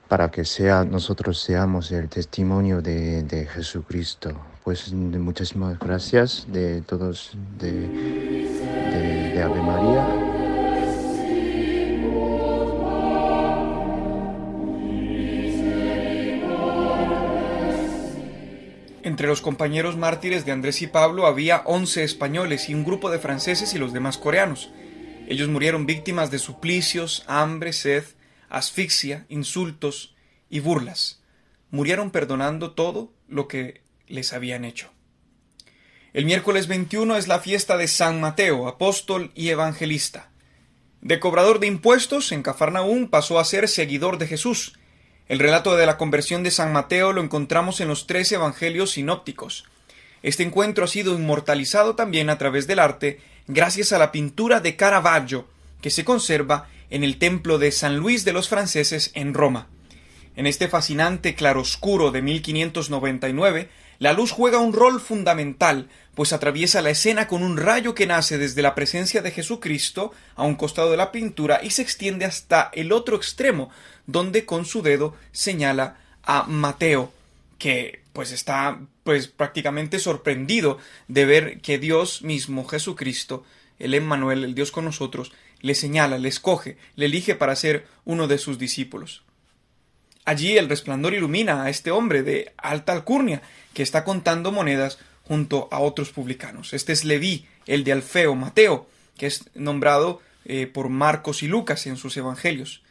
para 0.07 0.29
que 0.29 0.45
sea, 0.45 0.85
nosotros 0.85 1.41
seamos 1.41 1.91
el 1.91 2.07
testimonio 2.07 2.81
de, 2.81 3.47
Jesucristo. 3.51 4.29
Pues 4.63 4.93
muchísimas 4.93 5.77
gracias 5.79 6.45
de 6.49 6.81
todos 6.81 7.35
de 7.59 9.41
Ave 9.43 9.61
María. 9.61 10.22
Entre 19.03 19.27
los 19.27 19.41
compañeros 19.41 19.97
mártires 19.97 20.45
de 20.45 20.53
Andrés 20.53 20.81
y 20.81 20.87
Pablo 20.87 21.27
había 21.27 21.63
11 21.65 22.05
españoles 22.05 22.69
y 22.69 22.73
un 22.73 22.85
grupo 22.85 23.11
de 23.11 23.19
franceses 23.19 23.73
y 23.73 23.77
los 23.77 23.91
demás 23.91 24.17
coreanos. 24.17 24.71
Ellos 25.27 25.49
murieron 25.49 25.85
víctimas 25.85 26.31
de 26.31 26.39
suplicios, 26.39 27.25
hambre, 27.27 27.73
sed, 27.73 28.05
asfixia, 28.49 29.25
insultos 29.27 30.15
y 30.49 30.61
burlas. 30.61 31.21
Murieron 31.69 32.11
perdonando 32.11 32.71
todo 32.71 33.11
lo 33.27 33.49
que 33.49 33.81
les 34.07 34.31
habían 34.31 34.63
hecho. 34.63 34.89
El 36.13 36.23
miércoles 36.23 36.67
21 36.67 37.17
es 37.17 37.27
la 37.27 37.39
fiesta 37.39 37.75
de 37.75 37.89
San 37.89 38.21
Mateo, 38.21 38.69
apóstol 38.69 39.31
y 39.35 39.49
evangelista. 39.49 40.31
De 41.01 41.19
cobrador 41.19 41.59
de 41.59 41.67
impuestos, 41.67 42.31
en 42.31 42.41
Cafarnaún 42.41 43.09
pasó 43.09 43.37
a 43.37 43.43
ser 43.43 43.67
seguidor 43.67 44.17
de 44.17 44.27
Jesús. 44.27 44.79
El 45.29 45.39
relato 45.39 45.77
de 45.77 45.85
la 45.85 45.97
conversión 45.97 46.43
de 46.43 46.51
San 46.51 46.73
Mateo 46.73 47.13
lo 47.13 47.21
encontramos 47.21 47.79
en 47.79 47.87
los 47.87 48.07
tres 48.07 48.31
evangelios 48.33 48.91
sinópticos. 48.91 49.65
Este 50.21 50.43
encuentro 50.43 50.83
ha 50.83 50.87
sido 50.87 51.13
inmortalizado 51.13 51.95
también 51.95 52.29
a 52.29 52.37
través 52.37 52.67
del 52.67 52.79
arte 52.79 53.21
gracias 53.47 53.93
a 53.93 53.97
la 53.97 54.11
pintura 54.11 54.59
de 54.59 54.75
Caravaggio, 54.75 55.47
que 55.81 55.89
se 55.89 56.03
conserva 56.03 56.67
en 56.89 57.03
el 57.03 57.17
templo 57.19 57.57
de 57.57 57.71
San 57.71 57.97
Luis 57.97 58.25
de 58.25 58.33
los 58.33 58.49
franceses 58.49 59.11
en 59.15 59.33
Roma. 59.33 59.67
En 60.35 60.45
este 60.45 60.67
fascinante 60.67 61.35
claroscuro 61.35 62.11
de 62.11 62.21
1599, 62.21 63.69
la 63.99 64.13
luz 64.13 64.31
juega 64.31 64.57
un 64.57 64.73
rol 64.73 64.99
fundamental, 64.99 65.87
pues 66.15 66.33
atraviesa 66.33 66.81
la 66.81 66.89
escena 66.89 67.27
con 67.27 67.43
un 67.43 67.57
rayo 67.57 67.93
que 67.93 68.07
nace 68.07 68.37
desde 68.37 68.61
la 68.61 68.75
presencia 68.75 69.21
de 69.21 69.31
Jesucristo 69.31 70.11
a 70.35 70.43
un 70.43 70.55
costado 70.55 70.91
de 70.91 70.97
la 70.97 71.11
pintura 71.11 71.61
y 71.63 71.69
se 71.69 71.83
extiende 71.83 72.25
hasta 72.25 72.69
el 72.73 72.91
otro 72.91 73.15
extremo, 73.15 73.69
donde 74.07 74.45
con 74.45 74.65
su 74.65 74.81
dedo 74.81 75.15
señala 75.31 75.97
a 76.23 76.43
Mateo, 76.43 77.11
que 77.57 78.01
pues 78.13 78.31
está 78.31 78.79
pues 79.03 79.27
prácticamente 79.27 79.99
sorprendido 79.99 80.77
de 81.07 81.25
ver 81.25 81.61
que 81.61 81.79
Dios 81.79 82.21
mismo, 82.21 82.65
Jesucristo, 82.65 83.43
el 83.79 83.93
Emmanuel, 83.93 84.43
el 84.43 84.55
Dios 84.55 84.71
con 84.71 84.85
nosotros, 84.85 85.31
le 85.61 85.75
señala, 85.75 86.17
le 86.17 86.29
escoge, 86.29 86.77
le 86.95 87.05
elige 87.05 87.35
para 87.35 87.55
ser 87.55 87.87
uno 88.05 88.27
de 88.27 88.37
sus 88.37 88.59
discípulos. 88.59 89.23
Allí 90.25 90.57
el 90.57 90.69
resplandor 90.69 91.13
ilumina 91.13 91.63
a 91.63 91.69
este 91.69 91.91
hombre 91.91 92.23
de 92.23 92.53
alta 92.57 92.93
alcurnia, 92.93 93.41
que 93.73 93.83
está 93.83 94.03
contando 94.03 94.51
monedas 94.51 94.99
junto 95.23 95.67
a 95.71 95.79
otros 95.79 96.11
publicanos. 96.11 96.73
Este 96.73 96.93
es 96.93 97.03
Leví, 97.03 97.45
el 97.65 97.83
de 97.83 97.93
Alfeo, 97.93 98.35
Mateo, 98.35 98.87
que 99.17 99.25
es 99.25 99.45
nombrado 99.55 100.21
eh, 100.45 100.67
por 100.67 100.89
Marcos 100.89 101.43
y 101.43 101.47
Lucas 101.47 101.87
en 101.87 101.97
sus 101.97 102.15
evangelios. 102.17 102.83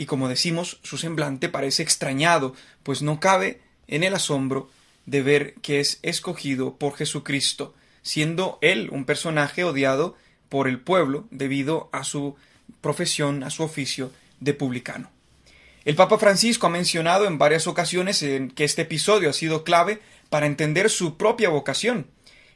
Y 0.00 0.06
como 0.06 0.30
decimos, 0.30 0.80
su 0.82 0.96
semblante 0.96 1.50
parece 1.50 1.82
extrañado, 1.82 2.54
pues 2.82 3.02
no 3.02 3.20
cabe 3.20 3.60
en 3.86 4.02
el 4.02 4.14
asombro 4.14 4.70
de 5.04 5.20
ver 5.20 5.54
que 5.60 5.78
es 5.78 5.98
escogido 6.00 6.78
por 6.78 6.96
Jesucristo, 6.96 7.74
siendo 8.00 8.58
él 8.62 8.88
un 8.92 9.04
personaje 9.04 9.62
odiado 9.62 10.16
por 10.48 10.68
el 10.68 10.80
pueblo 10.80 11.28
debido 11.30 11.90
a 11.92 12.04
su 12.04 12.34
profesión, 12.80 13.42
a 13.42 13.50
su 13.50 13.62
oficio 13.62 14.10
de 14.40 14.54
publicano. 14.54 15.10
El 15.84 15.96
Papa 15.96 16.16
Francisco 16.16 16.66
ha 16.66 16.70
mencionado 16.70 17.26
en 17.26 17.36
varias 17.36 17.66
ocasiones 17.66 18.22
en 18.22 18.50
que 18.50 18.64
este 18.64 18.82
episodio 18.82 19.28
ha 19.28 19.34
sido 19.34 19.64
clave 19.64 20.00
para 20.30 20.46
entender 20.46 20.88
su 20.88 21.18
propia 21.18 21.50
vocación. 21.50 22.06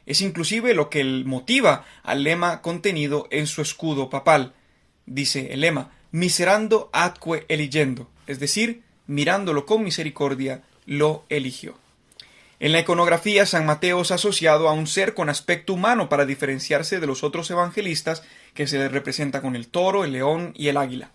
Es 0.07 0.21
inclusive 0.21 0.73
lo 0.73 0.89
que 0.89 1.03
motiva 1.03 1.85
al 2.01 2.23
lema 2.23 2.63
contenido 2.63 3.27
en 3.29 3.45
su 3.45 3.61
escudo 3.61 4.09
papal. 4.09 4.55
Dice 5.05 5.53
el 5.53 5.61
lema, 5.61 5.91
miserando 6.15 6.89
atque 6.93 7.45
eligendo, 7.49 8.09
es 8.25 8.39
decir, 8.39 8.83
mirándolo 9.05 9.65
con 9.65 9.83
misericordia, 9.83 10.63
lo 10.85 11.25
eligió. 11.27 11.75
En 12.61 12.71
la 12.71 12.79
iconografía, 12.79 13.45
San 13.45 13.65
Mateo 13.65 14.01
es 14.01 14.11
asociado 14.11 14.69
a 14.69 14.71
un 14.71 14.87
ser 14.87 15.13
con 15.13 15.27
aspecto 15.27 15.73
humano 15.73 16.07
para 16.07 16.25
diferenciarse 16.25 17.01
de 17.01 17.05
los 17.05 17.25
otros 17.25 17.51
evangelistas 17.51 18.23
que 18.53 18.65
se 18.65 18.77
le 18.77 18.87
representa 18.87 19.41
con 19.41 19.57
el 19.57 19.67
toro, 19.67 20.05
el 20.05 20.13
león 20.13 20.53
y 20.55 20.69
el 20.69 20.77
águila. 20.77 21.11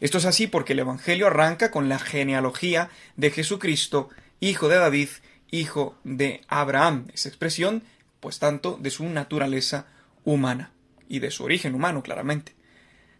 Esto 0.00 0.16
es 0.16 0.24
así 0.24 0.46
porque 0.46 0.72
el 0.72 0.78
Evangelio 0.78 1.26
arranca 1.26 1.70
con 1.70 1.90
la 1.90 1.98
genealogía 1.98 2.88
de 3.16 3.30
Jesucristo, 3.30 4.08
hijo 4.40 4.68
de 4.68 4.76
David, 4.76 5.10
hijo 5.50 5.94
de 6.04 6.40
Abraham. 6.48 7.08
Esa 7.12 7.28
expresión, 7.28 7.82
pues 8.20 8.38
tanto 8.38 8.78
de 8.80 8.88
su 8.88 9.04
naturaleza 9.04 9.88
humana 10.24 10.70
y 11.06 11.18
de 11.18 11.30
su 11.30 11.44
origen 11.44 11.74
humano, 11.74 12.02
claramente. 12.02 12.57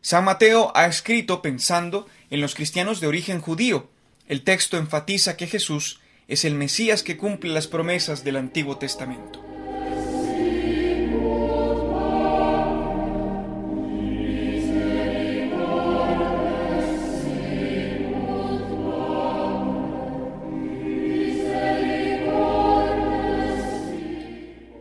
San 0.00 0.24
Mateo 0.24 0.72
ha 0.74 0.86
escrito 0.86 1.42
pensando 1.42 2.06
en 2.30 2.40
los 2.40 2.54
cristianos 2.54 3.00
de 3.00 3.08
origen 3.08 3.40
judío. 3.40 3.88
El 4.28 4.42
texto 4.42 4.76
enfatiza 4.76 5.36
que 5.36 5.46
Jesús 5.46 6.00
es 6.28 6.44
el 6.44 6.54
Mesías 6.54 7.02
que 7.02 7.16
cumple 7.16 7.52
las 7.52 7.66
promesas 7.66 8.22
del 8.22 8.36
Antiguo 8.36 8.78
Testamento. 8.78 9.44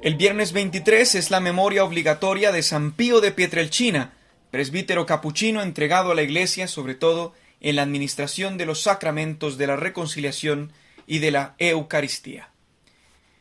El 0.07 0.15
viernes 0.15 0.53
23 0.53 1.15
es 1.15 1.31
la 1.31 1.41
memoria 1.41 1.83
obligatoria 1.83 2.53
de 2.53 2.63
San 2.63 2.93
Pío 2.93 3.19
de 3.19 3.33
Pietrelcina, 3.33 4.13
presbítero 4.51 5.05
capuchino 5.05 5.61
entregado 5.61 6.11
a 6.11 6.15
la 6.15 6.23
Iglesia 6.23 6.67
sobre 6.67 6.95
todo 6.95 7.33
en 7.59 7.75
la 7.75 7.83
administración 7.83 8.57
de 8.57 8.65
los 8.65 8.81
sacramentos 8.81 9.57
de 9.57 9.67
la 9.67 9.75
reconciliación 9.75 10.71
y 11.05 11.19
de 11.19 11.31
la 11.31 11.55
Eucaristía. 11.57 12.51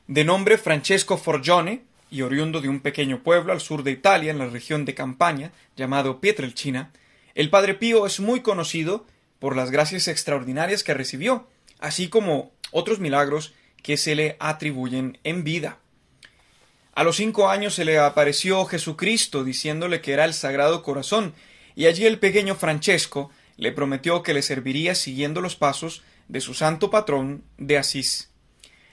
De 0.06 0.24
nombre 0.24 0.58
Francesco 0.58 1.18
Forgione, 1.18 1.82
y 2.10 2.22
oriundo 2.22 2.60
de 2.60 2.68
un 2.68 2.80
pequeño 2.80 3.22
pueblo 3.22 3.52
al 3.52 3.60
sur 3.60 3.82
de 3.82 3.90
Italia, 3.90 4.30
en 4.30 4.38
la 4.38 4.46
región 4.46 4.84
de 4.84 4.94
Campania, 4.94 5.52
llamado 5.76 6.20
Pietrelcina, 6.20 6.92
el 7.34 7.50
Padre 7.50 7.74
Pío 7.74 8.06
es 8.06 8.20
muy 8.20 8.40
conocido 8.40 9.04
por 9.38 9.56
las 9.56 9.70
gracias 9.70 10.08
extraordinarias 10.08 10.82
que 10.82 10.94
recibió, 10.94 11.48
así 11.78 12.08
como 12.08 12.52
otros 12.70 13.00
milagros 13.00 13.52
que 13.82 13.96
se 13.96 14.14
le 14.14 14.36
atribuyen 14.38 15.18
en 15.24 15.44
vida. 15.44 15.78
A 16.96 17.04
los 17.04 17.16
cinco 17.16 17.50
años 17.50 17.74
se 17.74 17.84
le 17.84 17.98
apareció 17.98 18.64
Jesucristo 18.64 19.44
diciéndole 19.44 20.00
que 20.00 20.14
era 20.14 20.24
el 20.24 20.32
Sagrado 20.32 20.82
Corazón, 20.82 21.34
y 21.74 21.84
allí 21.84 22.06
el 22.06 22.18
pequeño 22.18 22.54
Francesco 22.54 23.30
le 23.58 23.70
prometió 23.70 24.22
que 24.22 24.32
le 24.32 24.40
serviría 24.40 24.94
siguiendo 24.94 25.42
los 25.42 25.56
pasos 25.56 26.02
de 26.28 26.40
su 26.40 26.54
santo 26.54 26.88
patrón 26.88 27.44
de 27.58 27.76
Asís. 27.76 28.30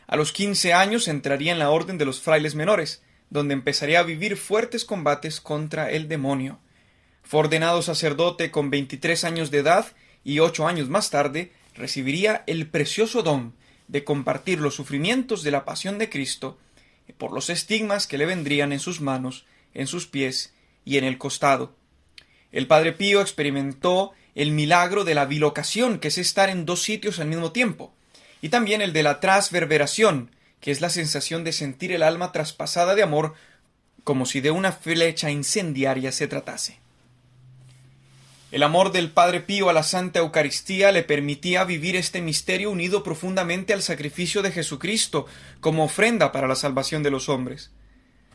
A 0.06 0.18
los 0.18 0.34
quince 0.34 0.74
años 0.74 1.08
entraría 1.08 1.54
en 1.54 1.60
la 1.60 1.70
orden 1.70 1.98
de 1.98 2.04
los 2.04 2.20
frailes 2.20 2.56
menores, 2.56 3.02
donde 3.30 3.54
empezaría 3.54 4.02
a 4.02 4.04
vivir 4.04 4.36
fuertes 4.36 4.84
combates 4.84 5.40
contra 5.40 5.90
el 5.90 6.10
demonio. 6.10 6.60
Fue 7.24 7.40
ordenado 7.40 7.82
sacerdote 7.82 8.52
con 8.52 8.70
veintitrés 8.70 9.24
años 9.24 9.50
de 9.50 9.60
edad 9.60 9.86
y 10.26 10.40
ocho 10.40 10.68
años 10.68 10.90
más 10.90 11.10
tarde 11.10 11.54
recibiría 11.74 12.44
el 12.48 12.68
precioso 12.68 13.24
don 13.24 13.54
de 13.88 14.04
compartir 14.04 14.60
los 14.60 14.76
sufrimientos 14.76 15.42
de 15.42 15.52
la 15.52 15.64
pasión 15.64 15.98
de 16.00 16.10
Cristo 16.10 16.58
por 17.18 17.34
los 17.34 17.50
estigmas 17.50 18.08
que 18.08 18.18
le 18.18 18.26
vendrían 18.26 18.72
en 18.72 18.80
sus 18.80 19.02
manos, 19.02 19.46
en 19.74 19.88
sus 19.88 20.08
pies 20.08 20.54
y 20.86 20.98
en 20.98 21.04
el 21.04 21.18
costado. 21.18 21.76
El 22.52 22.68
Padre 22.68 22.94
Pío 22.94 23.22
experimentó 23.22 24.12
el 24.36 24.52
milagro 24.52 25.04
de 25.04 25.16
la 25.16 25.26
bilocación, 25.26 26.00
que 26.00 26.08
es 26.10 26.18
estar 26.18 26.50
en 26.50 26.66
dos 26.66 26.82
sitios 26.82 27.20
al 27.20 27.28
mismo 27.28 27.52
tiempo, 27.52 27.94
y 28.42 28.50
también 28.50 28.82
el 28.82 28.94
de 28.94 29.04
la 29.04 29.20
transverberación, 29.20 30.32
que 30.60 30.72
es 30.72 30.82
la 30.82 30.90
sensación 30.90 31.44
de 31.44 31.52
sentir 31.52 31.92
el 31.92 32.04
alma 32.04 32.32
traspasada 32.32 32.96
de 32.96 33.04
amor 33.04 33.34
como 34.04 34.26
si 34.26 34.42
de 34.42 34.52
una 34.52 34.72
flecha 34.72 35.32
incendiaria 35.32 36.12
se 36.12 36.28
tratase. 36.28 36.83
El 38.54 38.62
amor 38.62 38.92
del 38.92 39.10
Padre 39.10 39.40
Pío 39.42 39.68
a 39.68 39.74
la 39.74 39.82
Santa 39.82 40.20
Eucaristía 40.20 40.92
le 40.92 41.02
permitía 41.02 41.64
vivir 41.64 41.96
este 41.96 42.22
misterio 42.22 42.70
unido 42.70 43.02
profundamente 43.02 43.74
al 43.74 43.82
sacrificio 43.82 44.44
de 44.44 44.52
Jesucristo 44.52 45.26
como 45.60 45.86
ofrenda 45.86 46.32
para 46.32 46.48
la 46.48 46.54
salvación 46.54 47.02
de 47.02 47.10
los 47.10 47.30
hombres. 47.30 47.72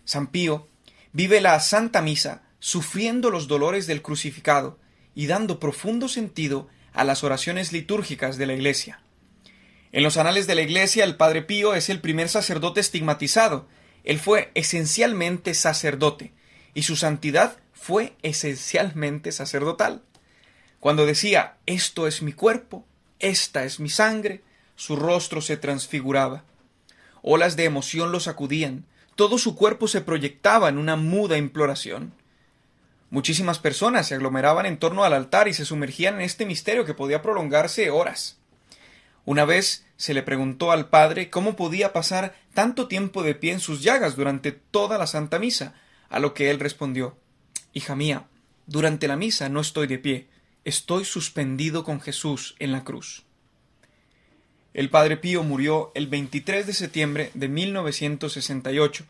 San 0.04 0.26
Pío 0.26 0.66
vive 1.12 1.40
la 1.40 1.60
Santa 1.60 2.02
Misa 2.02 2.42
sufriendo 2.58 3.30
los 3.30 3.46
dolores 3.46 3.86
del 3.86 4.02
crucificado 4.02 4.80
y 5.14 5.28
dando 5.28 5.60
profundo 5.60 6.08
sentido 6.08 6.66
a 6.92 7.04
las 7.04 7.22
oraciones 7.22 7.72
litúrgicas 7.72 8.38
de 8.38 8.46
la 8.46 8.54
Iglesia. 8.54 9.00
En 9.92 10.02
los 10.02 10.16
anales 10.16 10.48
de 10.48 10.56
la 10.56 10.62
Iglesia 10.62 11.04
el 11.04 11.14
Padre 11.14 11.42
Pío 11.42 11.76
es 11.76 11.90
el 11.90 12.00
primer 12.00 12.28
sacerdote 12.28 12.80
estigmatizado. 12.80 13.68
Él 14.02 14.18
fue 14.18 14.50
esencialmente 14.56 15.54
sacerdote 15.54 16.32
y 16.74 16.82
su 16.82 16.96
santidad 16.96 17.58
fue 17.81 18.14
esencialmente 18.22 19.33
sacerdotal. 19.33 20.03
Cuando 20.81 21.07
decía 21.07 21.57
esto 21.64 22.07
es 22.07 22.22
mi 22.22 22.33
cuerpo, 22.33 22.85
esta 23.18 23.64
es 23.64 23.81
mi 23.81 23.89
sangre, 23.89 24.43
su 24.76 24.97
rostro 24.97 25.41
se 25.41 25.57
transfiguraba. 25.57 26.45
Olas 27.22 27.57
de 27.57 27.64
emoción 27.64 28.12
lo 28.12 28.20
sacudían, 28.20 28.85
todo 29.14 29.39
su 29.39 29.55
cuerpo 29.55 29.89
se 29.89 30.01
proyectaba 30.01 30.68
en 30.68 30.76
una 30.76 30.97
muda 30.97 31.39
imploración. 31.39 32.12
Muchísimas 33.11 33.59
personas 33.59 34.07
se 34.09 34.16
aglomeraban 34.16 34.66
en 34.66 34.79
torno 34.79 35.05
al 35.05 35.14
altar 35.14 35.49
y 35.49 35.55
se 35.55 35.64
sumergían 35.64 36.16
en 36.16 36.22
este 36.22 36.47
misterio 36.47 36.85
que 36.85 36.95
podía 36.95 37.22
prolongarse 37.22 37.91
horas. 37.91 38.37
Una 39.24 39.45
vez 39.45 39.87
se 39.97 40.14
le 40.14 40.22
preguntó 40.22 40.72
al 40.72 40.89
padre 40.89 41.31
cómo 41.31 41.57
podía 41.57 41.93
pasar 41.93 42.35
tanto 42.55 42.87
tiempo 42.87 43.22
de 43.22 43.35
pie 43.35 43.53
en 43.53 43.61
sus 43.61 43.83
llagas 43.83 44.14
durante 44.14 44.53
toda 44.53 44.99
la 44.99 45.07
Santa 45.07 45.39
Misa, 45.39 45.74
a 46.11 46.18
lo 46.18 46.35
que 46.35 46.51
él 46.51 46.61
respondió 46.61 47.16
Hija 47.72 47.94
mía, 47.94 48.26
durante 48.66 49.08
la 49.08 49.16
misa 49.16 49.48
no 49.48 49.60
estoy 49.60 49.86
de 49.86 49.98
pie, 49.98 50.26
estoy 50.64 51.04
suspendido 51.04 51.84
con 51.84 52.00
Jesús 52.00 52.54
en 52.58 52.72
la 52.72 52.84
cruz. 52.84 53.24
El 54.74 54.90
padre 54.90 55.16
Pío 55.16 55.42
murió 55.42 55.90
el 55.94 56.06
23 56.06 56.66
de 56.66 56.72
septiembre 56.72 57.30
de 57.34 57.48
1968 57.48 59.04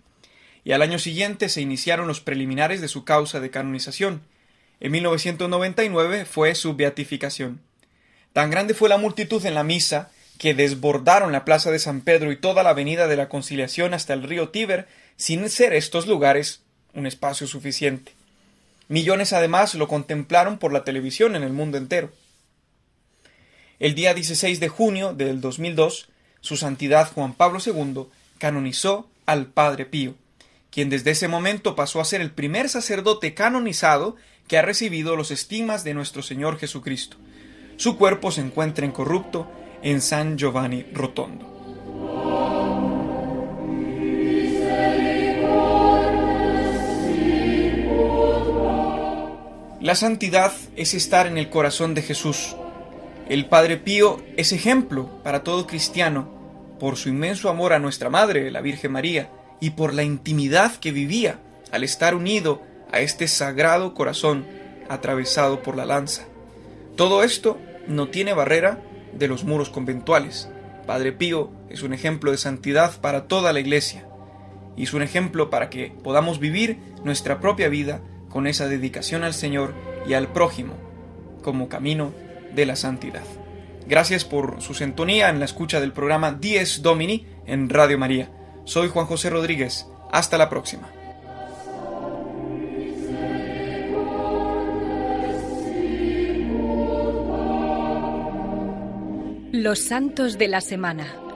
y 0.65 0.73
al 0.73 0.83
año 0.83 0.99
siguiente 0.99 1.49
se 1.49 1.61
iniciaron 1.61 2.07
los 2.07 2.21
preliminares 2.21 2.81
de 2.81 2.89
su 2.89 3.05
causa 3.05 3.41
de 3.41 3.51
canonización. 3.51 4.23
En 4.81 4.93
1999 4.93 6.25
fue 6.25 6.55
su 6.55 6.75
beatificación. 6.75 7.61
Tan 8.33 8.51
grande 8.51 8.75
fue 8.75 8.89
la 8.89 8.99
multitud 8.99 9.45
en 9.45 9.55
la 9.55 9.65
misa 9.65 10.11
que 10.39 10.55
desbordaron 10.55 11.33
la 11.33 11.45
plaza 11.45 11.71
de 11.71 11.81
San 11.81 12.01
Pedro 12.01 12.31
y 12.31 12.37
toda 12.37 12.63
la 12.63 12.71
avenida 12.71 13.09
de 13.09 13.17
la 13.17 13.29
Conciliación 13.29 13.93
hasta 13.93 14.15
el 14.15 14.23
río 14.23 14.51
Tíber, 14.51 14.87
sin 15.17 15.49
ser 15.51 15.73
estos 15.73 16.07
lugares 16.07 16.63
un 16.95 17.07
espacio 17.07 17.47
suficiente. 17.47 18.18
Millones 18.89 19.35
además 19.35 19.75
lo 19.75 19.87
contemplaron 19.87 20.59
por 20.59 20.73
la 20.73 20.83
televisión 20.83 21.37
en 21.37 21.43
el 21.43 21.53
mundo 21.53 21.77
entero. 21.77 22.11
El 23.79 23.95
día 23.95 24.15
16 24.15 24.59
de 24.61 24.69
junio 24.69 25.13
del 25.13 25.41
2002, 25.41 26.09
su 26.41 26.57
santidad 26.57 27.13
Juan 27.13 27.35
Pablo 27.35 27.61
II 27.65 28.07
canonizó 28.39 29.09
al 29.27 29.47
Padre 29.47 29.85
Pío, 29.85 30.15
quien 30.71 30.89
desde 30.89 31.11
ese 31.11 31.29
momento 31.29 31.77
pasó 31.77 32.01
a 32.01 32.05
ser 32.05 32.21
el 32.21 32.31
primer 32.31 32.69
sacerdote 32.69 33.35
canonizado 33.35 34.17
que 34.49 34.57
ha 34.57 34.63
recibido 34.63 35.17
los 35.17 35.31
estigmas 35.31 35.85
de 35.85 35.95
nuestro 35.95 36.23
Señor 36.23 36.59
Jesucristo. 36.59 37.19
Su 37.77 37.99
cuerpo 37.99 38.31
se 38.31 38.41
encuentra 38.41 38.87
incorrupto 38.87 39.51
en 39.83 40.01
San 40.01 40.39
Giovanni 40.39 40.85
Rotondo. 40.93 41.58
La 49.81 49.95
santidad 49.95 50.53
es 50.75 50.93
estar 50.93 51.29
en 51.29 51.39
el 51.39 51.51
corazón 51.51 51.95
de 51.95 52.03
Jesús. 52.03 52.57
El 53.29 53.47
Padre 53.47 53.77
Pío 53.77 54.21
es 54.37 54.53
ejemplo 54.53 55.23
para 55.23 55.45
todo 55.45 55.69
cristiano 55.69 56.29
por 56.81 56.97
su 56.97 57.11
inmenso 57.11 57.49
amor 57.49 57.73
a 57.73 57.79
nuestra 57.79 58.11
Madre, 58.11 58.51
la 58.51 58.61
Virgen 58.61 58.91
María, 58.91 59.31
y 59.61 59.71
por 59.71 59.95
la 59.95 60.03
intimidad 60.03 60.75
que 60.75 60.91
vivía 60.91 61.39
al 61.71 61.85
estar 61.85 62.17
unido 62.17 62.61
a 62.91 62.99
este 62.99 63.29
sagrado 63.29 63.95
corazón 63.95 64.47
atravesado 64.89 65.63
por 65.63 65.77
la 65.77 65.87
lanza. 65.87 66.25
Todo 66.97 67.23
esto 67.23 67.57
no 67.87 68.09
tiene 68.09 68.33
barrera 68.33 68.83
de 69.13 69.29
los 69.29 69.45
muros 69.45 69.71
conventuales. 69.71 70.49
Padre 70.89 71.13
Pío 71.13 71.53
es 71.71 71.83
un 71.85 71.93
ejemplo 71.95 72.33
de 72.33 72.39
santidad 72.39 73.01
para 73.01 73.29
toda 73.29 73.53
la 73.53 73.61
Iglesia 73.61 74.09
y 74.77 74.83
es 74.83 74.93
un 74.93 75.03
ejemplo 75.03 75.51
para 75.51 75.71
que 75.71 75.93
podamos 76.03 76.41
vivir 76.41 76.79
nuestra 77.05 77.39
propia 77.39 77.69
vida 77.69 78.01
con 78.29 78.47
esa 78.47 78.69
dedicación 78.69 79.25
al 79.25 79.35
Señor 79.35 79.75
y 80.07 80.15
al 80.15 80.33
prójimo 80.33 80.75
como 81.43 81.69
camino 81.69 82.13
de 82.55 82.67
la 82.67 82.77
santidad. 82.77 83.23
Gracias 83.87 84.25
por 84.25 84.61
su 84.61 84.75
sintonía 84.75 85.31
en 85.31 85.39
la 85.39 85.47
escucha 85.47 85.81
del 85.81 85.93
programa 85.93 86.33
Dies 86.33 86.83
Domini 86.83 87.27
en 87.47 87.69
Radio 87.71 87.99
María. 87.99 88.31
Soy 88.65 88.89
Juan 88.89 89.07
José 89.07 89.31
Rodríguez. 89.31 89.87
Hasta 90.13 90.37
la 90.37 90.51
próxima. 90.51 90.91
Los 99.53 99.79
santos 99.81 100.37
de 100.37 100.49
la 100.49 100.61
semana. 100.61 101.28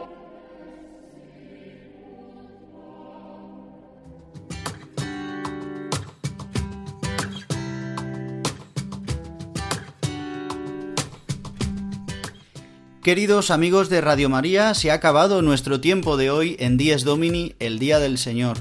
Queridos 13.02 13.50
amigos 13.50 13.88
de 13.88 14.00
Radio 14.00 14.28
María, 14.28 14.74
se 14.74 14.92
ha 14.92 14.94
acabado 14.94 15.42
nuestro 15.42 15.80
tiempo 15.80 16.16
de 16.16 16.30
hoy 16.30 16.54
en 16.60 16.76
Dies 16.76 17.02
Domini, 17.02 17.56
el 17.58 17.80
Día 17.80 17.98
del 17.98 18.16
Señor. 18.16 18.58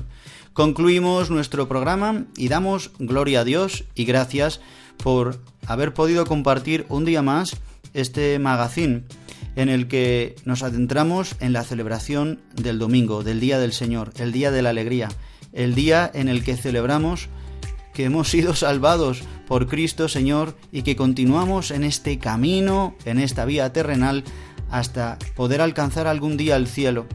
Concluimos 0.53 1.29
nuestro 1.29 1.67
programa 1.67 2.25
y 2.35 2.47
damos 2.47 2.89
gloria 2.97 3.41
a 3.41 3.43
Dios 3.43 3.83
y 3.93 4.05
gracias 4.05 4.59
por 4.97 5.39
haber 5.67 5.93
podido 5.93 6.25
compartir 6.25 6.87
un 6.89 7.05
día 7.05 7.21
más 7.21 7.55
este 7.93 8.39
magazine 8.39 9.03
en 9.55 9.69
el 9.69 9.87
que 9.87 10.35
nos 10.43 10.63
adentramos 10.63 11.35
en 11.39 11.53
la 11.53 11.63
celebración 11.63 12.41
del 12.55 12.79
domingo, 12.79 13.21
del 13.21 13.39
Día 13.39 13.59
del 13.59 13.73
Señor, 13.73 14.11
el 14.17 14.31
Día 14.31 14.49
de 14.49 14.63
la 14.63 14.71
Alegría, 14.71 15.09
el 15.53 15.75
día 15.75 16.09
en 16.15 16.29
el 16.29 16.43
que 16.43 16.57
celebramos 16.57 17.29
que 18.01 18.05
hemos 18.07 18.29
sido 18.29 18.55
salvados 18.55 19.21
por 19.47 19.67
Cristo 19.67 20.09
Señor 20.09 20.57
y 20.71 20.81
que 20.81 20.95
continuamos 20.95 21.69
en 21.69 21.83
este 21.83 22.17
camino, 22.17 22.95
en 23.05 23.19
esta 23.19 23.45
vía 23.45 23.71
terrenal, 23.73 24.23
hasta 24.71 25.19
poder 25.35 25.61
alcanzar 25.61 26.07
algún 26.07 26.35
día 26.35 26.55
el 26.55 26.65
cielo. 26.65 27.05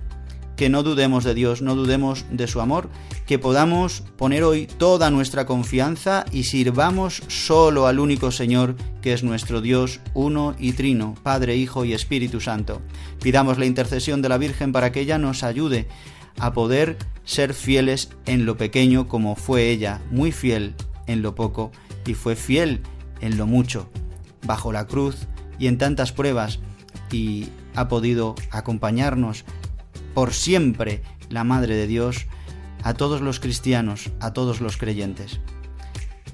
Que 0.56 0.68
no 0.68 0.84
dudemos 0.84 1.24
de 1.24 1.34
Dios, 1.34 1.60
no 1.60 1.74
dudemos 1.74 2.24
de 2.30 2.46
su 2.46 2.60
amor, 2.60 2.88
que 3.26 3.40
podamos 3.40 4.04
poner 4.16 4.44
hoy 4.44 4.68
toda 4.68 5.10
nuestra 5.10 5.44
confianza 5.44 6.24
y 6.30 6.44
sirvamos 6.44 7.20
solo 7.26 7.88
al 7.88 7.98
único 7.98 8.30
Señor, 8.30 8.76
que 9.02 9.12
es 9.12 9.24
nuestro 9.24 9.60
Dios 9.60 9.98
uno 10.14 10.54
y 10.56 10.74
trino, 10.74 11.16
Padre, 11.24 11.56
Hijo 11.56 11.84
y 11.84 11.94
Espíritu 11.94 12.40
Santo. 12.40 12.80
Pidamos 13.20 13.58
la 13.58 13.66
intercesión 13.66 14.22
de 14.22 14.28
la 14.28 14.38
Virgen 14.38 14.70
para 14.70 14.92
que 14.92 15.00
ella 15.00 15.18
nos 15.18 15.42
ayude 15.42 15.88
a 16.38 16.52
poder 16.52 16.96
ser 17.24 17.54
fieles 17.54 18.10
en 18.26 18.46
lo 18.46 18.56
pequeño 18.56 19.08
como 19.08 19.36
fue 19.36 19.70
ella, 19.70 20.00
muy 20.10 20.32
fiel 20.32 20.74
en 21.06 21.22
lo 21.22 21.34
poco 21.34 21.72
y 22.06 22.14
fue 22.14 22.36
fiel 22.36 22.82
en 23.20 23.36
lo 23.36 23.46
mucho, 23.46 23.88
bajo 24.46 24.72
la 24.72 24.86
cruz 24.86 25.26
y 25.58 25.66
en 25.66 25.78
tantas 25.78 26.12
pruebas 26.12 26.60
y 27.10 27.48
ha 27.74 27.88
podido 27.88 28.34
acompañarnos 28.50 29.44
por 30.14 30.32
siempre 30.32 31.02
la 31.28 31.44
Madre 31.44 31.76
de 31.76 31.86
Dios 31.86 32.26
a 32.82 32.94
todos 32.94 33.20
los 33.20 33.40
cristianos, 33.40 34.10
a 34.20 34.32
todos 34.32 34.60
los 34.60 34.76
creyentes. 34.76 35.40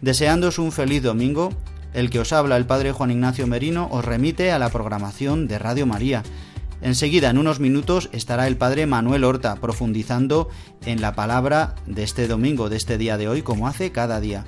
Deseándoos 0.00 0.58
un 0.58 0.72
feliz 0.72 1.02
domingo, 1.02 1.50
el 1.94 2.10
que 2.10 2.20
os 2.20 2.32
habla 2.32 2.56
el 2.56 2.66
Padre 2.66 2.92
Juan 2.92 3.10
Ignacio 3.10 3.46
Merino 3.46 3.88
os 3.90 4.04
remite 4.04 4.52
a 4.52 4.58
la 4.58 4.70
programación 4.70 5.46
de 5.46 5.58
Radio 5.58 5.86
María. 5.86 6.22
Enseguida, 6.82 7.30
en 7.30 7.38
unos 7.38 7.60
minutos, 7.60 8.10
estará 8.12 8.48
el 8.48 8.56
Padre 8.56 8.86
Manuel 8.86 9.22
Horta 9.24 9.54
profundizando 9.56 10.48
en 10.84 11.00
la 11.00 11.14
palabra 11.14 11.76
de 11.86 12.02
este 12.02 12.26
domingo, 12.26 12.68
de 12.68 12.76
este 12.76 12.98
día 12.98 13.16
de 13.16 13.28
hoy, 13.28 13.42
como 13.42 13.68
hace 13.68 13.92
cada 13.92 14.20
día. 14.20 14.44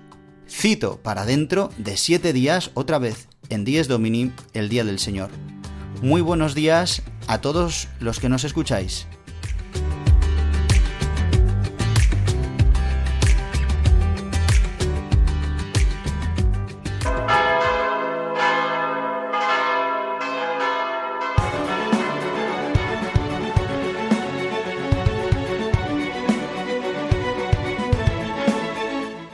cito 0.49 1.01
para 1.03 1.25
dentro 1.25 1.71
de 1.79 1.97
siete 1.97 2.33
días 2.33 2.71
otra 2.75 2.99
vez 2.99 3.29
en 3.49 3.65
Dies 3.65 3.89
Domini, 3.89 4.33
el 4.53 4.69
Día 4.69 4.85
del 4.85 4.99
Señor. 4.99 5.31
Muy 6.03 6.21
buenos 6.21 6.55
días 6.55 7.03
a 7.29 7.41
todos 7.41 7.89
los 8.01 8.19
que 8.19 8.29
nos 8.29 8.43
escucháis. 8.43 9.07